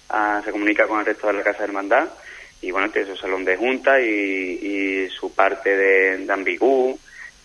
ah, 0.09 0.41
se 0.43 0.51
comunica 0.51 0.87
con 0.89 0.99
el 0.99 1.07
resto 1.07 1.27
de 1.27 1.35
la 1.35 1.43
Casa 1.45 1.59
de 1.59 1.65
Hermandad 1.65 2.09
y 2.63 2.71
bueno, 2.71 2.91
tiene 2.91 3.09
su 3.09 3.17
salón 3.17 3.45
de 3.45 3.57
junta 3.57 4.01
y, 4.01 4.07
y 4.07 5.09
su 5.11 5.33
parte 5.35 5.77
de, 5.77 6.17
de 6.19 6.33
ambigú, 6.33 6.99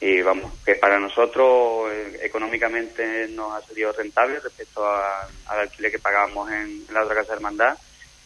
y 0.04 0.22
vamos, 0.22 0.52
que 0.66 0.76
para 0.76 1.00
nosotros 1.00 1.90
eh, 1.90 2.20
económicamente 2.24 3.26
nos 3.30 3.54
ha 3.54 3.66
sido 3.74 3.94
rentable 3.94 4.38
respecto 4.42 4.86
al 4.86 5.60
alquiler 5.62 5.92
que 5.92 6.00
pagábamos 6.00 6.52
en, 6.52 6.84
la 6.92 7.04
otra 7.04 7.16
casa 7.16 7.30
de 7.30 7.36
hermandad 7.38 7.78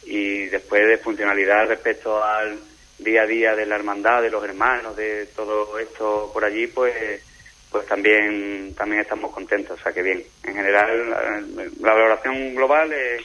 y 0.04 0.46
después 0.46 0.88
de 0.88 0.98
funcionalidad 0.98 1.68
respecto 1.68 2.24
al 2.24 2.58
día 2.98 3.22
a 3.22 3.28
día 3.28 3.56
de 3.56 3.68
la 3.68 3.76
hermandad, 3.76 4.24
de 4.24 4.32
los 4.32 4.44
hermanos, 4.44 4.98
de 4.98 5.28
todo 5.36 5.78
esto 5.78 6.32
por 6.34 6.44
allí, 6.44 6.66
pues 6.66 7.22
pues 7.70 7.86
también 7.86 8.74
también 8.76 9.02
estamos 9.02 9.32
contentos, 9.32 9.80
o 9.80 9.84
sea 9.84 9.94
que 9.94 10.02
bien. 10.02 10.24
En 10.46 10.56
general, 10.56 11.46
la, 11.80 11.94
valoración 11.94 12.56
global 12.56 12.92
es, 12.92 13.22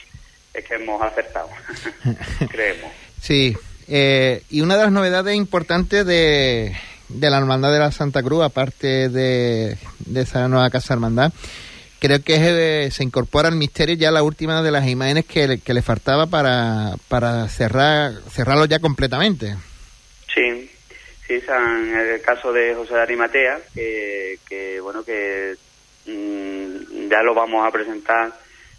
es 0.53 0.63
que 0.63 0.75
hemos 0.75 1.01
acertado, 1.01 1.49
creemos. 2.51 2.91
Sí, 3.19 3.57
eh, 3.87 4.43
y 4.51 4.61
una 4.61 4.77
de 4.77 4.83
las 4.83 4.91
novedades 4.91 5.35
importantes 5.35 6.05
de, 6.05 6.75
de 7.09 7.29
la 7.29 7.37
Hermandad 7.37 7.71
de 7.71 7.79
la 7.79 7.91
Santa 7.91 8.23
Cruz, 8.23 8.43
aparte 8.43 9.09
de, 9.09 9.77
esa 10.15 10.47
nueva 10.47 10.69
Casa 10.69 10.93
Hermandad, 10.93 11.31
creo 11.99 12.21
que 12.23 12.35
eh, 12.85 12.91
se 12.91 13.03
incorpora 13.03 13.47
al 13.47 13.55
misterio 13.55 13.95
ya 13.95 14.11
la 14.11 14.23
última 14.23 14.61
de 14.61 14.71
las 14.71 14.87
imágenes 14.87 15.25
que, 15.25 15.59
que 15.59 15.73
le 15.73 15.81
faltaba 15.81 16.27
para, 16.27 16.95
para 17.07 17.47
cerrar 17.47 18.13
cerrarlo 18.29 18.65
ya 18.65 18.79
completamente. 18.79 19.55
Sí, 20.33 20.69
sí, 21.27 21.41
en 21.47 21.95
el 21.95 22.21
caso 22.21 22.51
de 22.51 22.73
José 22.75 22.95
de 22.95 23.01
Arimatea, 23.01 23.59
que, 23.73 24.39
que 24.47 24.79
bueno, 24.81 25.03
que 25.03 25.55
mm, 26.07 27.09
ya 27.09 27.21
lo 27.21 27.33
vamos 27.33 27.65
a 27.65 27.71
presentar 27.71 28.33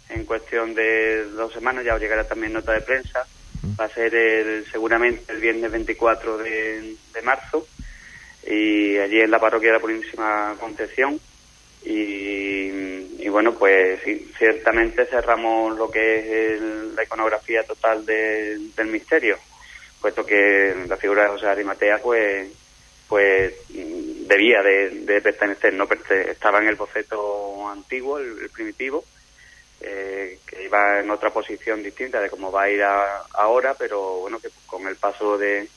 en 0.09 0.25
cuestión 0.25 0.75
de 0.75 1.25
dos 1.31 1.53
semanas, 1.53 1.83
ya 1.85 1.95
os 1.95 2.01
llegará 2.01 2.27
también 2.27 2.53
nota 2.53 2.73
de 2.73 2.81
prensa, 2.81 3.25
va 3.79 3.85
a 3.85 3.89
ser 3.89 4.13
el, 4.13 4.65
seguramente 4.71 5.31
el 5.31 5.39
viernes 5.39 5.71
24 5.71 6.37
de, 6.37 6.95
de 7.13 7.21
marzo, 7.23 7.65
y 8.45 8.97
allí 8.97 9.21
en 9.21 9.31
la 9.31 9.39
parroquia 9.39 9.69
de 9.69 9.77
la 9.77 9.81
Purísima 9.81 10.55
Concepción. 10.59 11.19
Y, 11.83 13.27
bueno, 13.29 13.53
pues 13.53 13.99
ciertamente 14.37 15.05
cerramos 15.05 15.77
lo 15.77 15.91
que 15.91 16.53
es 16.53 16.61
la 16.61 17.03
iconografía 17.03 17.63
total 17.63 18.05
del 18.05 18.87
misterio, 18.87 19.37
puesto 19.99 20.25
que 20.25 20.73
la 20.87 20.97
figura 20.97 21.23
de 21.23 21.29
José 21.29 21.47
Arimatea, 21.47 21.99
pues, 21.99 22.49
pues 23.09 23.53
debía 23.69 24.63
de, 24.63 25.21
pertenecer, 25.21 25.73
no 25.73 25.87
estaba 26.09 26.59
en 26.59 26.69
el 26.69 26.75
boceto 26.75 27.69
antiguo, 27.69 28.19
el, 28.19 28.49
primitivo, 28.49 29.03
eh, 29.81 30.39
que 30.47 30.63
iba 30.63 31.01
en 31.01 31.11
otra 31.11 31.29
posición 31.29 31.83
distinta 31.83 32.21
de 32.21 32.29
cómo 32.29 32.51
va 32.51 32.63
a 32.63 32.69
ir 32.69 32.81
ahora, 32.83 33.75
pero 33.77 34.19
bueno, 34.21 34.39
que 34.39 34.49
con 34.65 34.87
el 34.87 34.95
paso 34.95 35.37
de, 35.37 35.67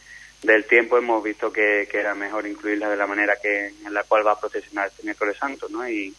del 0.42 0.64
tiempo 0.66 0.96
hemos 0.96 1.22
visto 1.22 1.52
que, 1.52 1.88
era 1.92 2.14
mejor 2.14 2.46
incluirla 2.46 2.88
de 2.88 2.96
la 2.96 3.06
manera 3.06 3.36
que 3.40 3.68
en 3.84 3.92
la 3.92 4.04
cual 4.04 4.26
va 4.26 4.32
a 4.32 4.40
procesionar 4.40 4.88
este 4.88 5.02
miércoles 5.02 5.36
santo, 5.36 5.68
¿no? 5.68 5.88
Y, 5.88 6.14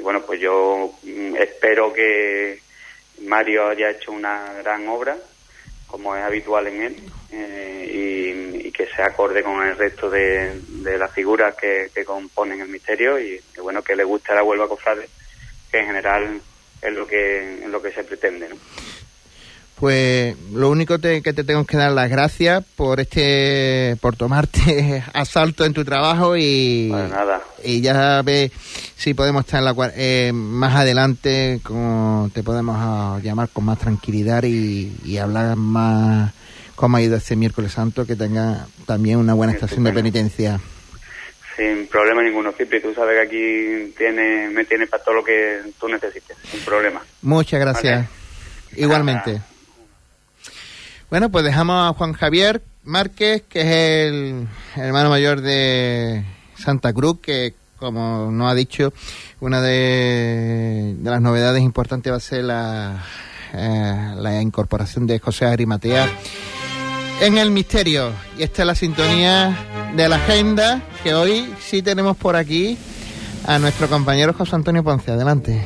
bueno, 0.00 0.22
pues 0.22 0.40
yo 0.40 0.92
mm, 1.02 1.36
espero 1.36 1.92
que 1.92 2.60
Mario 3.22 3.68
haya 3.68 3.90
hecho 3.90 4.12
una 4.12 4.52
gran 4.54 4.86
obra, 4.88 5.16
como 5.86 6.14
es 6.16 6.22
habitual 6.22 6.66
en 6.66 6.82
él, 6.82 6.96
eh, 7.32 7.90
y, 8.64 8.70
que 8.72 8.88
se 8.88 9.02
acorde 9.02 9.44
con 9.44 9.64
el 9.64 9.76
resto 9.76 10.10
de, 10.10 10.60
las 10.98 11.12
figuras 11.12 11.54
que, 11.54 11.90
componen 12.04 12.60
el 12.60 12.68
misterio 12.68 13.20
y, 13.20 13.40
bueno, 13.62 13.82
que 13.82 13.94
le 13.94 14.02
guste 14.02 14.32
a 14.32 14.34
la 14.34 14.42
Huelva 14.42 14.68
Cofrade, 14.68 15.08
que 15.70 15.78
en 15.78 15.86
general 15.86 16.40
es 16.82 16.92
lo 16.92 17.06
que, 17.06 17.62
es 17.62 17.68
lo 17.68 17.80
que 17.80 17.92
se 17.92 18.02
pretende, 18.02 18.48
¿no? 18.48 18.56
Pues 19.78 20.36
lo 20.52 20.70
único 20.70 20.98
que 20.98 21.20
te 21.20 21.44
tengo 21.44 21.64
que 21.64 21.76
dar 21.76 21.90
las 21.90 22.08
gracias 22.08 22.64
por 22.76 23.00
este, 23.00 23.96
por 24.00 24.14
tomarte 24.14 25.02
asalto 25.12 25.64
en 25.64 25.74
tu 25.74 25.84
trabajo 25.84 26.36
y, 26.36 26.90
nada. 26.92 27.42
y 27.62 27.80
ya 27.80 28.22
ve 28.22 28.52
si 28.96 29.14
podemos 29.14 29.44
estar 29.44 29.62
la, 29.62 29.74
eh, 29.96 30.30
más 30.32 30.76
adelante, 30.76 31.60
como 31.64 32.30
te 32.32 32.42
podemos 32.42 32.76
ah, 32.78 33.18
llamar 33.22 33.48
con 33.52 33.64
más 33.64 33.78
tranquilidad 33.78 34.44
y, 34.44 35.18
hablar 35.18 35.56
más 35.56 36.32
cómo 36.76 36.96
ha 36.96 37.02
ido 37.02 37.16
este 37.16 37.36
miércoles 37.36 37.72
santo, 37.72 38.06
que 38.06 38.16
tenga 38.16 38.66
también 38.86 39.18
una 39.18 39.34
buena 39.34 39.52
estación 39.52 39.84
de 39.84 39.92
penitencia. 39.92 40.60
Sin 41.56 41.86
problema 41.86 42.22
ninguno, 42.22 42.52
Cipri. 42.52 42.80
Tú 42.80 42.92
sabes 42.94 43.14
que 43.14 43.22
aquí 43.22 43.94
tiene, 43.96 44.48
me 44.50 44.64
tiene 44.64 44.86
para 44.86 45.02
todo 45.02 45.16
lo 45.16 45.24
que 45.24 45.60
tú 45.78 45.88
necesites, 45.88 46.36
sin 46.50 46.60
problema. 46.60 47.00
Muchas 47.22 47.60
gracias. 47.60 48.08
Igualmente. 48.76 49.53
Bueno, 51.14 51.30
pues 51.30 51.44
dejamos 51.44 51.76
a 51.76 51.96
Juan 51.96 52.12
Javier 52.12 52.60
Márquez, 52.82 53.44
que 53.48 53.60
es 53.60 53.66
el 54.08 54.48
hermano 54.74 55.10
mayor 55.10 55.42
de 55.42 56.24
Santa 56.56 56.92
Cruz, 56.92 57.20
que 57.22 57.54
como 57.78 58.32
nos 58.32 58.50
ha 58.50 58.54
dicho, 58.56 58.92
una 59.38 59.60
de, 59.60 60.96
las 61.04 61.20
novedades 61.20 61.62
importantes 61.62 62.12
va 62.12 62.16
a 62.16 62.20
ser 62.20 62.42
la, 62.42 63.04
eh, 63.52 64.14
la 64.16 64.42
incorporación 64.42 65.06
de 65.06 65.20
José 65.20 65.44
Arimatea 65.44 66.08
en 67.20 67.38
el 67.38 67.52
misterio. 67.52 68.10
Y 68.36 68.42
esta 68.42 68.62
es 68.62 68.66
la 68.66 68.74
sintonía 68.74 69.56
de 69.94 70.08
la 70.08 70.16
agenda 70.16 70.82
que 71.04 71.14
hoy 71.14 71.48
sí 71.60 71.80
tenemos 71.80 72.16
por 72.16 72.34
aquí 72.34 72.76
a 73.46 73.60
nuestro 73.60 73.88
compañero 73.88 74.32
José 74.32 74.56
Antonio 74.56 74.82
Ponce. 74.82 75.12
Adelante. 75.12 75.62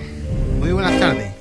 Muy 0.59 0.73
buenas 0.73 1.01
tardes. 1.01 1.33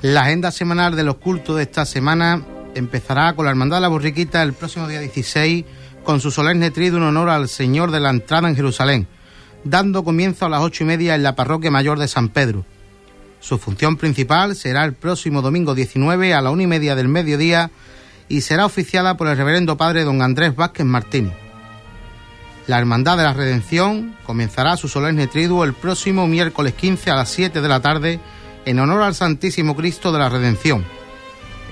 La 0.00 0.22
agenda 0.22 0.50
semanal 0.50 0.96
de 0.96 1.02
los 1.02 1.16
cultos 1.16 1.58
de 1.58 1.64
esta 1.64 1.84
semana 1.84 2.46
empezará 2.74 3.34
con 3.34 3.44
la 3.44 3.50
Hermandad 3.50 3.78
de 3.78 3.82
la 3.82 3.88
Borriquita 3.88 4.42
el 4.42 4.52
próximo 4.52 4.88
día 4.88 5.00
16 5.00 5.64
con 6.04 6.20
su 6.20 6.30
solemne 6.30 6.70
trido 6.70 6.96
en 6.96 7.04
honor 7.04 7.28
al 7.28 7.48
Señor 7.48 7.90
de 7.90 8.00
la 8.00 8.10
Entrada 8.10 8.48
en 8.48 8.56
Jerusalén, 8.56 9.06
dando 9.64 10.04
comienzo 10.04 10.46
a 10.46 10.48
las 10.48 10.62
ocho 10.62 10.84
y 10.84 10.86
media 10.86 11.14
en 11.14 11.22
la 11.22 11.36
Parroquia 11.36 11.70
Mayor 11.70 11.98
de 11.98 12.08
San 12.08 12.28
Pedro. 12.28 12.64
Su 13.40 13.58
función 13.58 13.96
principal 13.96 14.56
será 14.56 14.84
el 14.84 14.94
próximo 14.94 15.42
domingo 15.42 15.74
19 15.74 16.34
a 16.34 16.40
la 16.40 16.50
una 16.50 16.62
y 16.62 16.66
media 16.66 16.94
del 16.94 17.08
mediodía 17.08 17.70
y 18.28 18.40
será 18.40 18.66
oficiada 18.66 19.16
por 19.16 19.28
el 19.28 19.36
Reverendo 19.36 19.76
Padre 19.76 20.04
Don 20.04 20.22
Andrés 20.22 20.54
Vázquez 20.54 20.86
Martínez. 20.86 21.34
La 22.66 22.78
Hermandad 22.78 23.16
de 23.16 23.24
la 23.24 23.34
Redención 23.34 24.14
comenzará 24.24 24.76
su 24.76 24.86
solemne 24.88 25.26
triduo 25.26 25.64
el 25.64 25.74
próximo 25.74 26.28
miércoles 26.28 26.74
15 26.74 27.10
a 27.10 27.16
las 27.16 27.28
7 27.30 27.60
de 27.60 27.68
la 27.68 27.80
tarde 27.80 28.20
en 28.64 28.78
honor 28.78 29.02
al 29.02 29.16
Santísimo 29.16 29.74
Cristo 29.74 30.12
de 30.12 30.20
la 30.20 30.28
Redención 30.28 30.84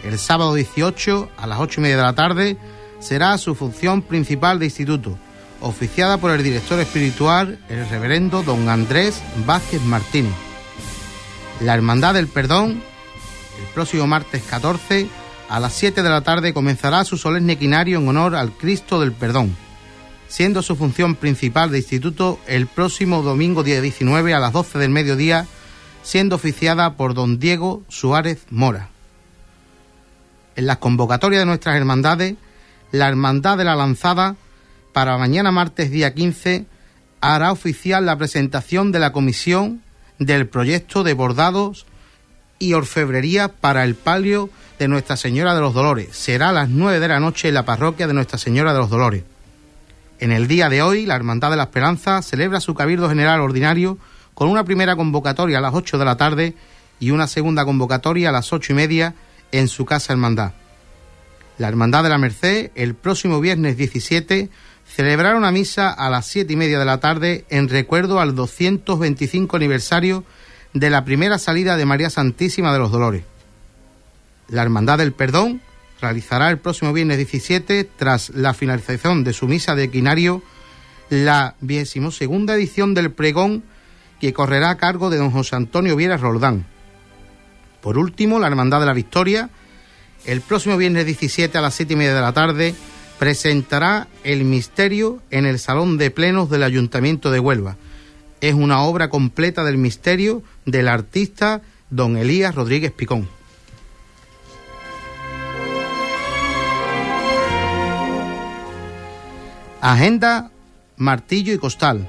el 0.04 0.18
sábado 0.18 0.54
18 0.54 1.30
a 1.36 1.46
las 1.46 1.58
8 1.60 1.80
y 1.80 1.82
media 1.82 1.96
de 1.96 2.02
la 2.02 2.14
tarde 2.14 2.56
será 3.00 3.36
su 3.38 3.54
función 3.54 4.02
principal 4.02 4.58
de 4.58 4.66
instituto, 4.66 5.18
oficiada 5.60 6.18
por 6.18 6.30
el 6.30 6.42
director 6.42 6.78
espiritual, 6.80 7.58
el 7.68 7.88
reverendo 7.88 8.42
don 8.42 8.68
Andrés 8.68 9.22
Vázquez 9.46 9.82
Martínez. 9.82 10.32
La 11.60 11.74
Hermandad 11.74 12.14
del 12.14 12.28
Perdón, 12.28 12.82
el 13.60 13.66
próximo 13.74 14.06
martes 14.06 14.42
14 14.48 15.08
a 15.48 15.60
las 15.60 15.72
7 15.74 16.02
de 16.02 16.08
la 16.08 16.22
tarde 16.22 16.54
comenzará 16.54 17.04
su 17.04 17.16
solemne 17.16 17.58
quinario 17.58 17.98
en 17.98 18.08
honor 18.08 18.36
al 18.36 18.52
Cristo 18.52 19.00
del 19.00 19.12
Perdón, 19.12 19.54
siendo 20.28 20.62
su 20.62 20.76
función 20.76 21.16
principal 21.16 21.70
de 21.70 21.78
instituto 21.78 22.38
el 22.46 22.66
próximo 22.66 23.22
domingo 23.22 23.62
día 23.62 23.80
19 23.80 24.32
a 24.32 24.38
las 24.38 24.52
12 24.52 24.78
del 24.78 24.90
mediodía, 24.90 25.46
siendo 26.02 26.36
oficiada 26.36 26.96
por 26.96 27.14
don 27.14 27.38
Diego 27.38 27.82
Suárez 27.88 28.46
Mora 28.50 28.88
en 30.60 30.66
las 30.66 30.76
convocatorias 30.76 31.40
de 31.40 31.46
nuestras 31.46 31.74
hermandades, 31.76 32.34
la 32.92 33.08
Hermandad 33.08 33.56
de 33.56 33.64
la 33.64 33.74
Lanzada, 33.74 34.36
para 34.92 35.16
mañana 35.16 35.50
martes 35.50 35.90
día 35.90 36.12
15, 36.12 36.66
hará 37.22 37.50
oficial 37.50 38.04
la 38.04 38.18
presentación 38.18 38.92
de 38.92 38.98
la 38.98 39.10
comisión 39.10 39.82
del 40.18 40.46
proyecto 40.46 41.02
de 41.02 41.14
bordados 41.14 41.86
y 42.58 42.74
orfebrería 42.74 43.48
para 43.48 43.84
el 43.84 43.94
palio 43.94 44.50
de 44.78 44.88
Nuestra 44.88 45.16
Señora 45.16 45.54
de 45.54 45.62
los 45.62 45.72
Dolores. 45.72 46.14
Será 46.14 46.50
a 46.50 46.52
las 46.52 46.68
9 46.68 47.00
de 47.00 47.08
la 47.08 47.20
noche 47.20 47.48
en 47.48 47.54
la 47.54 47.64
parroquia 47.64 48.06
de 48.06 48.12
Nuestra 48.12 48.36
Señora 48.36 48.74
de 48.74 48.80
los 48.80 48.90
Dolores. 48.90 49.24
En 50.18 50.30
el 50.30 50.46
día 50.46 50.68
de 50.68 50.82
hoy, 50.82 51.06
la 51.06 51.16
Hermandad 51.16 51.50
de 51.50 51.56
la 51.56 51.64
Esperanza 51.64 52.20
celebra 52.20 52.60
su 52.60 52.74
Cabildo 52.74 53.08
General 53.08 53.40
Ordinario 53.40 53.96
con 54.34 54.50
una 54.50 54.64
primera 54.64 54.94
convocatoria 54.94 55.56
a 55.56 55.62
las 55.62 55.72
8 55.72 55.96
de 55.96 56.04
la 56.04 56.18
tarde 56.18 56.54
y 56.98 57.12
una 57.12 57.28
segunda 57.28 57.64
convocatoria 57.64 58.28
a 58.28 58.32
las 58.32 58.52
ocho 58.52 58.74
y 58.74 58.76
media 58.76 59.14
en 59.52 59.68
su 59.68 59.84
casa 59.84 60.12
hermandad. 60.12 60.52
La 61.58 61.68
Hermandad 61.68 62.02
de 62.02 62.08
la 62.08 62.16
Merced, 62.16 62.70
el 62.74 62.94
próximo 62.94 63.38
viernes 63.38 63.76
17, 63.76 64.48
celebrará 64.86 65.36
una 65.36 65.52
misa 65.52 65.90
a 65.90 66.08
las 66.08 66.26
siete 66.26 66.54
y 66.54 66.56
media 66.56 66.78
de 66.78 66.84
la 66.84 67.00
tarde 67.00 67.44
en 67.50 67.68
recuerdo 67.68 68.18
al 68.18 68.34
225 68.34 69.56
aniversario 69.56 70.24
de 70.72 70.88
la 70.88 71.04
primera 71.04 71.38
salida 71.38 71.76
de 71.76 71.84
María 71.84 72.08
Santísima 72.08 72.72
de 72.72 72.78
los 72.78 72.90
Dolores. 72.90 73.24
La 74.48 74.62
Hermandad 74.62 74.98
del 74.98 75.12
Perdón 75.12 75.60
realizará 76.00 76.50
el 76.50 76.58
próximo 76.58 76.92
viernes 76.92 77.18
17, 77.18 77.84
tras 77.84 78.30
la 78.30 78.54
finalización 78.54 79.22
de 79.22 79.32
su 79.32 79.46
misa 79.46 79.74
de 79.74 79.84
equinario, 79.84 80.42
la 81.10 81.56
segunda 81.84 82.54
edición 82.54 82.94
del 82.94 83.12
pregón 83.12 83.64
que 84.20 84.32
correrá 84.32 84.70
a 84.70 84.76
cargo 84.76 85.10
de 85.10 85.18
don 85.18 85.30
José 85.30 85.56
Antonio 85.56 85.96
Viera 85.96 86.16
Roldán. 86.16 86.66
Por 87.80 87.98
último, 87.98 88.38
la 88.38 88.46
Hermandad 88.46 88.80
de 88.80 88.86
la 88.86 88.92
Victoria, 88.92 89.50
el 90.26 90.40
próximo 90.42 90.76
viernes 90.76 91.06
17 91.06 91.56
a 91.56 91.60
las 91.60 91.74
7 91.74 91.94
y 91.94 91.96
media 91.96 92.14
de 92.14 92.20
la 92.20 92.32
tarde, 92.32 92.74
presentará 93.18 94.08
El 94.24 94.44
Misterio 94.44 95.22
en 95.30 95.46
el 95.46 95.58
Salón 95.58 95.98
de 95.98 96.10
Plenos 96.10 96.50
del 96.50 96.62
Ayuntamiento 96.62 97.30
de 97.30 97.40
Huelva. 97.40 97.76
Es 98.40 98.54
una 98.54 98.82
obra 98.82 99.10
completa 99.10 99.64
del 99.64 99.76
misterio 99.76 100.42
del 100.64 100.88
artista 100.88 101.60
don 101.90 102.16
Elías 102.16 102.54
Rodríguez 102.54 102.92
Picón. 102.92 103.28
Agenda 109.80 110.50
Martillo 110.96 111.52
y 111.54 111.58
Costal. 111.58 112.08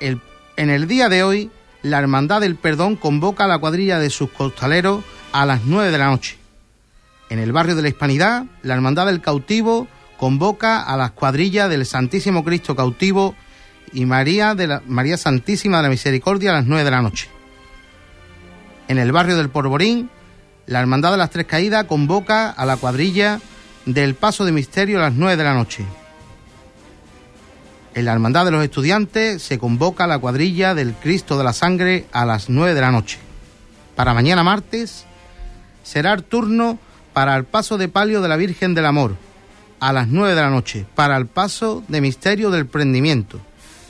El- 0.00 0.20
en 0.56 0.70
el 0.70 0.86
día 0.86 1.08
de 1.08 1.22
hoy, 1.22 1.50
la 1.84 1.98
Hermandad 1.98 2.40
del 2.40 2.56
Perdón 2.56 2.96
convoca 2.96 3.44
a 3.44 3.46
la 3.46 3.58
cuadrilla 3.58 3.98
de 3.98 4.08
sus 4.08 4.30
costaleros 4.30 5.04
a 5.32 5.44
las 5.44 5.64
9 5.66 5.92
de 5.92 5.98
la 5.98 6.06
noche. 6.06 6.38
En 7.28 7.38
el 7.38 7.52
barrio 7.52 7.76
de 7.76 7.82
la 7.82 7.88
Hispanidad, 7.88 8.46
la 8.62 8.74
Hermandad 8.74 9.06
del 9.06 9.20
Cautivo 9.20 9.86
convoca 10.16 10.80
a 10.80 10.96
las 10.96 11.10
cuadrillas 11.10 11.68
del 11.68 11.84
Santísimo 11.84 12.42
Cristo 12.42 12.74
Cautivo 12.74 13.36
y 13.92 14.06
María, 14.06 14.54
de 14.54 14.80
María 14.86 15.18
Santísima 15.18 15.76
de 15.76 15.82
la 15.82 15.88
Misericordia 15.90 16.52
a 16.52 16.54
las 16.54 16.64
9 16.64 16.84
de 16.84 16.90
la 16.90 17.02
noche. 17.02 17.28
En 18.88 18.98
el 18.98 19.12
barrio 19.12 19.36
del 19.36 19.50
Porborín, 19.50 20.08
la 20.64 20.80
Hermandad 20.80 21.10
de 21.10 21.18
las 21.18 21.30
Tres 21.30 21.44
Caídas 21.44 21.84
convoca 21.84 22.48
a 22.48 22.64
la 22.64 22.78
cuadrilla 22.78 23.40
del 23.84 24.14
Paso 24.14 24.46
de 24.46 24.52
Misterio 24.52 24.98
a 24.98 25.02
las 25.02 25.14
9 25.14 25.36
de 25.36 25.44
la 25.44 25.52
noche. 25.52 25.84
En 27.94 28.04
la 28.04 28.12
Hermandad 28.12 28.44
de 28.44 28.50
los 28.50 28.64
Estudiantes 28.64 29.40
se 29.40 29.56
convoca 29.56 30.08
la 30.08 30.18
cuadrilla 30.18 30.74
del 30.74 30.94
Cristo 30.94 31.38
de 31.38 31.44
la 31.44 31.52
Sangre 31.52 32.06
a 32.10 32.26
las 32.26 32.48
9 32.48 32.74
de 32.74 32.80
la 32.80 32.90
noche. 32.90 33.18
Para 33.94 34.14
mañana 34.14 34.42
martes 34.42 35.04
será 35.84 36.12
el 36.12 36.24
turno 36.24 36.80
para 37.12 37.36
el 37.36 37.44
paso 37.44 37.78
de 37.78 37.86
palio 37.86 38.20
de 38.20 38.28
la 38.28 38.36
Virgen 38.36 38.74
del 38.74 38.86
Amor 38.86 39.14
a 39.78 39.92
las 39.92 40.08
9 40.08 40.34
de 40.34 40.40
la 40.40 40.50
noche, 40.50 40.86
para 40.96 41.16
el 41.16 41.26
paso 41.26 41.84
de 41.86 42.00
misterio 42.00 42.50
del 42.50 42.66
prendimiento, 42.66 43.38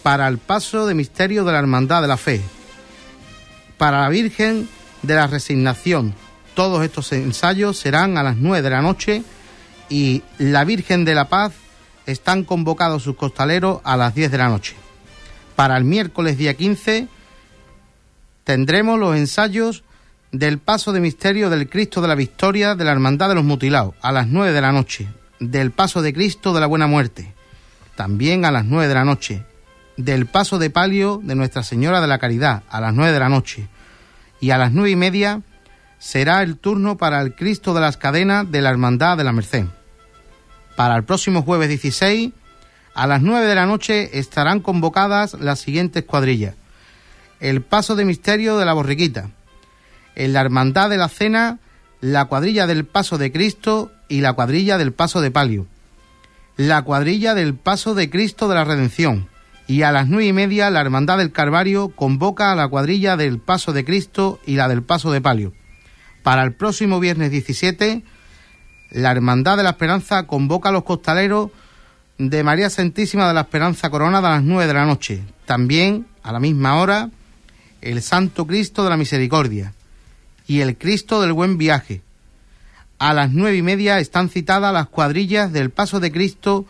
para 0.03 0.29
el 0.29 0.37
paso 0.37 0.87
de 0.87 0.93
misterio 0.93 1.45
de 1.45 1.53
la 1.53 1.61
Hermandad 1.61 2.03
de 2.03 2.09
la 2.09 2.19
Fe, 2.19 2.43
para 3.79 4.03
la 4.03 4.11
Virgen 4.11 4.69
de 5.01 5.15
la 5.15 5.29
Resignación. 5.29 6.15
Todos 6.55 6.85
estos 6.85 7.11
ensayos 7.13 7.79
serán 7.79 8.19
a 8.19 8.23
las 8.23 8.37
9 8.37 8.61
de 8.61 8.71
la 8.71 8.83
noche 8.83 9.23
y 9.89 10.23
la 10.37 10.65
Virgen 10.65 11.07
de 11.07 11.15
la 11.15 11.31
Paz 11.31 11.53
están 12.07 12.45
convocados 12.45 13.03
sus 13.03 13.17
costaleros 13.17 13.81
a 13.85 13.97
las 13.97 14.15
10 14.15 14.31
de 14.31 14.39
la 14.39 14.49
noche. 14.49 14.75
Para 15.57 15.77
el 15.77 15.85
miércoles 15.85 16.37
día 16.37 16.55
15 16.55 17.09
tendremos 18.45 18.99
los 18.99 19.17
ensayos 19.17 19.85
del 20.33 20.59
paso 20.59 20.93
de 20.93 21.01
misterio 21.01 21.49
del 21.49 21.69
Cristo 21.69 22.01
de 22.01 22.09
la 22.09 22.15
Victoria 22.15 22.75
de 22.75 22.85
la 22.85 22.93
Hermandad 22.93 23.29
de 23.29 23.37
los 23.37 23.45
Mutilados 23.45 23.95
a 24.03 24.11
las 24.13 24.27
9 24.27 24.53
de 24.53 24.61
la 24.61 24.73
noche, 24.73 25.09
del 25.39 25.71
paso 25.71 26.03
de 26.03 26.13
Cristo 26.13 26.53
de 26.53 26.61
la 26.61 26.67
Buena 26.67 26.87
Muerte, 26.87 27.33
también 27.95 28.45
a 28.45 28.51
las 28.51 28.65
9 28.65 28.89
de 28.89 28.95
la 28.95 29.05
noche, 29.05 29.45
del 29.97 30.27
paso 30.27 30.59
de 30.59 30.71
palio 30.71 31.21
de 31.23 31.37
Nuestra 31.37 31.63
Señora 31.63 32.01
de 32.01 32.09
la 32.09 32.19
Caridad 32.19 32.65
a 32.69 32.81
las 32.81 32.93
9 32.95 33.13
de 33.13 33.21
la 33.21 33.29
noche, 33.29 33.69
y 34.41 34.51
a 34.51 34.59
las 34.59 34.73
nueve 34.73 34.91
y 34.91 34.97
media 34.97 35.41
será 35.99 36.43
el 36.43 36.59
turno 36.59 36.99
para 36.99 37.23
el 37.23 37.35
Cristo 37.35 37.73
de 37.73 37.81
las 37.81 37.97
Cadenas 37.97 38.51
de 38.51 38.61
la 38.61 38.71
Hermandad 38.71 39.17
de 39.17 39.25
la 39.25 39.33
Merced. 39.33 39.65
Para 40.77 40.97
el 40.97 41.05
próximo 41.05 41.43
jueves 41.43 41.69
16, 41.69 42.33
a 42.95 43.07
las 43.07 43.23
9 43.23 43.47
de 43.47 43.55
la 43.55 43.67
noche 43.67 44.19
estarán 44.19 44.61
convocadas 44.61 45.35
las 45.35 45.61
siguientes 45.61 46.05
cuadrillas. 46.05 46.55
El 47.41 47.63
paso 47.63 47.97
de 47.97 48.05
misterio 48.05 48.57
de 48.57 48.65
la 48.65 48.73
borriquita, 48.73 49.31
en 50.15 50.33
la 50.33 50.41
Hermandad 50.41 50.91
de 50.91 50.97
la 50.97 51.09
Cena, 51.09 51.59
la 52.01 52.27
cuadrilla 52.27 52.67
del 52.67 52.85
Paso 52.85 53.19
de 53.19 53.33
Cristo 53.33 53.93
y 54.09 54.21
la 54.21 54.35
cuadrilla 54.35 54.79
del 54.79 54.93
Paso 54.93 55.21
de 55.21 55.31
Palio, 55.31 55.67
la 56.57 56.83
cuadrilla 56.83 57.35
del 57.35 57.55
Paso 57.55 57.95
de 57.95 58.11
Cristo 58.11 58.49
de 58.49 58.55
la 58.55 58.65
Redención, 58.65 59.29
y 59.67 59.83
a 59.83 59.93
las 59.93 60.09
nueve 60.09 60.27
y 60.27 60.33
media 60.33 60.71
la 60.71 60.81
Hermandad 60.81 61.19
del 61.19 61.33
Calvario 61.33 61.89
convoca 61.89 62.53
a 62.53 62.55
la 62.57 62.69
cuadrilla 62.69 63.17
del 63.17 63.39
Paso 63.39 63.73
de 63.73 63.85
Cristo 63.85 64.41
y 64.47 64.57
la 64.57 64.69
del 64.69 64.83
Paso 64.83 65.11
de 65.13 65.21
Palio. 65.21 65.53
Para 66.23 66.43
el 66.43 66.53
próximo 66.55 67.01
viernes 67.01 67.31
17, 67.31 68.03
la 68.95 69.11
Hermandad 69.11 69.57
de 69.57 69.65
la 69.65 69.71
Esperanza 69.71 70.23
convoca 70.25 70.69
a 70.69 70.73
los 70.73 70.85
costaleros 70.85 71.51
de 72.17 72.45
María 72.45 72.71
Santísima 72.71 73.27
de 73.27 73.35
la 73.35 73.41
Esperanza 73.41 73.91
Coronada 73.91 74.29
a 74.29 74.37
las 74.37 74.45
nueve 74.45 74.69
de 74.69 74.75
la 74.75 74.87
noche. 74.87 75.25
También, 75.47 76.07
a 76.23 76.31
la 76.31 76.39
misma 76.39 76.77
hora, 76.81 77.11
el 77.81 78.01
Santo 78.03 78.47
Cristo 78.47 78.85
de 78.85 78.91
la 78.91 78.97
Misericordia 78.97 79.73
y 80.47 80.61
el 80.61 80.79
Cristo 80.79 81.21
del 81.21 81.33
Buen 81.33 81.59
Viaje. 81.59 82.03
A 83.01 83.13
las 83.15 83.33
nueve 83.33 83.57
y 83.57 83.63
media 83.63 83.99
están 83.99 84.29
citadas 84.29 84.73
las 84.73 84.87
cuadrillas 84.87 85.53
del 85.53 85.71
Paso 85.71 85.99
de 85.99 86.13
Cristo, 86.13 86.65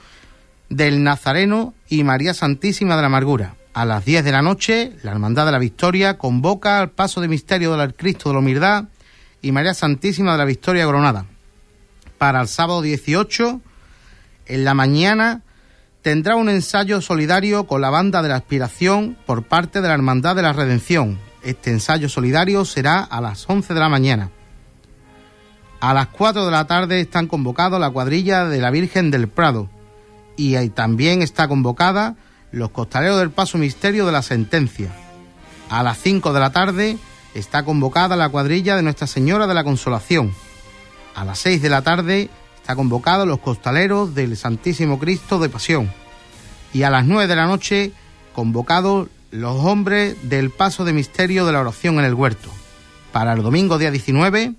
del 0.70 1.02
Nazareno 1.02 1.74
y 1.90 2.04
María 2.04 2.32
Santísima 2.32 2.96
de 2.96 3.02
la 3.02 3.08
Amargura. 3.08 3.54
A 3.74 3.84
las 3.84 4.02
diez 4.06 4.24
de 4.24 4.32
la 4.32 4.40
noche, 4.40 4.94
la 5.02 5.10
Hermandad 5.10 5.44
de 5.44 5.52
la 5.52 5.58
Victoria 5.58 6.16
convoca 6.16 6.80
al 6.80 6.90
Paso 6.90 7.20
de 7.20 7.28
Misterio 7.28 7.76
del 7.76 7.94
Cristo 7.94 8.30
de 8.30 8.32
la 8.32 8.38
Humildad 8.38 8.84
y 9.42 9.52
María 9.52 9.74
Santísima 9.74 10.32
de 10.32 10.38
la 10.38 10.46
Victoria 10.46 10.86
Coronada. 10.86 11.26
Para 12.18 12.40
el 12.40 12.48
sábado 12.48 12.82
18, 12.82 13.60
en 14.46 14.64
la 14.64 14.74
mañana, 14.74 15.42
tendrá 16.02 16.36
un 16.36 16.48
ensayo 16.48 17.00
solidario 17.00 17.66
con 17.66 17.80
la 17.80 17.90
banda 17.90 18.22
de 18.22 18.28
la 18.28 18.36
aspiración 18.36 19.16
por 19.26 19.44
parte 19.44 19.80
de 19.80 19.88
la 19.88 19.94
Hermandad 19.94 20.36
de 20.36 20.42
la 20.42 20.52
Redención. 20.52 21.18
Este 21.42 21.70
ensayo 21.70 22.08
solidario 22.08 22.64
será 22.64 23.00
a 23.00 23.20
las 23.20 23.48
11 23.48 23.74
de 23.74 23.80
la 23.80 23.88
mañana. 23.88 24.30
A 25.80 25.92
las 25.92 26.08
4 26.08 26.44
de 26.46 26.50
la 26.50 26.66
tarde 26.66 27.00
están 27.00 27.26
convocados 27.26 27.78
la 27.78 27.90
cuadrilla 27.90 28.44
de 28.46 28.58
la 28.58 28.70
Virgen 28.70 29.10
del 29.10 29.28
Prado 29.28 29.68
y 30.36 30.56
ahí 30.56 30.70
también 30.70 31.22
está 31.22 31.48
convocada 31.48 32.16
los 32.52 32.70
costaleros 32.70 33.18
del 33.18 33.30
Paso 33.30 33.58
Misterio 33.58 34.06
de 34.06 34.12
la 34.12 34.22
Sentencia. 34.22 34.90
A 35.70 35.82
las 35.82 35.98
5 35.98 36.32
de 36.32 36.40
la 36.40 36.50
tarde 36.52 36.98
está 37.34 37.64
convocada 37.64 38.16
la 38.16 38.28
cuadrilla 38.28 38.76
de 38.76 38.82
Nuestra 38.82 39.06
Señora 39.06 39.46
de 39.46 39.54
la 39.54 39.64
Consolación. 39.64 40.32
A 41.14 41.24
las 41.24 41.38
6 41.38 41.62
de 41.62 41.68
la 41.68 41.82
tarde 41.82 42.28
está 42.56 42.74
convocado 42.74 43.24
los 43.26 43.38
costaleros 43.38 44.14
del 44.14 44.36
Santísimo 44.36 44.98
Cristo 44.98 45.38
de 45.38 45.48
Pasión. 45.48 45.92
Y 46.72 46.82
a 46.82 46.90
las 46.90 47.04
9 47.04 47.28
de 47.28 47.36
la 47.36 47.46
noche 47.46 47.92
convocados 48.34 49.08
los 49.30 49.64
hombres 49.64 50.16
del 50.28 50.50
Paso 50.50 50.84
de 50.84 50.92
Misterio 50.92 51.46
de 51.46 51.52
la 51.52 51.60
Oración 51.60 51.98
en 51.98 52.04
el 52.04 52.14
Huerto. 52.14 52.50
Para 53.12 53.32
el 53.32 53.42
domingo 53.42 53.78
día 53.78 53.90
19 53.90 54.54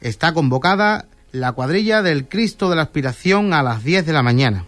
está 0.00 0.34
convocada 0.34 1.06
la 1.30 1.52
cuadrilla 1.52 2.02
del 2.02 2.28
Cristo 2.28 2.68
de 2.68 2.76
la 2.76 2.82
Aspiración 2.82 3.54
a 3.54 3.62
las 3.62 3.84
10 3.84 4.04
de 4.04 4.12
la 4.12 4.22
mañana. 4.22 4.66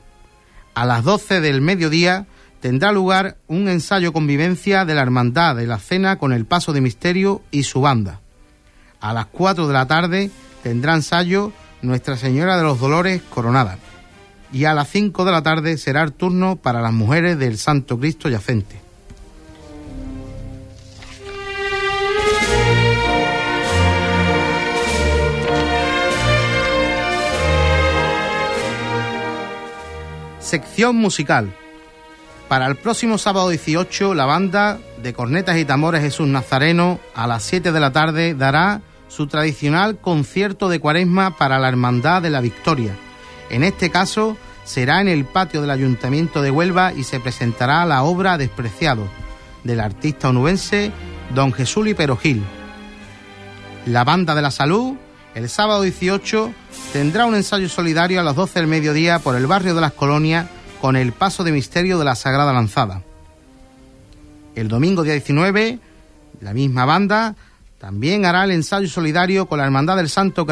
A 0.74 0.86
las 0.86 1.04
12 1.04 1.40
del 1.40 1.60
mediodía 1.60 2.26
tendrá 2.60 2.92
lugar 2.92 3.36
un 3.46 3.68
ensayo 3.68 4.12
convivencia 4.12 4.84
de 4.84 4.94
la 4.94 5.02
Hermandad 5.02 5.56
de 5.56 5.66
la 5.66 5.78
Cena 5.78 6.16
con 6.16 6.32
el 6.32 6.46
Paso 6.46 6.72
de 6.72 6.80
Misterio 6.80 7.42
y 7.50 7.64
su 7.64 7.80
banda. 7.80 8.20
A 9.00 9.12
las 9.12 9.26
4 9.26 9.66
de 9.66 9.72
la 9.72 9.86
tarde 9.86 10.30
tendrá 10.64 10.94
ensayo 10.94 11.52
Nuestra 11.82 12.16
Señora 12.16 12.56
de 12.56 12.62
los 12.62 12.80
Dolores 12.80 13.20
Coronada. 13.22 13.76
Y 14.50 14.64
a 14.64 14.72
las 14.72 14.88
5 14.88 15.26
de 15.26 15.30
la 15.30 15.42
tarde 15.42 15.76
será 15.76 16.02
el 16.02 16.14
turno 16.14 16.56
para 16.56 16.80
las 16.80 16.92
mujeres 16.92 17.38
del 17.38 17.58
Santo 17.58 17.98
Cristo 17.98 18.30
Yacente. 18.30 18.80
Sección 30.40 30.96
musical. 30.96 31.54
Para 32.48 32.66
el 32.68 32.76
próximo 32.76 33.18
sábado 33.18 33.50
18, 33.50 34.14
la 34.14 34.24
banda 34.24 34.78
de 35.02 35.12
cornetas 35.12 35.58
y 35.58 35.66
tambores 35.66 36.00
Jesús 36.00 36.26
Nazareno 36.26 37.00
a 37.14 37.26
las 37.26 37.42
7 37.42 37.70
de 37.70 37.80
la 37.80 37.92
tarde 37.92 38.34
dará 38.34 38.80
su 39.14 39.28
tradicional 39.28 39.98
concierto 39.98 40.68
de 40.68 40.80
cuaresma 40.80 41.36
para 41.36 41.60
la 41.60 41.68
Hermandad 41.68 42.20
de 42.20 42.30
la 42.30 42.40
Victoria. 42.40 42.96
En 43.48 43.62
este 43.62 43.88
caso 43.90 44.36
será 44.64 45.00
en 45.00 45.06
el 45.06 45.24
patio 45.24 45.60
del 45.60 45.70
Ayuntamiento 45.70 46.42
de 46.42 46.50
Huelva 46.50 46.92
y 46.92 47.04
se 47.04 47.20
presentará 47.20 47.84
la 47.86 48.02
obra 48.02 48.38
Despreciado 48.38 49.06
del 49.62 49.78
artista 49.78 50.30
onubense 50.30 50.90
Don 51.32 51.52
Jesús 51.52 51.94
Perogil. 51.94 52.42
La 53.86 54.02
Banda 54.02 54.34
de 54.34 54.42
la 54.42 54.50
Salud, 54.50 54.94
el 55.36 55.48
sábado 55.48 55.82
18, 55.82 56.52
tendrá 56.92 57.26
un 57.26 57.36
ensayo 57.36 57.68
solidario 57.68 58.20
a 58.20 58.24
las 58.24 58.34
12 58.34 58.58
del 58.58 58.68
mediodía 58.68 59.20
por 59.20 59.36
el 59.36 59.46
barrio 59.46 59.76
de 59.76 59.80
las 59.80 59.92
Colonias 59.92 60.46
con 60.80 60.96
el 60.96 61.12
paso 61.12 61.44
de 61.44 61.52
misterio 61.52 61.98
de 61.98 62.04
la 62.04 62.16
Sagrada 62.16 62.52
Lanzada. 62.52 63.02
El 64.56 64.66
domingo 64.66 65.04
día 65.04 65.12
19, 65.12 65.78
la 66.40 66.52
misma 66.52 66.84
banda 66.84 67.36
también 67.84 68.24
hará 68.24 68.44
el 68.44 68.50
ensayo 68.50 68.88
solidario 68.88 69.44
con 69.44 69.58
la 69.58 69.66
Hermandad 69.66 69.98
del 69.98 70.08
Santo 70.08 70.46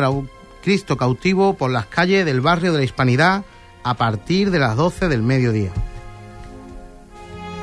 Cristo 0.62 0.99
Cautivo 0.99 1.55
por 1.55 1.70
las 1.70 1.87
calles 1.87 2.26
del 2.26 2.43
barrio 2.43 2.72
de 2.72 2.78
la 2.80 2.85
Hispanidad 2.85 3.43
a 3.83 3.95
partir 3.95 4.51
de 4.51 4.59
las 4.59 4.76
12 4.76 5.09
del 5.09 5.22
mediodía. 5.22 5.72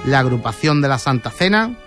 La 0.08 0.22
agrupación 0.22 0.82
de 0.82 0.88
la 0.88 0.98
Santa 0.98 1.30
Cena 1.30 1.78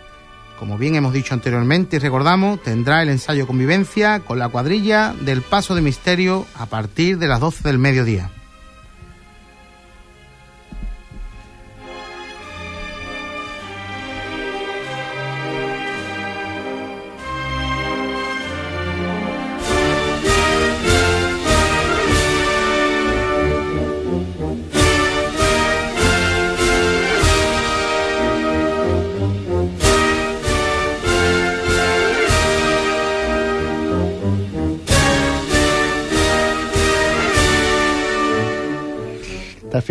como 0.61 0.79
bien 0.79 0.95
hemos 0.95 1.13
dicho 1.13 1.35
anteriormente 1.35 1.97
y 1.97 1.99
recordamos, 1.99 2.63
tendrá 2.63 3.03
el 3.03 3.09
ensayo 3.09 3.49
convivencia 3.49 4.21
con 4.21 4.39
la 4.39 4.49
cuadrilla 4.49 5.13
del 5.21 5.43
Paso 5.43 5.75
de 5.75 5.83
Misterio 5.83 6.47
a 6.55 6.67
partir 6.67 7.19
de 7.19 7.27
las 7.27 7.41
12 7.41 7.65
del 7.65 7.81
mediodía. 7.81 8.31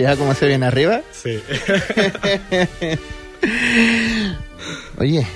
Fija 0.02 0.18
cómo 0.18 0.34
se 0.34 0.48
viene 0.48 0.66
arriba? 0.66 1.02
Sí. 1.12 1.40
Oye, 4.98 5.28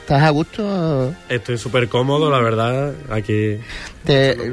¿estás 0.00 0.22
a 0.22 0.30
gusto? 0.30 1.12
Estoy 1.28 1.58
súper 1.58 1.88
cómodo, 1.88 2.30
la 2.30 2.38
verdad, 2.40 2.94
aquí. 3.10 3.58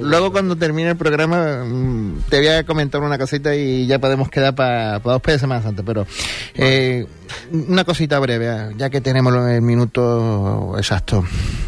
luego 0.01 0.31
cuando 0.31 0.55
termine 0.55 0.89
el 0.89 0.97
programa 0.97 1.63
mm, 1.63 2.23
te 2.29 2.37
voy 2.37 2.47
a 2.47 2.63
comentar 2.63 3.01
una 3.01 3.19
cosita 3.19 3.55
y 3.55 3.85
ya 3.85 3.99
podemos 3.99 4.29
quedar 4.29 4.55
para 4.55 4.99
pa 4.99 5.11
dos 5.13 5.21
de 5.21 5.37
Semana 5.39 5.61
Santa, 5.61 5.83
pero 5.83 6.07
eh, 6.55 7.05
una 7.51 7.83
cosita 7.83 8.17
breve, 8.17 8.73
ya 8.77 8.89
que 8.89 9.01
tenemos 9.01 9.33
el 9.47 9.61
minuto 9.61 10.73
exacto. 10.77 11.23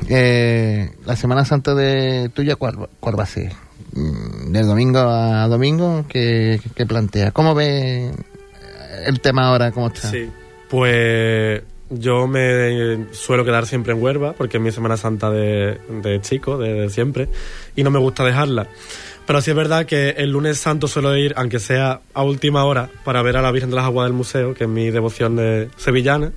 Eh, 0.09 0.89
la 1.05 1.15
Semana 1.15 1.45
Santa 1.45 1.75
de 1.75 2.29
tuya, 2.33 2.55
¿cuál, 2.55 2.89
cuál 2.99 3.19
va 3.19 3.23
a 3.23 3.27
ser? 3.27 3.66
Mm, 3.97 4.51
del 4.51 4.67
domingo 4.67 4.99
a 4.99 5.47
domingo, 5.47 6.05
¿qué, 6.07 6.59
plantea? 6.87 7.31
¿Cómo 7.31 7.55
ve 7.55 8.11
el 9.07 9.19
tema 9.21 9.47
ahora? 9.47 9.71
¿Cómo 9.71 9.87
está? 9.87 10.11
Sí, 10.11 10.29
pues 10.69 11.63
yo 11.89 12.27
me 12.27 13.07
suelo 13.11 13.43
quedar 13.43 13.65
siempre 13.65 13.93
en 13.93 14.01
Huerva, 14.01 14.33
porque 14.33 14.57
es 14.57 14.63
mi 14.63 14.71
Semana 14.71 14.97
Santa 14.97 15.31
de, 15.31 15.79
chico, 16.21 16.59
de, 16.59 16.91
siempre, 16.91 17.27
y 17.75 17.83
no 17.83 17.89
me 17.89 17.97
gusta 17.97 18.23
dejarla. 18.23 18.67
Pero 19.25 19.41
sí 19.41 19.49
es 19.49 19.57
verdad 19.57 19.87
que 19.87 20.11
el 20.11 20.29
lunes 20.29 20.59
santo 20.59 20.87
suelo 20.87 21.15
ir, 21.17 21.33
aunque 21.35 21.59
sea 21.59 22.01
a 22.13 22.23
última 22.23 22.65
hora, 22.65 22.89
para 23.03 23.23
ver 23.23 23.35
a 23.35 23.41
la 23.41 23.51
Virgen 23.51 23.71
de 23.71 23.77
las 23.77 23.85
Aguas 23.85 24.05
del 24.05 24.13
Museo, 24.13 24.53
que 24.53 24.65
es 24.65 24.69
mi 24.69 24.91
devoción 24.91 25.35
de 25.35 25.69
sevillana. 25.75 26.31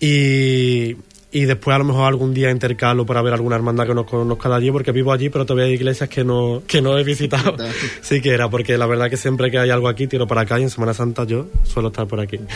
Y, 0.00 0.96
y 1.30 1.44
después 1.44 1.74
a 1.74 1.78
lo 1.78 1.84
mejor 1.84 2.06
algún 2.06 2.32
día 2.32 2.50
intercalo 2.50 3.04
para 3.04 3.20
ver 3.20 3.34
alguna 3.34 3.56
hermandad 3.56 3.86
que 3.86 3.94
nos 3.94 4.06
conozca 4.06 4.48
de 4.48 4.54
allí, 4.54 4.70
porque 4.70 4.92
vivo 4.92 5.12
allí, 5.12 5.28
pero 5.28 5.44
todavía 5.44 5.66
hay 5.66 5.74
iglesias 5.74 6.08
que 6.08 6.24
no, 6.24 6.62
que 6.66 6.80
no 6.80 6.96
he 6.98 7.04
visitado. 7.04 7.56
sí 8.00 8.20
que 8.20 8.30
era, 8.30 8.48
porque 8.48 8.78
la 8.78 8.86
verdad 8.86 9.10
que 9.10 9.16
siempre 9.16 9.50
que 9.50 9.58
hay 9.58 9.70
algo 9.70 9.88
aquí, 9.88 10.06
tiro 10.06 10.26
para 10.26 10.42
acá 10.42 10.58
y 10.58 10.62
en 10.62 10.70
Semana 10.70 10.94
Santa 10.94 11.24
yo 11.24 11.48
suelo 11.64 11.88
estar 11.88 12.06
por 12.06 12.20
aquí. 12.20 12.38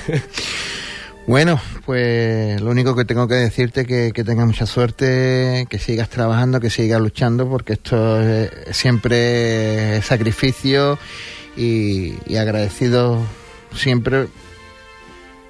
Bueno, 1.24 1.60
pues 1.86 2.60
lo 2.60 2.70
único 2.70 2.96
que 2.96 3.04
tengo 3.04 3.28
que 3.28 3.36
decirte 3.36 3.82
es 3.82 3.86
que, 3.86 4.12
que 4.12 4.24
tengas 4.24 4.44
mucha 4.44 4.66
suerte, 4.66 5.66
que 5.70 5.78
sigas 5.78 6.08
trabajando, 6.08 6.58
que 6.58 6.68
sigas 6.68 7.00
luchando, 7.00 7.48
porque 7.48 7.74
esto 7.74 8.20
es 8.20 8.50
siempre 8.72 10.02
sacrificio 10.02 10.98
y, 11.56 12.14
y 12.26 12.36
agradecido 12.38 13.20
siempre 13.72 14.26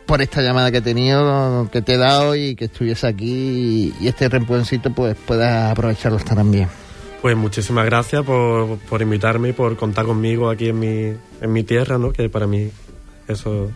por 0.06 0.22
esta 0.22 0.42
llamada 0.42 0.70
que 0.70 0.78
he 0.78 0.82
tenido, 0.82 1.68
que 1.72 1.82
te 1.82 1.94
he 1.94 1.96
dado 1.96 2.34
y 2.34 2.54
que 2.54 2.66
estuviese 2.66 3.06
aquí 3.06 3.94
y, 4.00 4.08
este 4.08 4.28
reempuencito 4.28 4.92
pues 4.92 5.16
puedas 5.26 5.70
aprovecharlo 5.70 6.18
también. 6.18 6.68
Pues 7.20 7.36
muchísimas 7.36 7.84
gracias 7.86 8.24
por, 8.24 8.78
por, 8.78 9.00
invitarme 9.00 9.50
y 9.50 9.52
por 9.52 9.76
contar 9.76 10.06
conmigo 10.06 10.50
aquí 10.50 10.68
en 10.70 10.78
mi, 10.78 11.16
en 11.40 11.52
mi 11.52 11.62
tierra, 11.62 11.98
¿no? 11.98 12.12
Que 12.12 12.28
para 12.28 12.46
mí 12.46 12.70
eso... 13.28 13.70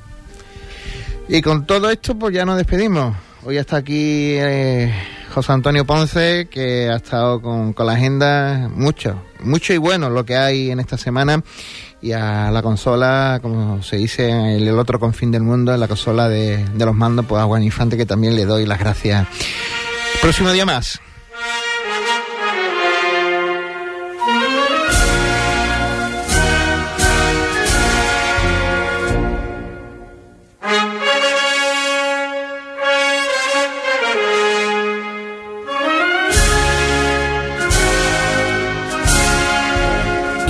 Y 1.29 1.43
con 1.43 1.67
todo 1.67 1.91
esto 1.91 2.17
pues 2.17 2.35
ya 2.35 2.45
nos 2.45 2.57
despedimos. 2.57 3.17
Hoy 3.45 3.59
está 3.59 3.77
aquí 3.77 4.35
eh, 4.35 4.93
José 5.33 5.53
Antonio 5.53 5.85
Ponce, 5.85 6.49
que 6.51 6.89
ha 6.89 6.97
estado 6.97 7.41
con, 7.41 7.73
con 7.73 7.87
la 7.87 7.93
agenda 7.93 8.69
mucho, 8.75 9.23
mucho 9.41 9.73
y 9.73 9.77
bueno 9.77 10.11
lo 10.11 10.25
que 10.25 10.37
hay 10.37 10.71
en 10.71 10.81
esta 10.81 10.97
semana 10.97 11.43
y 12.01 12.13
a 12.13 12.51
la 12.51 12.63
consola, 12.63 13.39
como 13.43 13.83
se 13.83 13.97
dice 13.97 14.29
en 14.29 14.67
el, 14.67 14.79
otro 14.79 15.01
confín 15.01 15.31
del 15.31 15.43
mundo, 15.43 15.73
en 15.73 15.81
la 15.81 15.89
consola 15.89 16.29
de, 16.29 16.65
de 16.65 16.85
los 16.87 16.95
mandos, 16.95 17.27
pues 17.27 17.43
a 17.43 17.47
Juan 17.47 17.63
Infante, 17.63 17.97
que 17.97 18.07
también 18.07 18.37
le 18.37 18.45
doy 18.45 18.67
las 18.67 18.79
gracias. 18.79 19.27
Próximo 20.21 20.51
día 20.53 20.67
más. 20.67 21.01